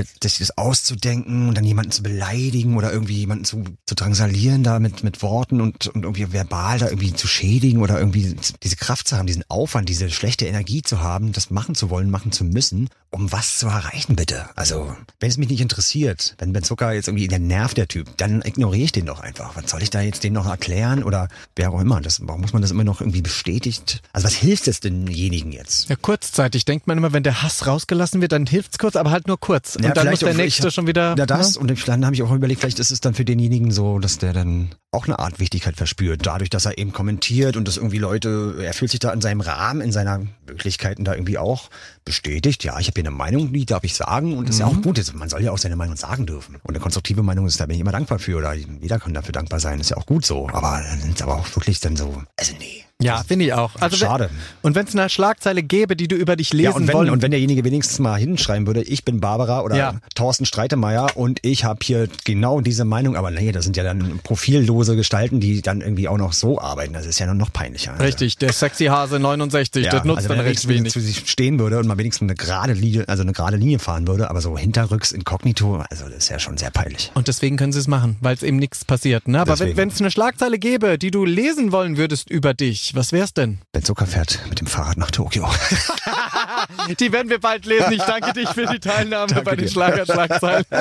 das, 0.00 0.14
das, 0.20 0.38
das 0.38 0.58
auszudenken 0.58 1.48
und 1.48 1.56
dann 1.56 1.64
jemanden 1.64 1.92
zu 1.92 2.02
beleidigen 2.02 2.76
oder 2.76 2.92
irgendwie 2.92 3.18
jemanden 3.18 3.44
zu, 3.44 3.64
zu 3.86 3.94
drangsalieren 3.94 4.62
da 4.62 4.78
mit, 4.78 5.04
mit 5.04 5.22
Worten 5.22 5.60
und, 5.60 5.88
und 5.88 6.04
irgendwie 6.04 6.32
verbal 6.32 6.78
da 6.78 6.88
irgendwie 6.88 7.12
zu 7.12 7.26
schädigen 7.26 7.80
oder 7.80 7.98
irgendwie 7.98 8.36
diese 8.62 8.76
Kraft 8.76 9.08
zu 9.08 9.16
haben, 9.16 9.26
diesen 9.26 9.44
Aufwand, 9.48 9.88
diese 9.88 10.10
schlechte 10.10 10.46
Energie 10.46 10.82
zu 10.82 11.00
haben, 11.00 11.32
das 11.32 11.50
machen 11.50 11.74
zu 11.74 11.90
wollen, 11.90 12.10
machen 12.10 12.32
zu 12.32 12.44
müssen, 12.44 12.88
um 13.12 13.32
was 13.32 13.58
zu 13.58 13.66
erreichen, 13.66 14.14
bitte. 14.14 14.48
Also, 14.54 14.94
wenn 15.18 15.28
es 15.28 15.36
mich 15.36 15.48
nicht 15.48 15.60
interessiert, 15.60 16.36
wenn 16.38 16.52
Ben 16.52 16.62
Zucker 16.62 16.92
jetzt 16.92 17.08
irgendwie, 17.08 17.26
der 17.26 17.40
nervt 17.40 17.76
der 17.76 17.88
Typ, 17.88 18.06
dann 18.18 18.40
ignoriere 18.42 18.84
ich 18.84 18.92
den 18.92 19.06
doch 19.06 19.18
einfach. 19.20 19.56
Was 19.56 19.68
soll 19.70 19.82
ich 19.82 19.90
da 19.90 20.00
jetzt 20.00 20.22
den 20.22 20.32
noch 20.32 20.46
erklären 20.46 21.02
oder 21.02 21.28
wer 21.56 21.70
auch 21.72 21.80
immer? 21.80 22.00
Das, 22.00 22.20
warum 22.26 22.40
muss 22.42 22.52
man 22.52 22.62
das 22.62 22.70
immer 22.70 22.84
noch 22.84 23.00
irgendwie 23.00 23.22
bestätigt? 23.22 24.00
Also, 24.12 24.26
was 24.26 24.34
hilft 24.34 24.68
es 24.68 24.78
denjenigen 24.80 25.50
jetzt? 25.52 25.88
Ja, 25.88 25.96
kurzzeitig 25.96 26.64
denkt 26.64 26.86
man 26.86 26.98
immer, 26.98 27.12
wenn 27.12 27.24
der 27.24 27.42
Hass 27.42 27.66
rausgelassen 27.66 28.20
wird, 28.20 28.30
dann 28.32 28.46
hilft's 28.46 28.78
kurz, 28.78 28.94
aber 28.94 29.10
halt 29.10 29.26
nur 29.26 29.40
kurz. 29.40 29.74
Und 29.76 29.84
Ja, 29.84 29.92
dann 29.92 30.08
muss 30.08 30.20
der 30.20 30.34
nächste 30.34 30.68
ich- 30.68 30.74
schon 30.74 30.86
wieder. 30.86 31.16
Ja, 31.18 31.26
das. 31.26 31.54
ne? 31.56 31.60
Und 31.62 31.88
dann 31.88 32.04
habe 32.04 32.14
ich 32.14 32.22
auch 32.22 32.30
überlegt, 32.30 32.60
vielleicht 32.60 32.78
ist 32.78 32.92
es 32.92 33.00
dann 33.00 33.14
für 33.14 33.24
denjenigen 33.24 33.72
so, 33.72 33.98
dass 33.98 34.18
der 34.18 34.32
dann 34.32 34.70
auch 34.92 35.06
eine 35.06 35.18
Art 35.18 35.38
Wichtigkeit 35.40 35.76
verspürt. 35.76 36.26
Dadurch, 36.26 36.50
dass 36.50 36.64
er 36.66 36.76
eben 36.78 36.92
kommentiert 36.92 37.56
und 37.56 37.66
dass 37.68 37.76
irgendwie 37.76 37.98
Leute, 37.98 38.56
er 38.60 38.72
fühlt 38.72 38.90
sich 38.90 38.98
da 39.00 39.12
in 39.12 39.20
seinem 39.20 39.40
Rahmen, 39.40 39.80
in 39.80 39.92
seiner 39.92 40.20
Möglichkeiten 40.46 41.04
da 41.04 41.14
irgendwie 41.14 41.38
auch 41.38 41.70
bestätigt. 42.04 42.64
Ja, 42.64 42.78
ich 42.80 42.86
habe 42.88 42.99
hier 43.00 43.08
eine 43.08 43.16
Meinung, 43.16 43.52
die 43.52 43.64
darf 43.66 43.84
ich 43.84 43.94
sagen. 43.94 44.36
Und 44.36 44.48
das 44.48 44.56
ist 44.56 44.60
ja 44.60 44.68
Mhm. 44.68 44.78
auch 44.78 44.82
gut. 44.82 44.98
Also 44.98 45.12
Man 45.14 45.28
soll 45.28 45.42
ja 45.42 45.52
auch 45.52 45.58
seine 45.58 45.76
Meinung 45.76 45.96
sagen 45.96 46.26
dürfen. 46.26 46.56
Und 46.62 46.70
eine 46.74 46.80
konstruktive 46.80 47.22
Meinung 47.22 47.46
ist, 47.46 47.58
da 47.60 47.66
bin 47.66 47.74
ich 47.74 47.80
immer 47.80 47.92
dankbar 47.92 48.18
für. 48.18 48.36
Oder 48.38 48.54
jeder 48.54 48.98
kann 48.98 49.14
dafür 49.14 49.32
dankbar 49.32 49.60
sein. 49.60 49.80
Ist 49.80 49.90
ja 49.90 49.96
auch 49.96 50.06
gut 50.06 50.24
so. 50.24 50.48
Aber 50.48 50.80
dann 50.88 51.00
sind 51.00 51.20
aber 51.22 51.36
auch 51.36 51.56
wirklich 51.56 51.80
dann 51.80 51.96
so, 51.96 52.22
also 52.36 52.52
nee. 52.58 52.84
Ja, 53.02 53.22
finde 53.26 53.46
ich 53.46 53.52
auch. 53.52 53.72
Also 53.80 53.96
Schade. 53.96 54.30
Wenn, 54.30 54.38
und 54.70 54.74
wenn 54.74 54.86
es 54.86 54.94
eine 54.94 55.08
Schlagzeile 55.08 55.62
gäbe, 55.62 55.96
die 55.96 56.08
du 56.08 56.16
über 56.16 56.36
dich 56.36 56.52
lesen 56.52 56.64
Ja, 56.64 56.76
und 56.76 56.86
wenn, 56.88 56.94
wollen 56.94 57.10
und 57.10 57.22
wenn 57.22 57.30
derjenige 57.30 57.64
wenigstens 57.64 57.98
mal 57.98 58.18
hinschreiben 58.18 58.66
würde, 58.66 58.82
ich 58.82 59.04
bin 59.04 59.20
Barbara 59.20 59.62
oder 59.62 59.76
Ja. 59.76 59.94
Thorsten 60.14 60.44
Streitemeier 60.46 61.16
und 61.16 61.38
ich 61.42 61.64
habe 61.64 61.80
hier 61.82 62.08
genau 62.24 62.60
diese 62.60 62.84
Meinung, 62.84 63.16
aber 63.16 63.30
nee, 63.30 63.52
das 63.52 63.64
sind 63.64 63.76
ja 63.76 63.82
dann 63.84 64.20
profillose 64.22 64.96
Gestalten, 64.96 65.40
die 65.40 65.62
dann 65.62 65.80
irgendwie 65.80 66.08
auch 66.08 66.18
noch 66.18 66.32
so 66.32 66.60
arbeiten. 66.60 66.92
Das 66.92 67.06
ist 67.06 67.18
ja 67.18 67.32
noch 67.32 67.52
peinlicher. 67.52 67.92
Also, 67.92 68.04
Richtig, 68.04 68.36
der 68.38 68.52
sexy 68.52 68.86
Hase 68.86 69.18
69, 69.18 69.84
Ja, 69.84 69.90
das 69.92 70.04
nutzt 70.04 70.18
also 70.18 70.28
dann 70.28 70.38
wenn 70.38 70.46
recht 70.46 70.68
wenig. 70.68 70.92
zu 70.92 71.00
sich 71.00 71.28
stehen 71.30 71.58
würde 71.58 71.78
und 71.78 71.86
mal 71.86 71.98
wenigstens 71.98 72.26
eine 72.28 72.34
gerade 72.34 72.72
Linie, 72.72 73.04
also 73.08 73.22
eine 73.22 73.32
gerade 73.32 73.56
Linie 73.56 73.78
fahren 73.78 74.06
würde, 74.06 74.28
aber 74.30 74.40
so 74.40 74.56
hinterrücks 74.58 75.12
inkognito, 75.12 75.82
also 75.90 76.04
das 76.04 76.14
ist 76.18 76.28
ja 76.28 76.38
schon 76.38 76.56
sehr 76.58 76.70
peinlich. 76.70 77.10
Und 77.14 77.28
deswegen 77.28 77.56
können 77.56 77.72
sie 77.72 77.78
es 77.78 77.88
machen, 77.88 78.16
weil 78.20 78.34
es 78.34 78.42
eben 78.42 78.56
nichts 78.58 78.84
passiert. 78.84 79.28
Ne? 79.28 79.40
Aber 79.40 79.58
wenn 79.58 79.68
Deswegen. 79.68 79.90
es 79.90 80.00
eine 80.00 80.10
Schlagzeile 80.10 80.58
gäbe, 80.58 80.98
die 80.98 81.10
du 81.10 81.24
lesen 81.24 81.72
wollen 81.72 81.96
würdest 81.96 82.30
über 82.30 82.54
dich, 82.54 82.89
was 82.94 83.12
wär's 83.12 83.34
denn? 83.34 83.60
Ben 83.72 83.84
Zucker 83.84 84.06
fährt 84.06 84.40
mit 84.48 84.60
dem 84.60 84.66
Fahrrad 84.66 84.96
nach 84.96 85.10
Tokio. 85.10 85.48
Die 87.00 87.12
werden 87.12 87.30
wir 87.30 87.40
bald 87.40 87.66
lesen. 87.66 87.92
Ich 87.92 88.02
danke 88.02 88.32
dich 88.32 88.48
für 88.48 88.66
die 88.66 88.80
Teilnahme 88.80 89.28
Danke 89.28 89.44
bei 89.44 89.56
den. 89.56 89.68
Schlagerschlagzeilen. 89.68 90.64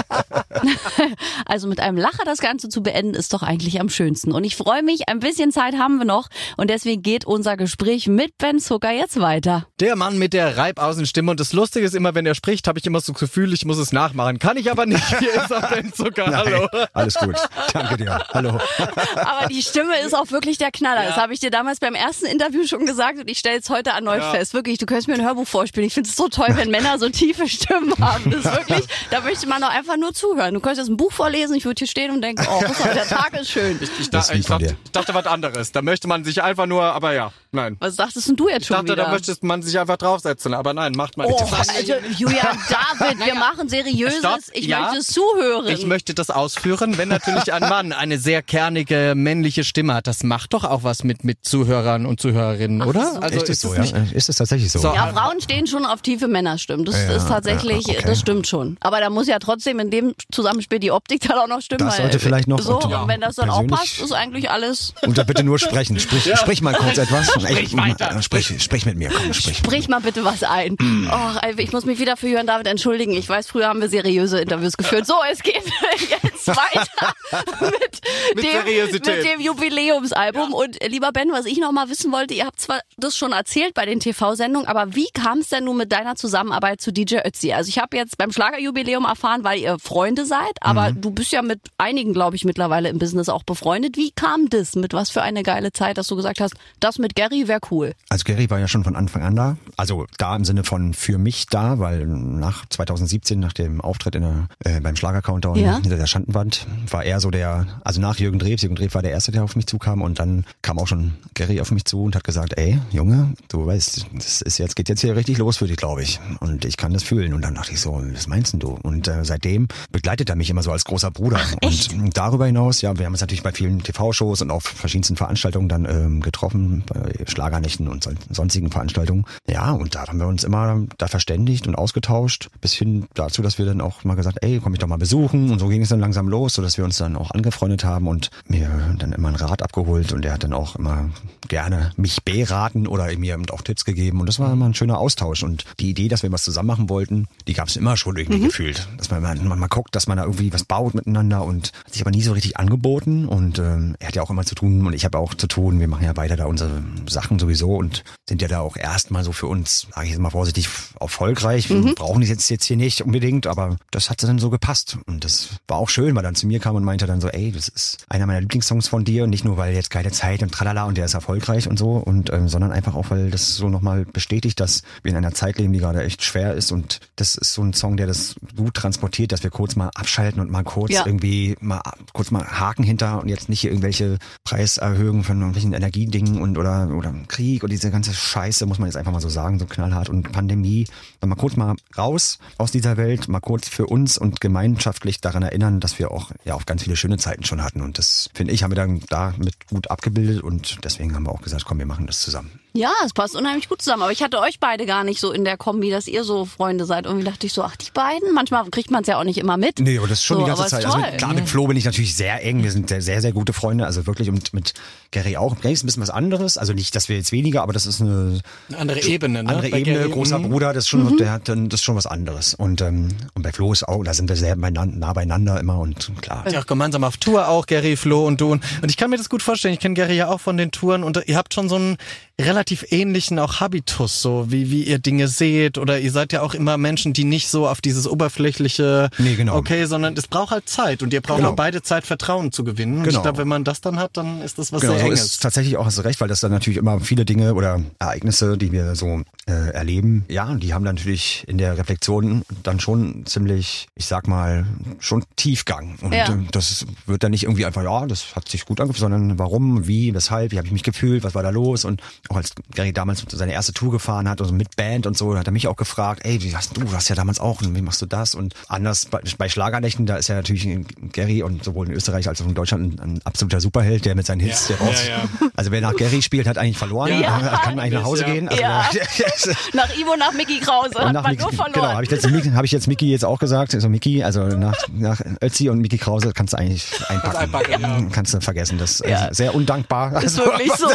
Also 1.46 1.68
mit 1.68 1.80
einem 1.80 1.98
Lacher 1.98 2.26
das 2.26 2.40
Ganze 2.40 2.70
zu 2.70 2.84
beenden, 2.84 3.14
ist 3.16 3.34
doch 3.34 3.42
eigentlich 3.42 3.80
am 3.80 3.90
schönsten. 3.90 4.32
Und 4.32 4.44
ich 4.44 4.56
freue 4.56 4.84
mich, 4.84 5.10
ein 5.10 5.20
bisschen 5.20 5.52
Zeit 5.52 5.76
haben 5.76 5.98
wir 5.98 6.06
noch. 6.06 6.28
Und 6.58 6.70
deswegen 6.70 7.02
geht 7.02 7.26
unser 7.26 7.58
Gespräch 7.58 8.08
mit 8.08 8.38
Ben 8.38 8.60
Zucker 8.60 8.92
jetzt 8.92 9.20
weiter. 9.20 9.66
Der 9.80 9.96
Mann 9.96 10.18
mit 10.20 10.34
der 10.34 10.58
Reibaußenstimme. 10.58 11.32
Und 11.32 11.40
das 11.40 11.54
Lustige 11.54 11.86
ist 11.86 11.96
immer, 11.96 12.14
wenn 12.14 12.26
er 12.26 12.36
spricht, 12.36 12.68
habe 12.68 12.78
ich 12.78 12.86
immer 12.86 13.00
so 13.00 13.14
das 13.14 13.20
Gefühl, 13.20 13.54
ich 13.54 13.66
muss 13.66 13.78
es 13.78 13.92
nachmachen. 13.94 14.38
Kann 14.38 14.58
ich 14.58 14.70
aber 14.70 14.86
nicht. 14.86 15.04
Hier 15.20 15.34
ist 15.34 15.50
er, 15.50 15.62
Ben 15.70 15.92
Zucker. 15.94 16.26
Hallo. 16.28 16.68
Nein, 16.72 16.88
alles 16.94 17.16
gut. 17.16 17.36
Danke 17.74 17.98
dir. 17.98 18.20
Hallo. 18.34 18.60
Aber 19.16 19.48
die 19.50 19.62
Stimme 19.62 19.98
ist 20.06 20.14
auch 20.14 20.30
wirklich 20.32 20.58
der 20.58 20.72
Knaller. 20.72 21.04
Das 21.04 21.18
habe 21.18 21.34
ich 21.34 21.40
dir 21.40 21.52
damals 21.52 21.80
beim 21.80 21.96
ersten 22.00 22.26
Interview 22.26 22.66
schon 22.66 22.86
gesagt 22.86 23.20
und 23.20 23.30
ich 23.30 23.38
stelle 23.40 23.60
es 23.60 23.70
heute 23.70 23.92
erneut 23.92 24.24
fest. 24.24 24.54
Wirklich, 24.54 24.78
du 24.80 24.86
könntest 24.88 25.08
mir 25.08 25.16
ein 25.16 25.24
Hörbuch 25.26 25.48
vorspielen. 25.48 25.86
Ich 25.88 25.94
finde 25.94 26.10
es 26.10 26.16
so 26.16 26.28
toll, 26.30 26.48
wenn 26.56 26.72
Männer 26.72 26.98
so 26.98 27.10
tiefe 27.10 27.48
Stimmen 27.48 27.94
haben. 28.00 28.32
Das 28.32 28.46
ist 28.46 28.52
wirklich, 28.56 28.86
da 29.12 29.22
möchte 29.22 29.48
man 29.48 29.62
doch 29.62 29.70
einfach 29.70 29.98
nur 29.98 30.14
zuhören. 30.14 30.54
Du 30.56 30.60
könntest 30.60 30.90
ein 30.90 30.98
Buch 30.98 31.12
vorlesen, 31.12 31.56
ich 31.56 31.66
würde 31.66 31.80
hier 31.80 31.88
stehen 31.88 32.12
und 32.12 32.22
denken, 32.22 32.46
oh, 32.50 32.64
der 32.94 33.08
Tag 33.08 33.34
ist 33.40 33.52
schön. 33.52 33.78
Ich, 34.00 34.10
Das 34.10 34.28
da, 34.28 34.34
ich, 34.34 34.46
dachte, 34.46 34.76
ich 34.84 34.92
dachte 34.92 35.14
was 35.14 35.26
anderes. 35.28 35.72
Da 35.72 35.82
möchte 35.82 36.08
man 36.08 36.24
sich 36.24 36.42
einfach 36.42 36.66
nur, 36.66 36.84
aber 36.84 37.14
ja, 37.14 37.32
nein. 37.52 37.76
Was 37.80 37.96
dachtest 37.98 38.28
denn 38.30 38.36
du 38.36 38.48
jetzt 38.50 38.62
Ich 38.64 38.68
schon 38.68 38.78
dachte, 38.78 38.94
wieder? 38.94 39.04
da 39.06 39.12
möchtest 39.12 39.44
man 39.44 39.62
sich 39.62 39.78
einfach 39.78 39.98
draufsetzen, 39.98 40.54
aber 40.54 40.74
nein, 40.74 40.94
macht 40.96 41.18
man 41.18 41.28
Oh, 41.28 41.32
nicht. 41.42 41.54
also, 41.54 41.94
Julian 42.18 42.58
David, 42.70 43.26
wir 43.26 43.36
machen 43.40 43.68
Seriöses. 43.70 44.20
Stopp, 44.20 44.40
Ich 44.54 44.66
ja. 44.68 44.92
möchte 44.92 45.02
zuhören. 45.14 45.68
Ich 45.68 45.86
möchte 45.86 46.14
das 46.14 46.30
ausführen, 46.30 46.98
wenn 46.98 47.10
natürlich 47.10 47.52
ein 47.54 47.68
Mann 47.68 47.92
eine 47.92 48.18
sehr 48.18 48.42
kernige 48.42 49.14
männliche 49.16 49.64
Stimme 49.64 49.94
hat. 49.96 50.08
Das 50.08 50.24
macht 50.24 50.54
doch 50.54 50.64
auch 50.64 50.84
was 50.84 51.04
mit, 51.04 51.24
mit 51.24 51.40
Zuhörern 51.44 51.89
und 51.96 52.20
Zuhörerinnen, 52.20 52.82
oder? 52.82 53.14
so. 53.14 53.20
Also 53.20 53.36
Echt 53.38 53.50
ist 53.50 53.62
so, 53.62 53.74
es 53.74 53.92
ja? 53.92 53.98
Ist 54.14 54.30
es 54.30 54.36
tatsächlich 54.38 54.72
so? 54.72 54.80
So. 54.80 54.94
ja, 54.94 55.08
Frauen 55.14 55.42
stehen 55.42 55.68
schon 55.68 55.86
auf 55.86 56.02
tiefe 56.02 56.28
Männerstimmen. 56.28 56.86
Das 56.86 56.96
Ja, 56.96 57.12
ist 57.16 57.28
tatsächlich, 57.28 57.88
ja, 57.88 57.96
okay. 57.96 58.04
das 58.08 58.20
stimmt 58.20 58.48
schon. 58.48 58.78
Aber 58.82 59.00
da 59.00 59.10
muss 59.10 59.28
ja 59.28 59.40
trotzdem 59.40 59.80
in 59.80 59.90
dem 59.92 60.14
Zusammenspiel 60.32 60.80
die 60.80 60.92
Optik 60.92 61.22
dann 61.28 61.38
auch 61.38 61.48
noch 61.48 61.62
stimmen. 61.62 61.80
Das 61.86 61.96
weil- 61.98 62.04
sollte 62.06 62.20
vielleicht 62.20 62.48
noch- 62.48 62.60
So, 62.62 62.80
und, 62.80 63.08
wenn 63.08 63.22
das 63.22 63.36
dann 63.36 63.50
auch 63.50 63.66
passt, 63.68 64.00
ist 64.02 64.12
eigentlich 64.12 64.50
alles. 64.50 64.94
Und 65.02 65.18
da 65.18 65.24
bitte 65.24 65.44
nur 65.44 65.60
sprechen. 65.60 66.00
Sprich, 66.10 66.24
sprich 66.36 66.62
mal 66.62 66.74
kurz 66.74 66.98
etwas. 66.98 67.28
Sprich 67.32 67.76
weiter. 67.76 68.16
Äh, 68.18 68.22
Sprich, 68.22 68.54
sprich 68.62 68.86
mit 68.86 68.98
mir, 68.98 69.10
komm, 69.10 69.34
sprich. 69.34 69.58
Sprich 69.58 69.88
mal 69.90 70.00
bitte 70.02 70.24
was 70.26 70.44
ein. 70.44 70.76
Mm. 70.80 71.10
Oh, 71.12 71.48
ich 71.58 71.72
muss 71.72 71.86
mich 71.86 72.00
wieder 72.00 72.16
für 72.18 72.28
Jörn 72.28 72.48
David 72.48 72.68
entschuldigen. 72.68 73.14
Ich 73.14 73.28
weiß, 73.28 73.48
früher 73.48 73.68
haben 73.68 73.82
wir 73.82 73.90
seriöse 73.90 74.40
Interviews 74.40 74.78
geführt. 74.78 75.06
So, 75.06 75.14
es 75.32 75.42
geht 75.42 75.56
jetzt 76.24 76.48
weiter 76.48 77.14
mit, 77.62 78.02
Mit 78.36 78.44
dem, 78.46 78.92
mit 78.92 79.08
dem 79.26 79.40
Jubiläumsalbum. 79.42 80.54
Und 80.54 80.82
äh, 80.82 80.88
lieber 80.88 81.12
Ben, 81.12 81.30
was 81.32 81.46
ich 81.46 81.58
noch 81.60 81.69
mal 81.72 81.90
wissen 81.90 82.12
wollte, 82.12 82.34
ihr 82.34 82.46
habt 82.46 82.60
zwar 82.60 82.80
das 82.98 83.16
schon 83.16 83.32
erzählt 83.32 83.74
bei 83.74 83.86
den 83.86 84.00
TV-Sendungen, 84.00 84.68
aber 84.68 84.96
wie 84.96 85.08
kam 85.14 85.40
es 85.40 85.50
denn 85.50 85.66
nun 85.66 85.78
mit 85.78 85.92
deiner 85.92 86.16
Zusammenarbeit 86.16 86.82
zu 86.82 86.92
DJ 86.92 87.18
Ötzi? 87.26 87.54
Also 87.54 87.70
ich 87.70 87.80
habe 87.80 87.98
jetzt 87.98 88.18
beim 88.18 88.32
Schlagerjubiläum 88.32 89.06
erfahren, 89.06 89.44
weil 89.44 89.60
ihr 89.60 89.78
Freunde 89.80 90.26
seid, 90.26 90.52
aber 90.62 90.92
Mhm. 90.92 91.02
du 91.02 91.12
bist 91.12 91.32
ja 91.32 91.42
mit 91.42 91.60
einigen, 91.78 92.14
glaube 92.14 92.36
ich, 92.36 92.46
mittlerweile 92.46 92.90
im 92.90 93.00
Business 93.00 93.30
auch 93.30 93.44
befreundet. 93.44 93.98
Wie 93.98 94.12
kam 94.12 94.50
das? 94.50 94.76
Mit 94.76 94.94
was 94.94 95.10
für 95.10 95.22
eine 95.22 95.44
geile 95.44 95.72
Zeit, 95.72 95.98
dass 95.98 96.08
du 96.08 96.16
gesagt 96.16 96.42
hast, 96.42 96.54
das 96.80 96.98
mit 97.00 97.16
Gary 97.16 97.48
wäre 97.48 97.60
cool? 97.72 97.94
Also 98.10 98.24
Gary 98.26 98.50
war 98.50 98.60
ja 98.60 98.68
schon 98.68 98.84
von 98.84 98.96
Anfang 98.96 99.24
an 99.24 99.36
da. 99.36 99.58
Also 99.78 100.06
da 100.18 100.36
im 100.36 100.46
Sinne 100.46 100.64
von 100.64 100.94
für 100.94 101.18
mich 101.18 101.48
da, 101.48 101.80
weil 101.80 102.06
nach 102.06 102.66
2017, 102.70 103.40
nach 103.40 103.54
dem 103.54 103.82
Auftritt 103.82 104.16
in 104.16 104.22
der, 104.22 104.48
äh, 104.66 104.80
beim 104.82 104.96
Schlager-Countdown 104.96 105.56
Ja. 105.58 105.80
hinter 105.82 105.98
der 105.98 106.08
Schandenwand, 106.08 106.66
war 106.90 107.04
er 107.04 107.20
so 107.20 107.30
der, 107.32 107.68
also 107.84 108.02
nach 108.02 108.18
Jürgen 108.18 108.40
Drews, 108.40 108.62
Jürgen 108.62 108.76
Drews 108.76 108.94
war 108.96 109.02
der 109.02 109.12
Erste, 109.12 109.32
der 109.32 109.44
auf 109.44 109.56
mich 109.56 109.68
zukam 109.68 110.02
und 110.02 110.20
dann 110.20 110.46
kam 110.62 110.80
auch 110.80 110.88
schon 110.88 111.14
Gary 111.34 111.59
auf 111.62 111.72
mich 111.72 111.86
zu 111.86 112.04
und 112.04 112.16
hat 112.16 112.24
gesagt, 112.24 112.58
ey, 112.58 112.80
Junge, 112.92 113.34
du 113.50 113.66
weißt, 113.66 114.08
das 114.14 114.42
ist 114.42 114.58
jetzt, 114.58 114.76
geht 114.76 114.90
jetzt 114.90 115.02
hier 115.02 115.16
richtig 115.16 115.38
los 115.38 115.58
für 115.58 115.68
dich, 115.68 115.78
glaube 115.78 116.04
ich. 116.04 116.20
Und 116.40 116.66
ich 116.66 116.78
kann 116.78 116.94
das 116.94 117.04
fühlen. 117.04 117.34
Und 117.34 117.42
dann 117.42 117.56
dachte 117.56 117.72
ich 117.72 117.82
so, 117.82 118.02
was 118.14 118.28
meinst 118.28 118.54
denn 118.54 118.60
du? 118.60 118.78
Und 118.84 119.08
äh, 119.08 119.24
seitdem 119.24 119.68
begleitet 119.92 120.30
er 120.30 120.36
mich 120.36 120.50
immer 120.50 120.64
so 120.64 120.72
als 120.72 120.86
großer 120.86 121.12
Bruder. 121.12 121.40
echt? 121.62 121.94
Und 121.94 122.16
darüber 122.18 122.46
hinaus, 122.46 122.82
ja, 122.82 122.98
wir 122.98 123.06
haben 123.06 123.14
uns 123.14 123.22
natürlich 123.22 123.44
bei 123.44 123.52
vielen 123.52 123.82
TV-Shows 123.82 124.42
und 124.42 124.52
auf 124.52 124.64
verschiedensten 124.64 125.16
Veranstaltungen 125.16 125.70
dann 125.70 125.86
ähm, 125.86 126.22
getroffen, 126.22 126.84
bei 126.88 127.26
Schlagernächten 127.28 127.88
und 127.88 128.08
sonstigen 128.30 128.72
Veranstaltungen. 128.72 129.26
Ja, 129.48 129.72
und 129.72 129.96
da 129.96 130.08
haben 130.08 130.20
wir 130.20 130.28
uns 130.28 130.44
immer 130.44 130.82
da 130.98 131.08
verständigt 131.08 131.68
und 131.68 131.76
ausgetauscht, 131.76 132.50
bis 132.62 132.74
hin 132.74 133.08
dazu, 133.14 133.42
dass 133.42 133.58
wir 133.58 133.66
dann 133.66 133.82
auch 133.82 134.04
mal 134.04 134.16
gesagt, 134.16 134.40
ey, 134.42 134.60
komm 134.64 134.74
ich 134.74 134.80
doch 134.80 134.88
mal 134.88 134.98
besuchen. 134.98 135.52
Und 135.52 135.60
so 135.60 135.68
ging 135.68 135.82
es 135.82 135.90
dann 135.90 136.00
langsam 136.00 136.28
los, 136.28 136.54
so 136.54 136.62
dass 136.62 136.78
wir 136.78 136.86
uns 136.86 136.98
dann 136.98 137.16
auch 137.16 137.32
angefreundet 137.32 137.84
haben 137.84 138.08
und 138.08 138.30
mir 138.48 138.70
dann 138.98 139.14
immer 139.14 139.30
einen 139.30 139.38
Rat 139.38 139.62
abgeholt 139.62 140.14
und 140.14 140.26
er 140.26 140.34
hat 140.34 140.44
dann 140.44 140.54
auch 140.54 140.76
immer 140.76 141.10
gerne 141.50 141.92
mich 141.98 142.24
beraten 142.24 142.88
oder 142.88 143.16
mir 143.18 143.38
auch 143.52 143.62
Tipps 143.62 143.84
gegeben. 143.84 144.22
Und 144.22 144.28
das 144.28 144.40
war 144.40 144.54
immer 144.54 144.66
ein 144.66 144.74
schöner 144.74 144.98
Austausch. 144.98 145.44
Und 145.44 145.66
die 145.80 145.90
Idee, 145.90 146.08
dass 146.08 146.24
wir 146.24 146.32
was 146.32 146.44
zusammen 146.44 146.68
machen 146.68 146.90
wollten, 146.90 147.28
die 147.48 147.54
gab 147.54 147.68
es 147.68 147.76
immer 147.76 147.98
schon 147.98 148.16
irgendwie 148.16 148.40
mhm. 148.40 148.46
gefühlt. 148.46 148.88
Dass 148.98 149.10
man, 149.10 149.22
man, 149.22 149.46
man 149.46 149.60
mal 149.60 149.68
guckt, 149.68 149.96
dass 149.96 150.08
man 150.08 150.18
da 150.18 150.24
irgendwie 150.24 150.54
was 150.54 150.64
baut 150.64 150.94
miteinander 150.94 151.44
und 151.44 151.74
hat 151.86 151.94
sich 151.94 152.02
aber 152.02 152.12
nie 152.12 152.22
so 152.22 152.32
richtig 152.32 152.58
angeboten. 152.58 153.26
Und 153.26 153.60
ähm, 153.60 153.96
er 154.00 154.08
hat 154.08 154.16
ja 154.16 154.22
auch 154.22 154.30
immer 154.30 154.46
zu 154.46 154.56
tun 154.56 154.86
und 154.86 154.94
ich 154.94 155.04
habe 155.04 155.18
auch 155.18 155.34
zu 155.34 155.48
tun. 155.48 155.80
Wir 155.80 155.88
machen 155.88 156.06
ja 156.06 156.14
beide 156.14 156.36
da 156.36 156.46
unsere 156.46 156.84
Sachen 157.10 157.40
sowieso 157.40 157.76
und 157.76 158.04
sind 158.28 158.42
ja 158.42 158.48
da 158.48 158.62
auch 158.62 158.78
erstmal 158.78 159.24
so 159.24 159.32
für 159.32 159.48
uns, 159.48 159.88
sage 159.94 160.06
ich 160.06 160.12
jetzt 160.12 160.22
mal 160.22 160.30
vorsichtig, 160.30 160.70
erfolgreich. 161.00 161.70
Wir 161.70 161.78
mhm. 161.78 161.96
brauchen 161.96 162.22
die 162.22 162.28
jetzt, 162.28 162.50
jetzt 162.50 162.66
hier 162.66 162.78
nicht 162.78 163.02
unbedingt, 163.02 163.48
aber 163.48 163.78
das 163.92 164.10
hat 164.10 164.24
dann 164.24 164.40
so 164.40 164.50
gepasst. 164.50 164.98
Und 165.08 165.26
das 165.26 165.50
war 165.68 165.78
auch 165.78 165.90
schön, 165.90 166.16
weil 166.16 166.24
dann 166.24 166.36
zu 166.36 166.46
mir 166.48 166.60
kam 166.60 166.76
und 166.76 166.84
meinte 166.84 167.08
dann 167.08 167.22
so, 167.22 167.28
ey, 167.28 167.52
das 167.52 167.68
ist 167.68 168.06
einer 168.08 168.28
meiner 168.28 168.42
Lieblingssongs 168.42 168.88
von 168.88 169.04
dir 169.04 169.24
und 169.24 169.32
nicht 169.32 169.46
nur, 169.46 169.58
weil 169.58 169.74
jetzt 169.74 169.90
keine 169.90 170.12
Zeit 170.12 170.44
und 170.44 170.52
tralala 170.52 170.84
und 170.84 170.98
der 170.98 171.06
ist 171.06 171.16
erfolgreich 171.16 171.39
und 171.68 171.78
so, 171.78 171.94
und 171.94 172.32
ähm, 172.32 172.48
sondern 172.48 172.72
einfach 172.72 172.96
auch, 172.96 173.10
weil 173.10 173.32
das 173.32 173.56
so 173.56 173.70
nochmal 173.70 174.06
bestätigt, 174.06 174.60
dass 174.60 174.84
wir 175.04 175.12
in 175.12 175.18
einer 175.18 175.34
Zeit 175.34 175.58
leben, 175.58 175.74
die 175.74 175.80
gerade 175.80 176.04
echt 176.04 176.24
schwer 176.24 176.54
ist 176.54 176.72
und 176.72 177.00
das 177.16 177.36
ist 177.36 177.54
so 177.54 177.64
ein 177.64 177.74
Song, 177.74 177.98
der 177.98 178.08
das 178.08 178.36
gut 178.56 178.74
transportiert, 178.74 179.32
dass 179.32 179.44
wir 179.44 179.50
kurz 179.50 179.76
mal 179.76 179.90
abschalten 179.96 180.42
und 180.42 180.52
mal 180.52 180.64
kurz 180.64 180.92
ja. 180.92 181.06
irgendwie 181.06 181.56
mal 181.60 181.82
kurz 182.14 182.32
mal 182.32 182.46
Haken 182.46 182.84
hinter 182.84 183.22
und 183.22 183.30
jetzt 183.30 183.50
nicht 183.50 183.62
hier 183.62 183.72
irgendwelche 183.72 184.18
Preiserhöhungen 184.44 185.24
von 185.24 185.38
irgendwelchen 185.38 185.74
Energiedingen 185.74 186.42
und 186.42 186.58
oder 186.58 186.90
oder 186.96 187.14
Krieg 187.28 187.64
und 187.64 187.72
diese 187.72 187.92
ganze 187.92 188.14
Scheiße, 188.14 188.66
muss 188.66 188.80
man 188.80 188.88
jetzt 188.88 188.96
einfach 188.96 189.12
mal 189.12 189.22
so 189.22 189.30
sagen, 189.30 189.60
so 189.60 189.66
knallhart 189.66 190.10
und 190.10 190.32
Pandemie. 190.32 190.86
Mal 191.26 191.36
kurz 191.36 191.56
mal 191.56 191.76
raus 191.98 192.40
aus 192.58 192.72
dieser 192.72 192.98
Welt, 192.98 193.28
mal 193.28 193.40
kurz 193.40 193.68
für 193.68 193.86
uns 193.86 194.18
und 194.18 194.42
gemeinschaftlich 194.42 195.22
daran 195.22 195.44
erinnern, 195.44 195.80
dass 195.80 196.00
wir 196.00 196.12
auch 196.12 196.32
ja 196.44 196.56
auch 196.56 196.66
ganz 196.66 196.84
viele 196.84 196.96
schöne 196.96 197.18
Zeiten 197.18 197.44
schon 197.44 197.64
hatten 197.64 197.82
und 197.82 197.98
das 197.98 198.30
finde 198.34 198.54
ich 198.54 198.64
haben 198.64 198.72
wir 198.72 198.76
dann 198.76 199.02
damit 199.10 199.68
gut 199.68 199.90
abgebildet 199.92 200.42
und 200.42 200.80
deswegen 200.84 201.16
haben 201.16 201.24
wir 201.24 201.29
auch 201.30 201.42
gesagt, 201.42 201.66
komm, 201.66 201.80
wir 201.80 201.86
machen 201.86 202.08
das 202.08 202.22
zusammen. 202.22 202.60
Ja, 202.74 202.92
es 203.04 203.14
passt 203.14 203.36
unheimlich 203.36 203.68
gut 203.68 203.82
zusammen. 203.82 204.04
Aber 204.04 204.12
ich 204.12 204.22
hatte 204.22 204.40
euch 204.40 204.60
beide 204.60 204.86
gar 204.86 205.04
nicht 205.04 205.20
so 205.20 205.32
in 205.32 205.44
der 205.44 205.58
Kombi, 205.58 205.90
dass 205.90 206.08
ihr 206.08 206.24
so 206.24 206.46
Freunde 206.46 206.86
seid. 206.86 207.06
Irgendwie 207.06 207.26
dachte 207.26 207.48
ich 207.48 207.54
so, 207.54 207.64
ach, 207.64 207.76
die 207.76 207.90
beiden? 207.92 208.32
Manchmal 208.34 208.70
kriegt 208.70 208.92
man 208.92 209.02
es 209.02 209.08
ja 209.08 209.20
auch 209.20 209.24
nicht 209.24 209.40
immer 209.40 209.58
mit. 209.58 209.80
Nee, 209.80 209.98
aber 209.98 210.08
das 210.08 210.20
ist 210.20 210.26
schon 210.26 210.38
so, 210.38 210.44
die 210.44 210.50
ganze 210.50 210.68
Zeit. 210.68 210.86
Also 210.86 211.00
mit, 211.00 211.18
klar, 211.18 211.34
mit 211.34 211.50
Flo 211.50 211.66
bin 211.66 211.78
ich 211.78 211.86
natürlich 211.86 212.16
sehr 212.16 212.44
eng. 212.46 212.62
Wir 212.64 212.72
sind 212.72 212.90
sehr, 212.90 213.02
sehr, 213.02 213.22
sehr 213.22 213.32
gute 213.32 213.54
Freunde. 213.54 213.86
Also 213.86 214.06
wirklich 214.06 214.30
und 214.30 214.54
mit 214.54 214.76
Gary 215.10 215.36
auch. 215.36 215.60
Gary 215.60 215.74
ist 215.74 215.84
ein 215.84 215.88
bisschen 215.88 216.04
was 216.04 216.12
anderes. 216.12 216.60
Also 216.60 216.74
nicht, 216.74 216.96
dass 216.96 217.10
wir 217.10 217.18
jetzt 217.18 217.32
weniger, 217.32 217.64
aber 217.64 217.74
das 217.74 217.88
ist 217.88 218.02
eine, 218.02 218.40
eine 218.68 218.78
andere 218.78 219.02
Ebene. 219.02 219.44
Ne? 219.44 219.50
Andere 219.50 219.70
bei 219.70 219.80
Ebene, 219.80 219.98
Gary, 219.98 220.12
großer 220.12 220.38
mhm. 220.38 220.50
Bruder, 220.50 220.72
das 220.72 220.84
ist 220.84 220.90
schon, 220.90 221.04
mhm. 221.04 221.18
der 221.18 221.32
hat 221.32 221.50
dann, 221.50 221.70
das 221.70 221.80
ist 221.80 221.86
schon 221.86 221.96
was 221.96 222.06
anderes. 222.06 222.54
Und, 222.54 222.82
ähm, 222.82 223.10
und 223.34 223.42
bei 223.42 223.52
Flo 223.52 223.74
ist 223.74 223.88
auch, 223.88 224.04
da 224.04 224.14
sind 224.14 224.30
wir 224.30 224.36
sehr 224.36 224.56
nah 224.56 225.14
beieinander 225.14 225.60
immer 225.60 225.80
und 225.80 226.12
klar. 226.22 226.46
Ja, 226.50 226.60
auch 226.60 226.68
gemeinsam 226.68 227.04
auf 227.04 227.18
Tour 227.18 227.48
auch, 227.48 227.66
Gary, 227.66 227.98
Flo 227.98 228.28
und 228.28 228.40
du. 228.40 228.52
Und 228.52 228.64
ich 228.86 228.96
kann 228.96 229.10
mir 229.10 229.18
das 229.18 229.28
gut 229.28 229.42
vorstellen. 229.42 229.74
Ich 229.74 229.80
kenne 229.80 229.96
Gary 229.96 230.16
ja 230.16 230.28
auch 230.28 230.40
von 230.40 230.56
den 230.56 230.70
Touren 230.70 231.04
und 231.04 231.19
ihr 231.26 231.38
habt 231.38 231.54
schon 231.54 231.70
so 231.70 231.76
einen 231.76 231.98
relativ 232.40 232.86
ähnlichen 232.90 233.38
auch 233.38 233.60
Habitus, 233.60 234.22
so 234.22 234.46
wie, 234.50 234.72
wie 234.72 234.84
ihr 234.84 235.00
Dinge 235.00 235.28
seht 235.28 235.78
oder 235.78 236.00
ihr 236.00 236.12
seid 236.12 236.34
ja 236.34 236.42
auch 236.42 236.54
immer 236.54 236.78
Menschen, 236.78 237.14
die 237.14 237.26
nicht 237.26 237.50
so 237.50 237.68
auf 237.68 237.82
dieses 237.82 238.08
oberflächliche, 238.08 239.10
nee, 239.18 239.36
genau. 239.36 239.56
okay, 239.56 239.86
sondern 239.86 240.16
es 240.16 240.28
braucht 240.28 240.52
halt 240.52 240.70
Zeit 240.70 241.04
und 241.04 241.14
ihr 241.14 241.22
braucht 241.22 241.40
genau. 241.40 241.52
auch 241.52 241.56
beide 241.56 241.82
Zeit, 241.82 242.06
Vertrauen 242.06 242.52
zu 242.52 242.64
gewinnen. 242.64 243.00
Und 243.00 243.04
genau. 243.04 243.18
ich 243.18 243.24
glaube, 243.24 243.40
wenn 243.40 243.48
man 243.48 243.64
das 243.64 243.82
dann 243.82 244.00
hat, 244.00 244.18
dann 244.18 244.42
ist 244.42 244.58
das 244.58 244.72
was 244.72 244.82
genau, 244.82 244.94
sehr 244.94 245.02
so 245.02 245.06
Enges. 245.08 245.26
Ist 245.26 245.42
tatsächlich 245.42 245.78
auch, 245.78 245.86
hast 245.86 245.98
du 245.98 246.02
recht, 246.02 246.22
weil 246.22 246.28
das 246.28 246.40
dann 246.40 246.52
natürlich 246.52 246.78
immer 246.78 247.00
viele 247.02 247.26
Dinge 247.26 247.54
oder 247.54 247.82
Ereignisse, 248.00 248.58
die 248.58 248.72
wir 248.72 248.96
so 248.96 249.22
äh, 249.48 249.72
erleben, 249.72 250.26
ja, 250.30 250.54
die 250.56 250.74
haben 250.74 250.86
dann 250.86 250.96
natürlich 250.96 251.44
in 251.48 251.58
der 251.58 251.78
Reflexion 251.78 252.44
dann 252.64 252.80
schon 252.80 253.26
ziemlich, 253.26 253.88
ich 253.96 254.06
sag 254.06 254.28
mal, 254.28 254.66
schon 255.00 255.24
Tiefgang. 255.36 255.96
Und 256.02 256.14
ja. 256.14 256.26
äh, 256.30 256.38
das 256.52 256.86
wird 257.06 257.24
dann 257.24 257.32
nicht 257.32 257.44
irgendwie 257.44 257.66
einfach, 257.66 257.84
ja, 257.84 258.06
das 258.06 258.36
hat 258.36 258.48
sich 258.48 258.66
gut 258.66 258.80
angefühlt, 258.80 259.02
sondern 259.02 259.38
warum, 259.40 259.88
wie, 259.88 260.14
weshalb, 260.14 260.52
wie 260.52 260.58
habe 260.58 260.68
ich 260.68 260.74
mich 260.74 260.84
gefühlt, 260.84 261.24
was 261.24 261.36
war 261.36 261.44
da 261.44 261.50
los 261.50 261.86
und 261.86 262.02
auch 262.30 262.38
als 262.38 262.54
Gary 262.74 262.94
damals 262.94 263.24
seine 263.30 263.54
erste 263.54 263.74
Tour 263.74 263.92
gefahren 263.92 264.30
hat, 264.30 264.42
also 264.42 264.54
mit 264.54 264.76
Band 264.76 265.08
und 265.08 265.18
so, 265.18 265.38
hat 265.38 265.48
er 265.48 265.52
mich 265.52 265.68
auch 265.68 265.76
gefragt, 265.76 266.22
ey, 266.24 266.42
wie 266.44 266.56
hast 266.56 266.78
du, 266.78 266.82
du 266.82 266.94
hast 266.94 267.10
ja 267.10 267.16
damals 267.16 267.40
auch, 267.40 267.62
und 267.62 267.76
wie 267.76 267.82
machst 267.82 268.02
du 268.02 268.06
das? 268.06 268.36
Und 268.36 268.54
anders 268.68 269.06
bei, 269.06 269.22
bei 269.38 269.50
Schlagernächten, 269.50 270.06
da 270.06 270.18
ist 270.18 270.28
ja 270.30 270.36
natürlich 270.36 270.68
Gary 271.12 271.44
und 271.44 271.64
sowohl 271.64 271.88
in 271.88 271.94
Österreich 271.94 272.28
als 272.28 272.42
auch 272.42 272.48
in 272.48 272.54
Deutschland 272.54 273.00
ein, 273.02 273.16
ein 273.16 273.22
absoluter 273.24 273.60
Superheld, 273.62 274.06
der 274.06 274.16
mit 274.16 274.26
seinen 274.26 274.42
Hits, 274.42 274.70
ja, 274.70 274.76
der 274.76 274.88
raus. 274.88 275.04
Ja, 275.08 275.18
ja. 275.18 275.52
Also 275.56 275.72
wer 275.72 275.82
nach 275.82 275.96
Gary 275.96 276.22
spielt, 276.22 276.48
hat 276.48 276.58
eigentlich 276.58 276.78
verloren, 276.78 277.20
ja, 277.20 277.60
kann 277.64 277.80
eigentlich 277.80 277.94
nach 277.94 278.04
Hause 278.04 278.26
gehen. 278.26 278.48
Also 278.48 278.62
ja. 278.62 278.90
nach 279.74 279.96
Ivo, 279.98 280.16
nach 280.16 280.34
Mickey 280.34 280.60
Krause, 280.60 281.00
hat 281.00 281.14
nach 281.14 281.24
man 281.24 281.32
Mickey, 281.32 281.44
nur 281.44 281.52
verloren. 281.54 281.74
Genau, 281.74 281.94
habe 281.94 282.04
ich, 282.04 282.12
jetzt, 282.12 282.26
hab 282.56 282.66
ich 282.66 282.72
jetzt 282.72 282.88
Mickey 282.88 283.10
jetzt 283.10 283.26
auch 283.26 283.40
gesagt, 283.40 283.74
also 283.74 283.90
Mickey, 283.90 284.24
also 284.24 284.44
nach, 284.44 284.78
nach 284.94 285.22
Ötzi 285.42 285.70
und 285.70 285.80
Mickey 285.80 285.98
Krause 285.98 286.32
kannst 286.34 286.54
du 286.54 286.58
eigentlich 286.58 286.86
einpacken. 287.08 287.38
einpacken 287.38 288.12
kannst 288.12 288.34
du 288.34 288.42
vergessen, 288.42 288.78
das 288.78 289.00
ist 289.00 289.36
sehr 289.36 289.56
undankbar. 289.56 290.22
Ist 290.24 290.40
also, 290.40 290.46
wirklich 290.52 290.72
so. 290.78 290.90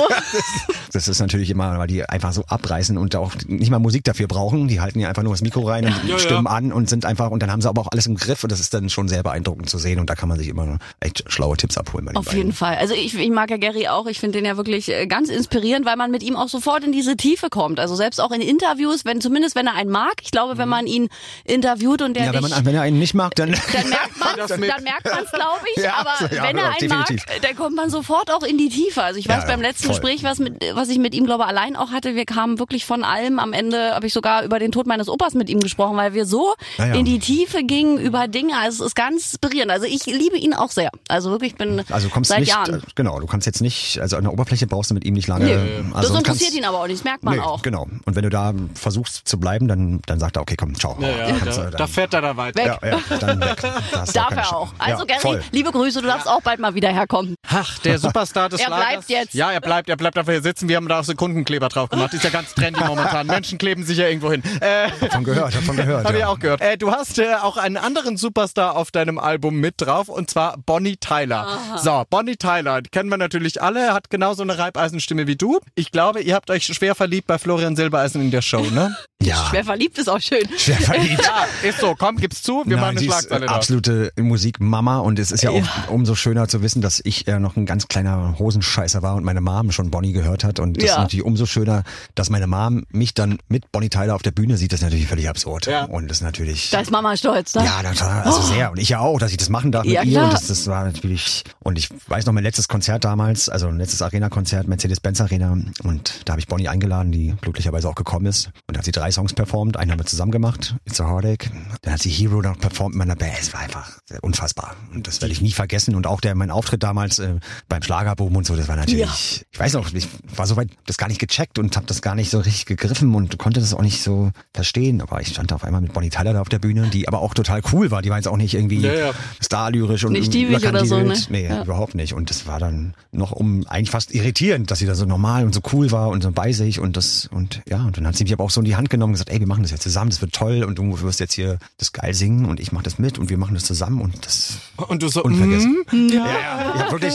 Das 0.92 1.08
ist 1.08 1.20
natürlich 1.24 1.50
immer, 1.50 1.78
weil 1.78 1.86
die 1.86 2.08
einfach 2.08 2.32
so 2.32 2.44
abreißen 2.46 2.96
und 2.98 3.16
auch 3.16 3.32
nicht 3.46 3.70
mal 3.70 3.78
Musik 3.78 4.04
dafür 4.04 4.28
brauchen. 4.28 4.68
Die 4.68 4.80
halten 4.80 5.00
ja 5.00 5.08
einfach 5.08 5.22
nur 5.22 5.32
das 5.32 5.42
Mikro 5.42 5.62
rein 5.62 5.86
und 5.86 6.08
ja, 6.08 6.18
stimmen 6.18 6.46
ja. 6.46 6.52
an 6.52 6.72
und 6.72 6.88
sind 6.88 7.04
einfach, 7.04 7.30
und 7.30 7.42
dann 7.42 7.50
haben 7.50 7.60
sie 7.60 7.68
aber 7.68 7.82
auch 7.82 7.88
alles 7.90 8.06
im 8.06 8.16
Griff 8.16 8.42
und 8.44 8.52
das 8.52 8.60
ist 8.60 8.74
dann 8.74 8.90
schon 8.90 9.08
sehr 9.08 9.22
beeindruckend 9.22 9.68
zu 9.68 9.78
sehen 9.78 9.98
und 9.98 10.10
da 10.10 10.14
kann 10.14 10.28
man 10.28 10.38
sich 10.38 10.48
immer 10.48 10.78
echt 11.00 11.24
schlaue 11.26 11.56
Tipps 11.56 11.78
abholen. 11.78 12.08
Auf 12.16 12.26
beiden. 12.26 12.38
jeden 12.38 12.52
Fall. 12.52 12.76
Also 12.76 12.94
ich, 12.94 13.18
ich 13.18 13.30
mag 13.30 13.50
ja 13.50 13.56
Gary 13.56 13.88
auch. 13.88 14.06
Ich 14.06 14.20
finde 14.20 14.38
den 14.38 14.44
ja 14.44 14.56
wirklich 14.56 14.88
äh, 14.90 15.06
ganz 15.06 15.28
inspirierend, 15.28 15.86
weil 15.86 15.96
man 15.96 16.10
mit 16.10 16.22
ihm 16.22 16.36
auch 16.36 16.48
sofort 16.48 16.84
in 16.84 16.92
diese 16.92 17.16
Tiefe 17.16 17.48
kommt. 17.48 17.80
Also 17.80 17.94
selbst 17.96 18.20
auch 18.20 18.30
in 18.30 18.40
Interviews, 18.40 19.04
wenn 19.04 19.20
zumindest 19.20 19.56
wenn 19.56 19.66
er 19.66 19.74
einen 19.74 19.90
mag. 19.90 20.14
Ich 20.22 20.30
glaube, 20.30 20.58
wenn 20.58 20.66
mhm. 20.66 20.70
man 20.70 20.86
ihn 20.86 21.08
interviewt 21.44 22.02
und 22.02 22.14
der 22.14 22.26
ja, 22.26 22.34
wenn, 22.34 22.42
man, 22.42 22.64
wenn 22.64 22.74
er 22.74 22.82
einen 22.82 22.98
nicht 22.98 23.14
mag, 23.14 23.34
dann 23.34 23.50
dann 23.72 23.88
merkt 23.88 24.18
man 24.18 24.36
dann 24.36 24.60
merkt 24.84 25.04
man 25.04 25.24
es, 25.24 25.30
glaube 25.30 25.64
ich. 25.76 25.84
Ja, 25.84 25.96
aber 25.98 26.34
ja, 26.34 26.44
wenn 26.44 26.56
er 26.56 26.66
einen 26.66 26.78
definitiv. 26.80 27.26
mag, 27.26 27.42
dann 27.42 27.56
kommt 27.56 27.76
man 27.76 27.90
sofort 27.90 28.30
auch 28.30 28.42
in 28.42 28.56
die 28.56 28.70
Tiefe. 28.70 29.02
Also 29.02 29.18
ich 29.18 29.28
weiß 29.28 29.46
beim 29.46 29.60
letzten 29.60 29.86
voll. 29.86 29.96
Gespräch, 29.96 30.22
was 30.22 30.38
mit 30.38 30.64
was 30.72 30.88
ich 30.88 30.98
mit 30.98 31.13
ihm 31.14 31.24
glaube 31.24 31.46
allein 31.46 31.76
auch 31.76 31.90
hatte, 31.90 32.14
wir 32.14 32.24
kamen 32.24 32.58
wirklich 32.58 32.84
von 32.84 33.04
allem. 33.04 33.38
Am 33.38 33.52
Ende 33.52 33.94
habe 33.94 34.06
ich 34.06 34.12
sogar 34.12 34.44
über 34.44 34.58
den 34.58 34.72
Tod 34.72 34.86
meines 34.86 35.08
Opas 35.08 35.34
mit 35.34 35.48
ihm 35.48 35.60
gesprochen, 35.60 35.96
weil 35.96 36.14
wir 36.14 36.26
so 36.26 36.54
ja, 36.78 36.86
ja. 36.86 36.94
in 36.94 37.04
die 37.04 37.18
Tiefe 37.18 37.64
gingen 37.64 37.98
über 37.98 38.28
Dinge. 38.28 38.56
Also 38.58 38.84
es 38.84 38.88
ist 38.88 38.94
ganz 38.94 39.32
inspirierend. 39.32 39.70
Also 39.70 39.86
ich 39.86 40.06
liebe 40.06 40.36
ihn 40.36 40.54
auch 40.54 40.70
sehr. 40.70 40.90
Also 41.08 41.30
wirklich, 41.30 41.52
ich 41.52 41.58
bin 41.58 41.82
also 41.90 42.08
kommst 42.08 42.30
seit 42.30 42.40
nicht, 42.40 42.50
Jahren. 42.50 42.82
Genau, 42.94 43.20
du 43.20 43.26
kannst 43.26 43.46
jetzt 43.46 43.60
nicht, 43.60 44.00
also 44.00 44.16
an 44.16 44.24
der 44.24 44.32
Oberfläche 44.32 44.66
brauchst 44.66 44.90
du 44.90 44.94
mit 44.94 45.04
ihm 45.04 45.14
nicht 45.14 45.28
lange. 45.28 45.44
Nee, 45.44 45.84
also 45.94 46.08
das 46.08 46.18
interessiert 46.18 46.50
kannst, 46.50 46.58
ihn 46.58 46.64
aber 46.64 46.80
auch 46.80 46.86
nicht, 46.86 47.00
das 47.00 47.04
merkt 47.04 47.22
man 47.22 47.34
nee, 47.36 47.40
auch. 47.40 47.62
Genau. 47.62 47.86
Und 48.04 48.16
wenn 48.16 48.22
du 48.22 48.30
da 48.30 48.52
versuchst 48.74 49.26
zu 49.26 49.38
bleiben, 49.38 49.68
dann, 49.68 50.00
dann 50.06 50.18
sagt 50.18 50.36
er, 50.36 50.42
okay, 50.42 50.56
komm, 50.56 50.74
ciao. 50.74 50.96
Ja, 51.00 51.08
ja, 51.08 51.36
da, 51.44 51.50
dann, 51.50 51.72
da 51.72 51.86
fährt 51.86 52.14
er 52.14 52.22
da 52.22 52.36
weiter. 52.36 52.58
Weg. 52.58 52.78
Ja, 52.82 52.88
ja, 52.88 53.18
dann 53.18 53.40
weg. 53.40 53.62
Darf 54.14 54.36
er 54.36 54.56
auch. 54.56 54.72
Also 54.78 55.06
Gary, 55.06 55.20
voll. 55.20 55.42
liebe 55.52 55.70
Grüße, 55.70 56.00
du 56.00 56.06
darfst 56.06 56.28
auch 56.28 56.40
bald 56.42 56.60
mal 56.60 56.74
wieder 56.74 56.90
herkommen. 56.90 57.36
Ach, 57.48 57.78
der 57.78 57.98
Superstar 58.04 58.48
des 58.48 58.60
Er 58.60 58.66
bleibt 58.66 59.08
jetzt. 59.08 59.34
Ja, 59.34 59.50
er 59.50 59.60
bleibt, 59.60 59.88
er 59.88 59.96
bleibt 59.96 60.16
dafür 60.16 60.34
hier 60.34 60.42
sitzen. 60.42 60.68
Wir 60.68 60.76
haben 60.76 60.88
da 60.88 61.02
auch 61.04 61.06
Sekundenkleber 61.06 61.68
drauf 61.68 61.90
gemacht. 61.90 62.14
Ist 62.14 62.24
ja 62.24 62.30
ganz 62.30 62.54
trendy 62.54 62.82
momentan. 62.84 63.26
Menschen 63.26 63.58
kleben 63.58 63.84
sich 63.84 63.98
ja 63.98 64.08
irgendwo 64.08 64.30
hin. 64.30 64.42
Äh, 64.60 64.88
davon 65.00 65.24
gehört, 65.24 65.54
davon 65.54 65.76
gehört. 65.76 66.04
Hab 66.04 66.12
ja. 66.12 66.18
ich 66.18 66.24
auch 66.24 66.38
gehört. 66.38 66.60
Äh, 66.60 66.76
du 66.76 66.90
hast 66.90 67.18
äh, 67.18 67.34
auch 67.34 67.56
einen 67.56 67.76
anderen 67.76 68.16
Superstar 68.16 68.76
auf 68.76 68.90
deinem 68.90 69.18
Album 69.18 69.60
mit 69.60 69.74
drauf 69.78 70.08
und 70.08 70.30
zwar 70.30 70.56
Bonnie 70.58 70.96
Tyler. 70.96 71.46
Aha. 71.46 71.78
So, 71.78 72.04
Bonnie 72.08 72.36
Tyler, 72.36 72.82
kennen 72.82 73.10
wir 73.10 73.16
natürlich 73.16 73.62
alle, 73.62 73.92
hat 73.92 74.10
genauso 74.10 74.42
eine 74.42 74.58
Reibeisenstimme 74.58 75.26
wie 75.26 75.36
du. 75.36 75.60
Ich 75.74 75.90
glaube, 75.90 76.20
ihr 76.22 76.34
habt 76.34 76.50
euch 76.50 76.64
schwer 76.64 76.94
verliebt 76.94 77.26
bei 77.26 77.38
Florian 77.38 77.76
Silbereisen 77.76 78.20
in 78.20 78.30
der 78.30 78.42
Show, 78.42 78.62
ne? 78.70 78.96
Ja. 79.22 79.46
Schwer 79.48 79.64
verliebt 79.64 79.96
ist 79.98 80.08
auch 80.08 80.20
schön. 80.20 80.46
Schwer 80.58 80.76
verliebt. 80.76 81.22
ja, 81.24 81.68
ist 81.68 81.80
so. 81.80 81.94
Komm, 81.98 82.16
gib's 82.16 82.42
zu. 82.42 82.62
Wir 82.66 82.76
Nein, 82.76 82.80
machen 82.80 82.98
eine 82.98 83.06
Schlagzeile 83.06 83.48
Absolute 83.48 84.12
Musikmama 84.18 84.98
und 84.98 85.18
es 85.18 85.32
ist 85.32 85.42
ja, 85.42 85.50
ja, 85.50 85.62
auch 85.62 85.90
umso 85.90 86.14
schöner 86.14 86.46
zu 86.46 86.60
wissen, 86.60 86.82
dass 86.82 87.00
ich 87.02 87.26
äh, 87.26 87.38
noch 87.38 87.56
ein 87.56 87.64
ganz 87.64 87.88
kleiner 87.88 88.38
Hosenscheißer 88.38 89.00
war 89.00 89.14
und 89.14 89.24
meine 89.24 89.40
Mom 89.40 89.72
schon 89.72 89.90
Bonnie 89.90 90.12
gehört 90.12 90.44
hat 90.44 90.58
und 90.58 90.76
das 90.84 90.96
ja. 90.96 90.96
ist 90.96 91.02
natürlich 91.02 91.24
umso 91.24 91.46
schöner, 91.46 91.82
dass 92.14 92.30
meine 92.30 92.46
Mom 92.46 92.84
mich 92.90 93.14
dann 93.14 93.38
mit 93.48 93.70
Bonnie 93.72 93.88
Tyler 93.88 94.14
auf 94.14 94.22
der 94.22 94.30
Bühne 94.30 94.56
sieht, 94.56 94.72
das 94.72 94.80
ist 94.80 94.84
natürlich 94.84 95.06
völlig 95.06 95.28
absurd. 95.28 95.66
Ja. 95.66 95.84
Und 95.84 96.08
das 96.08 96.18
ist 96.18 96.22
natürlich. 96.22 96.70
Da 96.70 96.80
ist 96.80 96.90
Mama 96.90 97.16
stolz, 97.16 97.54
ne? 97.54 97.64
Ja, 97.64 97.82
also 98.24 98.40
oh. 98.40 98.42
sehr. 98.42 98.70
Und 98.70 98.78
ich 98.78 98.90
ja 98.90 99.00
auch, 99.00 99.18
dass 99.18 99.30
ich 99.30 99.36
das 99.36 99.48
machen 99.48 99.72
darf 99.72 99.84
mit 99.84 99.94
ja, 99.94 100.02
ihr. 100.02 100.12
Klar. 100.12 100.24
Und 100.26 100.32
das, 100.34 100.46
das 100.46 100.66
war 100.66 100.84
natürlich. 100.84 101.44
Und 101.60 101.78
ich 101.78 101.88
weiß 102.08 102.26
noch 102.26 102.32
mein 102.32 102.44
letztes 102.44 102.68
Konzert 102.68 103.04
damals, 103.04 103.48
also 103.48 103.68
ein 103.68 103.78
letztes 103.78 104.02
Arena-Konzert, 104.02 104.68
Mercedes-Benz 104.68 105.20
Arena. 105.20 105.56
Und 105.82 106.20
da 106.24 106.32
habe 106.32 106.40
ich 106.40 106.46
Bonnie 106.46 106.68
eingeladen, 106.68 107.12
die 107.12 107.34
glücklicherweise 107.40 107.88
auch 107.88 107.94
gekommen 107.94 108.26
ist. 108.26 108.50
Und 108.66 108.74
da 108.74 108.78
hat 108.78 108.84
sie 108.84 108.92
drei 108.92 109.10
Songs 109.10 109.32
performt. 109.32 109.76
Einen 109.76 109.90
haben 109.90 109.98
wir 109.98 110.06
zusammen 110.06 110.32
gemacht, 110.32 110.76
It's 110.84 111.00
a 111.00 111.08
Heartache. 111.08 111.50
Dann 111.82 111.94
hat 111.94 112.02
sie 112.02 112.10
Hero 112.10 112.42
noch 112.42 112.58
performt 112.58 112.94
in 112.94 112.98
meiner 112.98 113.16
Band. 113.16 113.34
Es 113.40 113.52
war 113.52 113.60
einfach 113.60 113.98
unfassbar. 114.22 114.76
Und 114.92 115.06
das 115.06 115.20
werde 115.20 115.32
ich 115.32 115.40
nie 115.40 115.52
vergessen. 115.52 115.94
Und 115.94 116.06
auch 116.06 116.20
der, 116.20 116.34
mein 116.34 116.50
Auftritt 116.50 116.82
damals 116.82 117.18
äh, 117.18 117.36
beim 117.68 117.82
Schlagerboom 117.82 118.36
und 118.36 118.46
so, 118.46 118.56
das 118.56 118.68
war 118.68 118.76
natürlich, 118.76 119.00
ja. 119.00 119.42
ich 119.50 119.58
weiß 119.58 119.74
noch, 119.74 119.92
ich 119.92 120.08
war 120.36 120.46
so 120.46 120.56
weit 120.56 120.70
das 120.86 120.96
gar 120.98 121.08
nicht 121.08 121.20
gecheckt 121.20 121.58
und 121.58 121.76
habe 121.76 121.86
das 121.86 122.02
gar 122.02 122.14
nicht 122.14 122.30
so 122.30 122.38
richtig 122.40 122.66
gegriffen 122.66 123.14
und 123.14 123.38
konnte 123.38 123.60
das 123.60 123.72
auch 123.74 123.82
nicht 123.82 124.02
so 124.02 124.30
verstehen. 124.52 125.00
Aber 125.00 125.20
ich 125.20 125.28
stand 125.28 125.52
auf 125.52 125.64
einmal 125.64 125.80
mit 125.80 125.92
Bonnie 125.92 126.10
Tyler 126.10 126.32
da 126.34 126.40
auf 126.40 126.48
der 126.48 126.58
Bühne, 126.58 126.88
die 126.88 127.08
aber 127.08 127.20
auch 127.20 127.34
total 127.34 127.60
cool 127.72 127.90
war. 127.90 128.02
Die 128.02 128.10
war 128.10 128.16
jetzt 128.18 128.28
auch 128.28 128.36
nicht 128.36 128.54
irgendwie 128.54 128.80
Ja, 128.80 128.92
ja. 128.94 129.10
starlyrisch 129.40 130.04
und 130.04 130.12
Nicht 130.12 130.32
diebig 130.34 130.66
oder 130.66 130.84
so, 130.86 130.98
ne? 131.00 131.14
Nee, 131.28 131.46
Ja. 131.48 131.62
überhaupt 131.62 131.94
nicht. 131.94 132.12
Und 132.14 132.30
das 132.30 132.46
war 132.46 132.58
dann 132.58 132.94
noch 133.12 133.32
um 133.32 133.66
eigentlich 133.66 133.90
fast 133.90 134.14
irritierend, 134.14 134.70
dass 134.70 134.78
sie 134.78 134.86
da 134.86 134.94
so 134.94 135.04
normal 135.04 135.44
und 135.44 135.54
so 135.54 135.60
cool 135.72 135.90
war 135.90 136.08
und 136.08 136.22
so 136.22 136.30
bei 136.32 136.52
sich 136.52 136.80
und 136.80 136.96
das 136.96 137.28
und 137.30 137.62
ja, 137.68 137.84
und 137.84 137.96
dann 137.96 138.06
hat 138.06 138.16
sie 138.16 138.24
mich 138.24 138.32
aber 138.32 138.44
auch 138.44 138.50
so 138.50 138.60
in 138.60 138.64
die 138.66 138.76
Hand 138.76 138.90
genommen 138.90 139.10
und 139.10 139.14
gesagt, 139.14 139.30
ey, 139.30 139.40
wir 139.40 139.46
machen 139.46 139.62
das 139.62 139.70
jetzt 139.70 139.82
zusammen, 139.82 140.10
das 140.10 140.20
wird 140.20 140.32
toll 140.32 140.64
und 140.64 140.78
du 140.78 141.00
wirst 141.02 141.20
jetzt 141.20 141.34
hier 141.34 141.58
das 141.78 141.92
geil 141.92 142.14
singen 142.14 142.44
und 142.46 142.60
ich 142.60 142.72
mache 142.72 142.84
das 142.84 142.98
mit 142.98 143.18
und 143.18 143.30
wir 143.30 143.38
machen 143.38 143.54
das 143.54 143.64
zusammen 143.64 144.00
und 144.00 144.24
das 144.26 144.58
Und 144.76 145.02
du 145.02 145.08
so, 145.08 145.22
unvergessen. 145.22 145.84
mm, 145.90 146.08
Ja, 146.08 146.26
ja, 146.26 146.72
ich 146.74 146.80
hab 146.82 146.92
wirklich, 146.92 147.14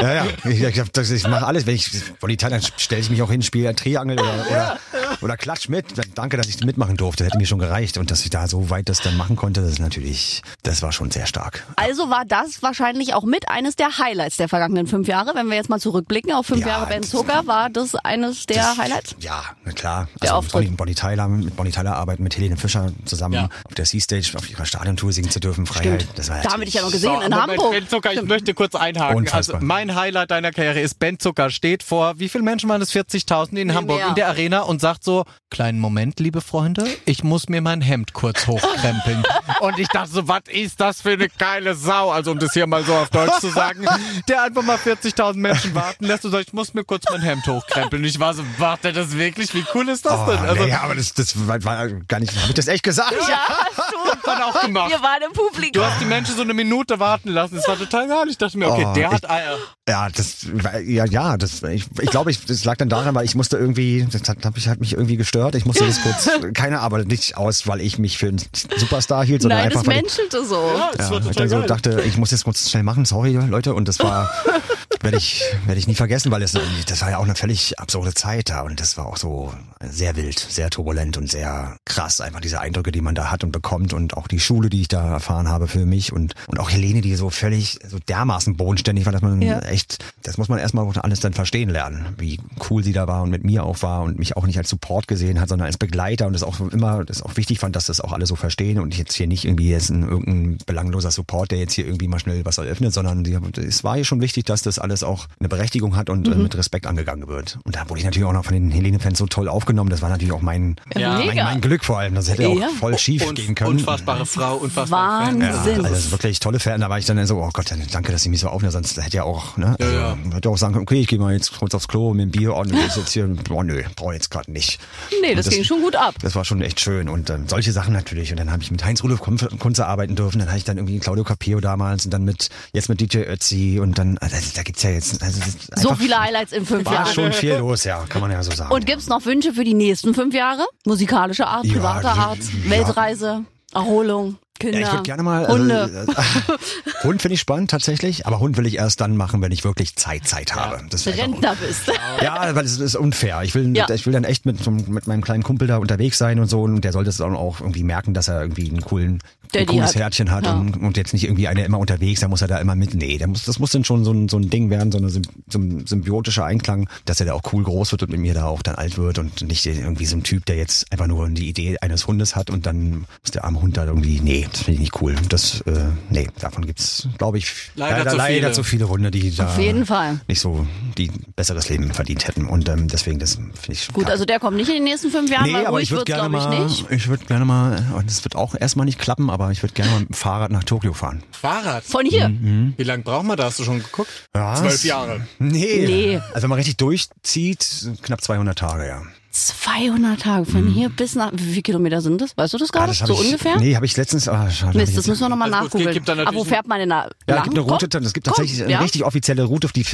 ja, 0.00 0.14
ja, 0.14 0.26
ich, 0.44 0.62
ich, 0.62 1.10
ich 1.12 1.28
mache 1.28 1.46
alles, 1.46 1.66
wenn 1.66 1.74
ich 1.74 1.90
Polizei, 2.20 2.48
dann 2.48 2.62
stelle 2.88 3.02
ich 3.02 3.10
mich 3.10 3.20
auch 3.20 3.30
hin, 3.30 3.42
spiele 3.42 3.74
Triangel 3.74 4.18
oder, 4.18 4.46
oder, 4.50 4.78
oder 5.20 5.36
klatsch 5.36 5.68
mit. 5.68 5.84
Danke, 6.14 6.38
dass 6.38 6.48
ich 6.48 6.64
mitmachen 6.64 6.96
durfte, 6.96 7.26
hätte 7.26 7.36
mir 7.36 7.44
schon 7.46 7.58
gereicht 7.58 7.98
und 7.98 8.10
dass 8.10 8.22
ich 8.22 8.30
da 8.30 8.48
so 8.48 8.70
weit 8.70 8.88
das 8.88 9.00
dann 9.02 9.14
machen 9.18 9.36
konnte, 9.36 9.60
das 9.60 9.72
ist 9.72 9.78
natürlich, 9.78 10.42
das 10.62 10.80
war 10.80 10.90
schon 10.90 11.10
sehr 11.10 11.26
stark. 11.26 11.64
Also 11.76 12.08
war 12.08 12.24
das 12.26 12.62
wahrscheinlich 12.62 13.12
auch 13.12 13.24
mit 13.24 13.50
eines 13.50 13.76
der 13.76 13.98
Highlights 13.98 14.38
der 14.38 14.48
vergangenen 14.48 14.86
fünf 14.86 15.06
Jahre. 15.06 15.34
Wenn 15.34 15.48
wir 15.48 15.56
jetzt 15.56 15.68
mal 15.68 15.78
zurückblicken 15.78 16.32
auf 16.32 16.46
fünf 16.46 16.62
Ja, 16.62 16.68
Jahre 16.68 16.86
Ben 16.86 17.02
Zucker, 17.02 17.46
war 17.46 17.68
das 17.68 17.94
eines 17.94 18.46
der 18.46 18.56
Das- 18.56 18.78
Highlights? 18.78 19.16
Ja, 19.20 19.42
na 19.66 19.72
klar. 19.72 20.08
Der 20.22 20.30
Also 20.30 20.34
Auftritt. 20.36 20.52
Bonnie, 20.64 20.76
Bonnie 20.76 20.94
Tyler, 20.94 21.28
mit 21.28 21.54
Bonnie 21.56 21.70
Tyler 21.72 21.94
arbeiten, 21.94 22.22
mit 22.22 22.36
Helene 22.38 22.56
Fischer 22.56 22.90
zusammen 23.04 23.34
Ja. 23.34 23.48
auf 23.64 23.74
der 23.74 23.84
C-Stage, 23.84 24.32
auf 24.34 24.48
ihrer 24.48 24.64
Stadiontour 24.64 25.12
singen 25.12 25.30
zu 25.30 25.40
dürfen, 25.40 25.66
Freiheit. 25.66 26.00
Stimmt. 26.04 26.18
Das 26.18 26.30
war 26.30 26.40
Da 26.40 26.52
habe 26.52 26.62
ich 26.64 26.68
dich 26.70 26.74
ja 26.76 26.82
noch 26.82 26.90
gesehen 26.90 27.12
in 27.20 27.30
Moment, 27.30 27.34
Hamburg. 27.34 27.70
Ben 27.72 27.86
Zucker, 27.88 28.12
ich 28.14 28.22
möchte 28.22 28.54
kurz 28.54 28.74
einhaken. 28.74 29.16
Unfassbar. 29.18 29.56
Also 29.56 29.66
mein 29.66 29.94
Highlight 29.94 30.30
deiner 30.30 30.52
Karriere 30.52 30.80
ist, 30.80 30.98
Ben 30.98 31.18
Zucker 31.18 31.50
steht 31.50 31.82
vor, 31.82 32.18
wie 32.18 32.30
viele 32.30 32.44
Menschen 32.44 32.70
waren 32.70 32.77
es? 32.82 32.92
40.000 32.94 33.56
in 33.56 33.74
Hamburg 33.74 33.98
mehr. 33.98 34.08
in 34.08 34.14
der 34.14 34.28
Arena 34.28 34.60
und 34.60 34.80
sagt 34.80 35.04
so, 35.04 35.24
kleinen 35.50 35.78
Moment, 35.80 36.20
liebe 36.20 36.40
Freunde, 36.40 36.86
ich 37.04 37.24
muss 37.24 37.48
mir 37.48 37.60
mein 37.62 37.80
Hemd 37.80 38.12
kurz 38.12 38.46
hochkrempeln. 38.46 39.24
und 39.60 39.78
ich 39.78 39.88
dachte 39.88 40.10
so, 40.10 40.28
was 40.28 40.42
ist 40.48 40.80
das 40.80 41.00
für 41.02 41.10
eine 41.12 41.28
geile 41.28 41.74
Sau? 41.74 42.10
Also 42.10 42.30
um 42.32 42.38
das 42.38 42.52
hier 42.52 42.66
mal 42.66 42.84
so 42.84 42.94
auf 42.94 43.10
Deutsch 43.10 43.38
zu 43.40 43.48
sagen, 43.50 43.86
der 44.28 44.42
einfach 44.42 44.62
mal 44.62 44.76
40.000 44.76 45.36
Menschen 45.36 45.74
warten 45.74 46.04
lässt 46.04 46.24
und 46.24 46.32
sagt, 46.32 46.48
ich 46.48 46.52
muss 46.52 46.74
mir 46.74 46.84
kurz 46.84 47.04
mein 47.10 47.22
Hemd 47.22 47.46
hochkrempeln. 47.46 48.02
Und 48.02 48.08
ich 48.08 48.20
war 48.20 48.34
so, 48.34 48.42
warte 48.58 48.92
das 48.92 49.16
wirklich? 49.16 49.54
Wie 49.54 49.64
cool 49.74 49.88
ist 49.88 50.04
das 50.06 50.20
Oh, 50.20 50.30
denn? 50.30 50.38
Also, 50.40 50.64
nee, 50.64 50.72
aber 50.72 50.94
das, 50.94 51.14
das 51.14 51.46
war, 51.48 51.62
war 51.64 51.88
gar 51.88 52.20
nicht, 52.20 52.32
habe 52.36 52.48
ich 52.48 52.54
das 52.54 52.68
echt 52.68 52.82
gesagt? 52.82 53.12
Ja, 53.28 53.38
hast 53.76 53.92
du. 53.92 54.28
auch 54.44 54.60
gemacht. 54.60 54.90
Wir 54.90 55.00
waren 55.02 55.22
im 55.26 55.32
Publikum. 55.32 55.72
Du 55.72 55.84
hast 55.84 56.00
die 56.00 56.04
Menschen 56.04 56.36
so 56.36 56.42
eine 56.42 56.54
Minute 56.54 56.98
warten 57.00 57.30
lassen. 57.30 57.56
Das 57.56 57.66
war 57.68 57.76
total 57.78 58.06
geil. 58.08 58.26
Ich 58.28 58.38
dachte 58.38 58.58
mir, 58.58 58.68
okay, 58.70 58.84
Oh, 58.86 58.92
der 58.94 59.08
ich- 59.08 59.14
hat 59.14 59.28
Eier. 59.30 59.56
Ja, 59.88 60.08
das, 60.10 60.46
ja, 60.84 61.04
ja, 61.06 61.36
das, 61.38 61.62
ich, 61.62 61.86
ich 62.00 62.10
glaube, 62.10 62.30
ich, 62.30 62.44
das 62.44 62.62
lag 62.68 62.76
dann 62.76 62.90
daran, 62.90 63.14
weil 63.14 63.24
ich 63.24 63.34
musste 63.34 63.56
irgendwie, 63.56 64.06
das 64.12 64.28
hat, 64.28 64.44
hab 64.44 64.58
ich, 64.58 64.68
hat 64.68 64.78
mich 64.78 64.92
irgendwie 64.92 65.16
gestört. 65.16 65.54
Ich 65.54 65.64
musste 65.64 65.86
das 65.86 66.02
kurz, 66.02 66.28
keine 66.52 66.80
aber 66.80 67.02
nicht 67.04 67.38
aus, 67.38 67.66
weil 67.66 67.80
ich 67.80 67.98
mich 67.98 68.18
für 68.18 68.28
einen 68.28 68.42
Superstar 68.76 69.24
hielt, 69.24 69.40
sondern 69.40 69.60
Nein, 69.60 69.70
das 69.70 69.78
einfach, 69.78 69.90
weil 69.90 69.96
ich, 69.96 70.02
menschelte 70.02 70.44
so. 70.44 70.56
Ja, 70.56 70.90
das 70.94 71.06
ja, 71.06 71.12
war 71.14 71.24
weil 71.24 71.30
ich 71.30 71.36
total 71.36 71.48
dann 71.48 71.48
so 71.48 71.56
geil. 71.56 71.66
dachte, 71.66 72.02
ich 72.06 72.18
muss 72.18 72.30
jetzt 72.30 72.44
kurz 72.44 72.68
schnell 72.68 72.82
machen, 72.82 73.06
sorry 73.06 73.32
Leute, 73.48 73.72
und 73.72 73.88
das 73.88 74.00
war, 74.00 74.30
werde 75.02 75.16
ich, 75.16 75.42
werde 75.66 75.78
ich 75.78 75.86
nie 75.86 75.94
vergessen, 75.94 76.30
weil 76.30 76.42
es, 76.42 76.52
das 76.86 77.00
war 77.02 77.10
ja 77.10 77.18
auch 77.18 77.24
eine 77.24 77.34
völlig 77.34 77.78
absurde 77.78 78.14
Zeit 78.14 78.50
da 78.50 78.62
und 78.62 78.80
das 78.80 78.96
war 78.96 79.06
auch 79.06 79.16
so 79.16 79.52
sehr 79.80 80.16
wild, 80.16 80.38
sehr 80.38 80.70
turbulent 80.70 81.16
und 81.16 81.30
sehr 81.30 81.76
krass, 81.84 82.20
einfach 82.20 82.40
diese 82.40 82.60
Eindrücke, 82.60 82.92
die 82.92 83.00
man 83.00 83.14
da 83.14 83.30
hat 83.30 83.44
und 83.44 83.52
bekommt 83.52 83.92
und 83.92 84.16
auch 84.16 84.26
die 84.28 84.40
Schule, 84.40 84.70
die 84.70 84.82
ich 84.82 84.88
da 84.88 85.12
erfahren 85.12 85.48
habe 85.48 85.68
für 85.68 85.86
mich 85.86 86.12
und, 86.12 86.34
und 86.46 86.58
auch 86.58 86.70
Helene, 86.70 87.00
die 87.00 87.14
so 87.14 87.30
völlig, 87.30 87.78
so 87.86 87.98
dermaßen 87.98 88.56
bodenständig 88.56 89.06
war, 89.06 89.12
dass 89.12 89.22
man 89.22 89.40
Ja. 89.42 89.60
echt, 89.60 90.04
das 90.22 90.38
muss 90.38 90.48
man 90.48 90.58
erstmal 90.58 90.88
alles 90.98 91.20
dann 91.20 91.32
verstehen 91.32 91.68
lernen, 91.68 92.14
wie 92.18 92.40
cool 92.68 92.82
sie 92.82 92.92
da 92.92 93.06
war 93.06 93.22
und 93.22 93.30
mit 93.30 93.44
mir 93.44 93.64
auch 93.64 93.82
war 93.82 94.02
und 94.02 94.18
mich 94.18 94.36
auch 94.36 94.46
nicht 94.46 94.58
als 94.58 94.68
Support 94.68 95.06
gesehen 95.06 95.40
hat, 95.40 95.48
sondern 95.48 95.66
als 95.66 95.78
Begleiter 95.78 96.26
und 96.26 96.32
das 96.32 96.42
auch 96.42 96.60
immer, 96.60 97.04
das 97.04 97.22
auch 97.22 97.36
wichtig 97.36 97.60
fand, 97.60 97.76
dass 97.76 97.86
das 97.86 98.00
auch 98.00 98.12
alle 98.12 98.26
so 98.26 98.36
verstehen 98.36 98.78
und 98.80 98.92
ich 98.92 98.98
jetzt 98.98 99.14
hier 99.14 99.26
nicht 99.26 99.44
irgendwie 99.44 99.70
jetzt 99.70 99.90
ein, 99.90 100.02
irgendein 100.08 100.58
belangloser 100.66 101.10
Support, 101.10 101.50
der 101.50 101.58
jetzt 101.58 101.74
hier 101.74 101.86
irgendwie 101.86 102.08
mal 102.08 102.18
schnell 102.18 102.44
was 102.44 102.58
eröffnet, 102.58 102.92
sondern 102.92 103.22
die, 103.24 103.38
es 103.60 103.84
war 103.84 103.94
hier 103.94 104.04
schon 104.04 104.20
wichtig, 104.20 104.44
dass 104.46 104.62
das 104.62 104.78
alles 104.78 104.87
auch 105.04 105.26
eine 105.40 105.48
Berechtigung 105.48 105.96
hat 105.96 106.10
und 106.10 106.26
äh, 106.28 106.34
mit 106.34 106.56
Respekt 106.56 106.86
angegangen 106.86 107.28
wird. 107.28 107.58
Und 107.64 107.76
da 107.76 107.88
wurde 107.88 108.00
ich 108.00 108.04
natürlich 108.04 108.26
auch 108.26 108.32
noch 108.32 108.44
von 108.44 108.54
den 108.54 108.70
Helene-Fans 108.70 109.18
so 109.18 109.26
toll 109.26 109.48
aufgenommen, 109.48 109.90
das 109.90 110.02
war 110.02 110.08
natürlich 110.10 110.32
auch 110.32 110.42
mein, 110.42 110.76
Ja. 110.96 111.18
mein, 111.24 111.36
mein 111.36 111.60
Glück 111.60 111.84
vor 111.84 111.98
allem, 111.98 112.14
das 112.14 112.28
hätte 112.30 112.48
auch 112.48 112.58
Ja. 112.58 112.68
voll 112.78 112.98
schief 112.98 113.22
Unf- 113.24 113.34
gehen 113.34 113.54
können. 113.54 113.70
Unfassbare 113.78 114.26
Frau, 114.26 114.56
unfassbare 114.56 115.26
Fan. 115.26 115.40
Wahnsinn. 115.42 115.76
Ja, 115.76 115.82
also 115.82 115.88
das 115.94 116.10
wirklich 116.10 116.40
tolle 116.40 116.58
Fan. 116.60 116.80
Da 116.80 116.88
war 116.90 116.98
ich 116.98 117.04
dann 117.06 117.24
so, 117.26 117.36
oh 117.42 117.50
Gott, 117.52 117.72
danke, 117.92 118.12
dass 118.12 118.22
Sie 118.22 118.28
mich 118.28 118.40
so 118.40 118.48
aufnehmen. 118.48 118.72
Sonst 118.72 118.96
hätte 119.02 119.16
ja 119.18 119.22
auch, 119.24 119.56
ne, 119.56 119.76
also, 119.78 119.92
Ja, 119.92 120.16
ja. 120.24 120.34
hätte 120.34 120.48
auch 120.50 120.58
sagen 120.58 120.72
können, 120.74 120.82
okay, 120.84 121.00
ich 121.00 121.06
gehe 121.06 121.18
mal 121.18 121.32
jetzt 121.32 121.56
kurz 121.58 121.74
aufs 121.74 121.88
Klo 121.88 122.14
mit 122.14 122.22
dem 122.24 122.30
Bier 122.30 122.54
und 122.54 122.72
ist 122.72 122.96
jetzt 122.96 123.12
hier, 123.12 123.28
oh 123.50 123.62
nö, 123.62 123.82
brauche 123.96 124.14
jetzt 124.14 124.30
gerade 124.30 124.50
nicht. 124.50 124.78
Nee, 125.22 125.30
Und 125.30 125.36
das, 125.38 125.48
ging 125.50 125.64
schon 125.64 125.80
gut 125.82 125.96
ab. 125.96 126.14
Das 126.22 126.34
war 126.34 126.44
schon 126.44 126.60
echt 126.62 126.80
schön 126.80 127.08
und 127.08 127.30
ähm, 127.30 127.44
solche 127.48 127.72
Sachen 127.72 127.92
natürlich. 127.92 128.30
Und 128.30 128.38
dann 128.38 128.50
habe 128.50 128.62
ich 128.62 128.70
mit 128.70 128.84
Heinz 128.84 129.02
Rudolf 129.02 129.20
Kunze 129.20 129.86
arbeiten 129.86 130.14
dürfen. 130.16 130.38
Dann 130.38 130.48
hatte 130.48 130.58
ich 130.58 130.64
dann 130.64 130.76
irgendwie 130.76 130.98
Claudio 130.98 131.24
Capeo 131.24 131.60
damals 131.60 132.04
und 132.04 132.12
dann 132.12 132.24
mit 132.24 132.48
jetzt 132.72 132.88
mit 132.88 133.00
DJ 133.00 133.18
Ötzi 133.18 133.78
und 133.80 133.98
dann 133.98 134.18
also, 134.18 134.36
da 134.54 134.62
gibt's 134.78 134.82
ja 134.82 134.90
jetzt 134.90 135.22
also, 135.22 135.88
So 135.88 135.94
viele 135.94 136.20
Highlights 136.20 136.52
in 136.52 136.64
fünf 136.64 136.84
war 136.86 136.94
Jahren. 136.94 137.12
schon 137.12 137.32
viel 137.32 137.54
los, 137.56 137.84
ja, 137.84 138.04
kann 138.08 138.20
man 138.20 138.30
ja 138.30 138.42
so 138.42 138.50
sagen. 138.52 138.72
Und 138.72 138.86
gibt's 138.86 139.08
noch 139.08 139.24
Wünsche 139.24 139.52
für 139.52 139.64
die 139.64 139.74
nächsten 139.74 140.14
fünf 140.14 140.34
Jahre? 140.34 140.66
Musikalische 140.84 141.46
Art, 141.46 141.62
private 141.68 142.06
ja, 142.06 142.12
Art, 142.12 142.38
ja. 142.38 142.70
Weltreise, 142.70 143.44
Erholung, 143.74 144.36
Kinder, 144.58 144.78
Ja, 144.80 144.86
ich 144.86 144.92
würde 144.92 145.02
gerne 145.04 145.22
mal. 145.22 145.46
Hunde. 145.48 145.80
Also, 145.82 146.12
äh, 146.12 146.14
Hund 147.04 147.22
finde 147.22 147.34
ich 147.34 147.40
spannend 147.40 147.70
tatsächlich, 147.70 148.26
aber 148.26 148.40
Hund 148.40 148.56
will 148.56 148.66
ich 148.66 148.76
erst 148.76 149.00
dann 149.00 149.16
machen, 149.16 149.40
wenn 149.42 149.52
ich 149.52 149.64
wirklich 149.64 149.96
Zeit, 149.96 150.26
Zeit 150.26 150.54
habe. 150.54 150.82
Das 150.90 151.06
Rentner 151.06 151.54
bist. 151.56 151.82
Ja, 152.22 152.54
weil 152.54 152.64
es 152.64 152.78
ist 152.80 152.96
unfair. 152.96 153.42
Ich 153.44 153.54
will, 153.54 153.76
Ja. 153.76 153.88
ich 153.90 154.04
will 154.04 154.12
dann 154.12 154.24
echt 154.24 154.44
mit, 154.44 154.66
mit 154.88 155.06
meinem 155.06 155.22
kleinen 155.22 155.42
Kumpel 155.44 155.68
da 155.68 155.76
unterwegs 155.76 156.18
sein 156.18 156.40
und 156.40 156.48
so 156.48 156.62
und 156.62 156.82
der 156.82 156.92
sollte 156.92 157.10
es 157.10 157.18
dann 157.18 157.36
auch 157.36 157.60
irgendwie 157.60 157.84
merken, 157.84 158.12
dass 158.14 158.26
er 158.28 158.40
irgendwie 158.42 158.68
einen 158.68 158.80
coolen, 158.80 159.20
ein 159.54 159.66
cooles 159.66 159.90
hat. 159.90 159.96
Herzchen 159.96 160.30
hat 160.32 160.44
Ja. 160.44 160.54
und, 160.54 160.76
und 160.78 160.96
jetzt 160.96 161.12
nicht 161.12 161.24
irgendwie 161.24 161.46
einer 161.46 161.64
immer 161.64 161.78
unterwegs, 161.78 162.20
da 162.20 162.28
muss 162.28 162.42
er 162.42 162.48
da 162.48 162.58
immer 162.58 162.74
mit. 162.74 162.94
Nee, 162.94 163.24
muss, 163.26 163.44
das 163.44 163.58
muss 163.60 163.70
dann 163.70 163.84
schon 163.84 164.04
so 164.04 164.12
ein, 164.12 164.28
so 164.28 164.36
ein 164.36 164.50
Ding 164.50 164.68
werden, 164.70 164.90
so, 164.90 164.98
eine, 164.98 165.08
so 165.10 165.20
ein 165.58 165.86
symbiotischer 165.86 166.44
Einklang, 166.44 166.88
dass 167.04 167.20
er 167.20 167.26
da 167.26 167.34
auch 167.34 167.42
cool 167.52 167.62
groß 167.62 167.92
wird 167.92 168.02
und 168.02 168.10
mit 168.10 168.20
mir 168.20 168.34
da 168.34 168.46
auch 168.46 168.62
dann 168.62 168.74
alt 168.74 168.98
wird 168.98 169.18
und 169.20 169.42
nicht 169.42 169.64
irgendwie 169.64 170.06
so 170.06 170.16
ein 170.16 170.24
Typ, 170.24 170.44
der 170.46 170.56
jetzt 170.56 170.90
einfach 170.92 171.06
nur 171.06 171.28
die 171.28 171.48
Idee 171.48 171.76
eines 171.80 172.06
Hundes 172.08 172.34
hat 172.34 172.50
und 172.50 172.66
dann 172.66 173.04
muss 173.22 173.30
der 173.32 173.44
arme 173.44 173.60
Hund 173.60 173.76
da 173.76 173.84
irgendwie, 173.84 174.20
nee, 174.20 174.47
das 174.52 174.62
finde 174.62 174.72
ich 174.74 174.80
nicht 174.80 175.00
cool. 175.02 175.14
Das, 175.28 175.60
äh, 175.62 175.86
nee, 176.10 176.28
davon 176.40 176.66
gibt's, 176.66 177.08
glaube 177.18 177.38
ich, 177.38 177.52
Leider 177.74 178.10
zu 178.10 178.16
leider 178.16 178.34
viele. 178.40 178.52
zu 178.52 178.62
viele 178.64 178.88
Hunde, 178.88 179.10
die 179.10 179.34
da 179.34 179.46
Auf 179.46 179.58
jeden 179.58 179.86
Fall. 179.86 180.20
nicht 180.28 180.40
so 180.40 180.66
die 180.96 181.10
besseres 181.36 181.68
Leben 181.68 181.92
verdient 181.92 182.26
hätten. 182.26 182.46
Und 182.46 182.68
ähm, 182.68 182.88
deswegen, 182.88 183.18
das 183.18 183.34
finde 183.34 183.72
ich 183.72 183.88
Gut, 183.92 184.06
also 184.10 184.24
der 184.24 184.38
kommt 184.40 184.56
nicht 184.56 184.68
in 184.68 184.74
den 184.74 184.84
nächsten 184.84 185.10
fünf 185.10 185.30
Jahren, 185.30 185.46
Nee, 185.46 185.54
weil 185.54 185.66
aber 185.66 185.76
ruhig 185.76 185.84
ich 185.84 185.90
würde 185.92 186.04
gerne 186.04 186.28
glaube 186.30 186.52
ich, 186.54 186.58
mal, 186.58 186.64
nicht. 186.66 186.86
ich 186.90 187.08
würde 187.08 187.24
gerne 187.26 187.44
mal, 187.44 187.84
und 187.96 188.08
das 188.10 188.24
wird 188.24 188.36
auch 188.36 188.54
erstmal 188.58 188.86
nicht 188.86 188.98
klappen, 188.98 189.30
aber 189.30 189.50
ich 189.50 189.62
würde 189.62 189.74
gerne 189.74 189.90
mal 189.92 190.00
mit 190.00 190.08
dem 190.10 190.14
Fahrrad 190.14 190.50
nach 190.50 190.64
Tokio 190.64 190.92
fahren. 190.92 191.22
Fahrrad. 191.30 191.84
Von 191.84 192.04
hier. 192.06 192.28
Mhm. 192.28 192.74
Wie 192.76 192.82
lange 192.84 193.02
braucht 193.02 193.24
man 193.24 193.36
da? 193.36 193.44
Hast 193.44 193.58
du 193.58 193.64
schon 193.64 193.78
geguckt? 193.82 194.10
Was? 194.32 194.60
Zwölf 194.60 194.84
Jahre. 194.84 195.26
Nee. 195.38 195.84
Nee. 195.86 196.20
Also 196.32 196.42
wenn 196.42 196.50
man 196.50 196.56
richtig 196.58 196.76
durchzieht, 196.76 197.88
knapp 198.02 198.20
200 198.22 198.58
Tage, 198.58 198.86
ja. 198.86 199.02
200 199.46 200.20
Tage 200.20 200.44
von 200.46 200.66
hier 200.68 200.88
bis 200.88 201.14
nach. 201.14 201.30
Wie 201.32 201.42
viele 201.44 201.62
Kilometer 201.62 202.00
sind 202.00 202.20
das? 202.20 202.36
Weißt 202.36 202.52
du 202.54 202.58
das 202.58 202.68
Mhm. 202.68 202.74
Ah, 202.74 202.78
gerade? 202.78 202.92
das 202.92 203.00
hab 203.02 203.08
so 203.08 203.14
ich, 203.14 203.26
ungefähr? 203.26 203.56
Nee, 203.58 203.74
habe 203.76 203.86
ich 203.86 203.96
letztens. 203.96 204.28
Ah, 204.28 204.50
schade, 204.50 204.76
Mist, 204.76 204.90
ich 204.90 204.96
das 204.96 205.06
müssen 205.06 205.20
wir 205.22 205.28
nochmal 205.28 205.52
Also, 205.54 205.78
dann 205.78 206.20
Aber 206.20 206.34
wo 206.36 206.44
fährt 206.44 206.66
man 206.66 206.78
denn 206.80 206.88
da? 206.90 207.08
ja, 207.28 207.36
es 207.38 207.42
gibt 207.44 207.56
eine 207.56 207.60
Route, 207.66 207.86
es 207.98 208.12
gibt 208.12 208.26
komm, 208.26 208.34
tatsächlich 208.34 208.62
eine 208.62 208.72
ja? 208.72 208.80
richtig 208.80 209.04
offizielle 209.04 209.44
Route, 209.44 209.68
die 209.74 209.84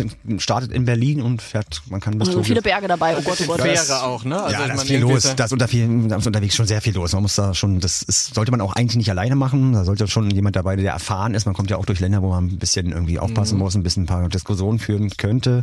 startet 0.41 0.73
in 0.73 0.85
Berlin 0.85 1.21
und 1.23 1.43
fährt, 1.43 1.83
man 1.91 2.01
kann 2.01 2.19
bis 2.19 2.29
Also 2.29 2.43
viele 2.43 2.63
Berge 2.63 2.89
dabei. 2.89 3.17
Oh 3.19 3.23
Gott, 3.23 3.39
oh 3.43 3.47
Gott. 3.47 3.59
Ja, 3.59 3.65
Fähre 3.65 4.03
auch, 4.03 4.25
ne? 4.25 4.43
Also, 4.43 4.57
ja, 4.61 4.67
da 4.69 4.75
ist 4.75 4.85
viel 4.85 5.01
los. 5.01 5.25
ja- 5.25 5.35
Da 5.35 5.45
ist, 5.45 5.53
unter 5.53 5.69
viel, 5.69 6.09
da 6.09 6.17
ist 6.17 6.27
unterwegs 6.27 6.55
schon 6.57 6.67
sehr 6.67 6.81
viel 6.81 6.95
los. 6.95 7.13
Man 7.13 7.23
muss 7.23 7.35
da 7.35 7.55
schon, 7.55 7.81
das 7.81 8.03
ist, 8.03 8.35
sollte 8.35 8.51
man 8.51 8.61
auch 8.61 8.75
eigentlich 8.75 8.97
nicht 8.97 9.11
alleine 9.11 9.37
machen. 9.37 9.73
Da 9.73 9.85
sollte 9.85 10.09
schon 10.09 10.31
jemand 10.31 10.57
dabei, 10.57 10.77
der 10.77 10.93
erfahren 10.93 11.35
ist. 11.35 11.45
Man 11.47 11.55
kommt 11.55 11.71
ja 11.71 11.77
auch 11.77 11.87
durch 11.87 12.01
Länder, 12.01 12.23
wo 12.23 12.31
man 12.31 12.47
ein 12.47 12.59
bisschen 12.59 12.93
irgendwie 12.93 13.19
aufpassen 13.19 13.59
muss, 13.59 13.75
ein 13.75 13.83
bisschen 13.83 14.05
ein 14.05 14.07
paar 14.07 14.29
Diskussionen 14.29 14.79
führen 14.79 15.11
könnte. 15.17 15.63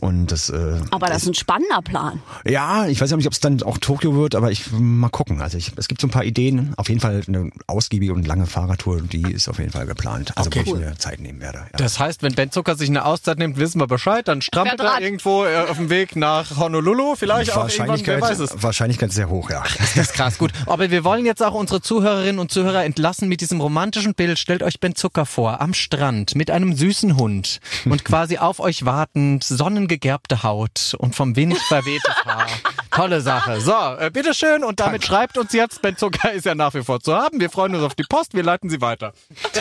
Und 0.00 0.32
das, 0.32 0.50
äh, 0.50 0.80
Aber 0.90 1.06
das 1.08 1.22
ist 1.22 1.28
ein 1.28 1.34
spannender 1.34 1.82
Plan. 1.82 2.20
ja, 2.46 2.86
ich 2.88 3.00
weiß 3.00 3.10
ja 3.10 3.16
nicht, 3.16 3.26
ob 3.26 3.32
es 3.32 3.40
dann 3.40 3.62
auch 3.62 3.78
Tokio 3.78 4.14
wird, 4.14 4.34
aber 4.34 4.50
ich 4.50 4.64
mal 4.72 5.08
gucken. 5.08 5.40
Also 5.40 5.58
ich, 5.58 5.72
es 5.76 5.88
gibt 5.88 6.00
so 6.00 6.06
ein 6.06 6.10
paar 6.10 6.24
Ideen. 6.24 6.72
Auf 6.76 6.88
jeden 6.88 7.00
Fall 7.00 7.22
eine 7.26 7.50
ausgiebige 7.66 8.12
und 8.12 8.26
lange 8.26 8.46
Fahrradtour, 8.46 9.02
die 9.02 9.30
ist 9.32 9.48
auf 9.48 9.58
jeden 9.58 9.70
Fall 9.72 9.86
geplant. 9.86 10.32
Also 10.36 10.48
Okay. 10.48 10.62
wo 10.66 10.72
Cool. 10.72 10.80
ich 10.80 10.86
mir 10.86 10.96
Zeit 10.98 11.20
nehmen 11.20 11.40
werde. 11.40 11.58
Ja. 11.58 11.78
Das 11.78 11.98
heißt, 11.98 12.22
wenn 12.22 12.34
Ben 12.34 12.50
Zucker 12.50 12.74
sich 12.76 12.88
eine 12.88 13.04
Auszeit 13.04 13.38
nimmt, 13.38 13.58
wissen 13.58 13.80
wir 13.80 13.86
Bescheid, 13.86 14.26
dann 14.28 14.40
strampelt 14.42 14.80
er 14.80 15.00
irgendwo 15.00 15.44
äh, 15.44 15.66
auf 15.68 15.76
dem 15.76 15.90
Weg 15.90 16.16
nach 16.16 16.56
Honolulu, 16.56 17.14
vielleicht 17.16 17.52
auch 17.54 17.68
irgendwann, 17.68 18.00
wer 18.06 18.20
weiß 18.20 18.38
es. 18.38 18.62
Wahrscheinlichkeit 18.62 19.12
sehr 19.12 19.28
hoch, 19.28 19.50
ja. 19.50 19.62
Das 19.78 19.96
ist 19.96 20.14
krass, 20.14 20.38
gut. 20.38 20.52
Aber 20.66 20.90
wir 20.90 21.04
wollen 21.04 21.26
jetzt 21.26 21.42
auch 21.42 21.54
unsere 21.54 21.80
Zuhörerinnen 21.80 22.38
und 22.38 22.50
Zuhörer 22.50 22.84
entlassen 22.84 23.28
mit 23.28 23.40
diesem 23.40 23.60
romantischen 23.60 24.14
Bild. 24.14 24.38
Stellt 24.38 24.62
euch 24.62 24.80
Ben 24.80 24.94
Zucker 24.94 25.26
vor, 25.26 25.60
am 25.60 25.74
Strand, 25.74 26.34
mit 26.34 26.50
einem 26.50 26.74
süßen 26.74 27.16
Hund 27.16 27.60
und 27.84 28.04
quasi 28.04 28.38
auf 28.38 28.60
euch 28.60 28.84
wartend, 28.84 29.44
sonnengegerbte 29.44 30.42
Haut 30.42 30.94
und 30.98 31.14
vom 31.14 31.36
Wind 31.36 31.58
verwehtes 31.58 32.14
Haar. 32.24 32.46
Tolle 32.90 33.20
Sache. 33.20 33.60
So, 33.60 33.72
äh, 33.98 34.10
bitteschön 34.10 34.64
und 34.64 34.80
damit 34.80 35.04
schreibt 35.04 35.38
uns 35.38 35.52
jetzt, 35.52 35.82
Ben 35.82 35.96
Zucker 35.96 36.32
ist 36.32 36.46
ja 36.46 36.54
nach 36.54 36.74
wie 36.74 36.82
vor 36.82 37.00
zu 37.00 37.14
haben. 37.14 37.40
Wir 37.40 37.50
freuen 37.50 37.74
uns 37.74 37.84
auf 37.84 37.94
die 37.94 38.04
Post, 38.04 38.34
wir 38.34 38.42
leiten 38.42 38.70
sie 38.70 38.80
weiter. 38.80 39.12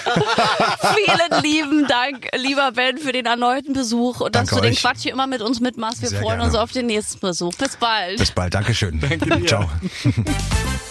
Vielen 0.95 1.43
lieben 1.43 1.88
Dank, 1.88 2.30
lieber 2.36 2.72
Ben, 2.72 2.97
für 2.97 3.12
den 3.12 3.26
erneuten 3.26 3.74
Besuch 3.74 4.22
und 4.22 4.36
Danke 4.36 4.49
dass 4.51 4.58
du 4.58 4.64
den 4.64 4.74
euch. 4.74 4.82
Quatsch 4.82 5.01
hier 5.01 5.12
immer 5.12 5.28
mit 5.28 5.41
uns 5.41 5.60
mitmachst. 5.60 6.01
Wir 6.01 6.10
Sehr 6.10 6.22
freuen 6.22 6.39
gerne. 6.39 6.51
uns 6.51 6.55
auf 6.55 6.72
den 6.72 6.88
nächsten 6.88 7.20
Besuch. 7.20 7.53
Bis 7.55 7.76
bald. 7.76 8.18
Bis 8.18 8.32
bald, 8.32 8.53
Dankeschön. 8.53 8.99
Ciao. 9.45 9.70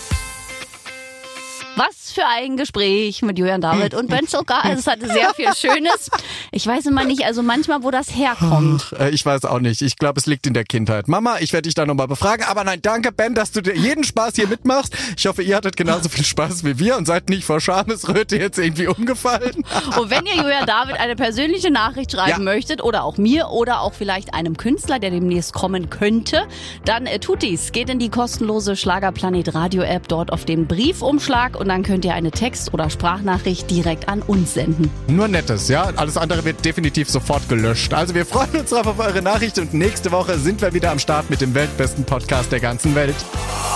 Für 2.16 2.26
ein 2.26 2.56
Gespräch 2.56 3.20
mit 3.20 3.38
Julian 3.38 3.60
David 3.60 3.92
und 3.92 4.08
Ben 4.08 4.26
Zucker. 4.26 4.64
Also 4.64 4.78
es 4.78 4.86
hatte 4.86 5.06
sehr 5.06 5.34
viel 5.34 5.52
Schönes. 5.54 6.10
Ich 6.50 6.66
weiß 6.66 6.86
immer 6.86 7.04
nicht, 7.04 7.26
also 7.26 7.42
manchmal, 7.42 7.82
wo 7.82 7.90
das 7.90 8.16
herkommt. 8.16 8.94
Äh, 8.98 9.10
Ich 9.10 9.26
weiß 9.26 9.44
auch 9.44 9.58
nicht. 9.60 9.82
Ich 9.82 9.98
glaube, 9.98 10.18
es 10.18 10.24
liegt 10.24 10.46
in 10.46 10.54
der 10.54 10.64
Kindheit. 10.64 11.08
Mama, 11.08 11.36
ich 11.40 11.52
werde 11.52 11.66
dich 11.68 11.74
da 11.74 11.84
nochmal 11.84 12.08
befragen. 12.08 12.46
Aber 12.48 12.64
nein, 12.64 12.80
danke, 12.80 13.12
Ben, 13.12 13.34
dass 13.34 13.52
du 13.52 13.60
dir 13.60 13.76
jeden 13.76 14.02
Spaß 14.02 14.36
hier 14.36 14.48
mitmachst. 14.48 14.96
Ich 15.14 15.26
hoffe, 15.26 15.42
ihr 15.42 15.56
hattet 15.56 15.76
genauso 15.76 16.08
viel 16.08 16.24
Spaß 16.24 16.64
wie 16.64 16.78
wir 16.78 16.96
und 16.96 17.04
seid 17.06 17.28
nicht 17.28 17.44
vor 17.44 17.60
Schamesröte 17.60 18.38
jetzt 18.38 18.58
irgendwie 18.58 18.86
umgefallen. 18.88 19.62
Und 20.00 20.08
wenn 20.08 20.24
ihr 20.24 20.36
Julian 20.36 20.64
David 20.64 20.98
eine 20.98 21.16
persönliche 21.16 21.70
Nachricht 21.70 22.12
schreiben 22.12 22.30
Ja. 22.30 22.38
möchtet 22.38 22.82
oder 22.82 23.04
auch 23.04 23.18
mir 23.18 23.48
oder 23.50 23.82
auch 23.82 23.92
vielleicht 23.92 24.32
einem 24.32 24.56
Künstler, 24.56 24.98
der 24.98 25.10
demnächst 25.10 25.52
kommen 25.52 25.90
könnte, 25.90 26.44
dann 26.86 27.04
äh, 27.04 27.18
tut 27.18 27.42
dies. 27.42 27.72
Geht 27.72 27.90
in 27.90 27.98
die 27.98 28.08
kostenlose 28.08 28.74
Schlagerplanet 28.74 29.54
Radio 29.54 29.82
App, 29.82 30.08
dort 30.08 30.32
auf 30.32 30.46
den 30.46 30.66
Briefumschlag 30.66 31.60
und 31.60 31.68
dann 31.68 31.82
könnt 31.82 32.05
ihr 32.06 32.14
eine 32.14 32.30
Text- 32.30 32.72
oder 32.72 32.88
Sprachnachricht 32.88 33.70
direkt 33.70 34.08
an 34.08 34.22
uns 34.22 34.54
senden. 34.54 34.90
Nur 35.08 35.28
Nettes, 35.28 35.68
ja? 35.68 35.90
Alles 35.96 36.16
andere 36.16 36.44
wird 36.44 36.64
definitiv 36.64 37.10
sofort 37.10 37.48
gelöscht. 37.48 37.92
Also 37.92 38.14
wir 38.14 38.24
freuen 38.24 38.60
uns 38.60 38.70
drauf 38.70 38.86
auf 38.86 38.98
eure 38.98 39.22
Nachricht 39.22 39.58
und 39.58 39.74
nächste 39.74 40.12
Woche 40.12 40.38
sind 40.38 40.62
wir 40.62 40.72
wieder 40.72 40.90
am 40.90 40.98
Start 40.98 41.28
mit 41.28 41.40
dem 41.40 41.54
weltbesten 41.54 42.04
Podcast 42.04 42.52
der 42.52 42.60
ganzen 42.60 42.94
Welt. 42.94 43.16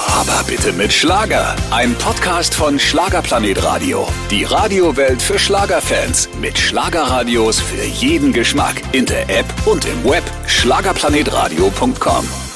Aber 0.09 0.43
bitte 0.47 0.73
mit 0.73 0.93
Schlager. 0.93 1.55
Ein 1.71 1.95
Podcast 1.95 2.55
von 2.55 2.79
Schlagerplanet 2.79 3.63
Radio. 3.63 4.07
Die 4.31 4.45
Radiowelt 4.45 5.21
für 5.21 5.39
Schlagerfans. 5.39 6.29
Mit 6.41 6.59
Schlagerradios 6.59 7.61
für 7.61 7.85
jeden 7.85 8.33
Geschmack. 8.33 8.81
In 8.93 9.07
der 9.07 9.29
App 9.29 9.47
und 9.67 9.85
im 9.85 10.05
Web. 10.05 10.25
Schlagerplanetradio.com. 10.47 12.50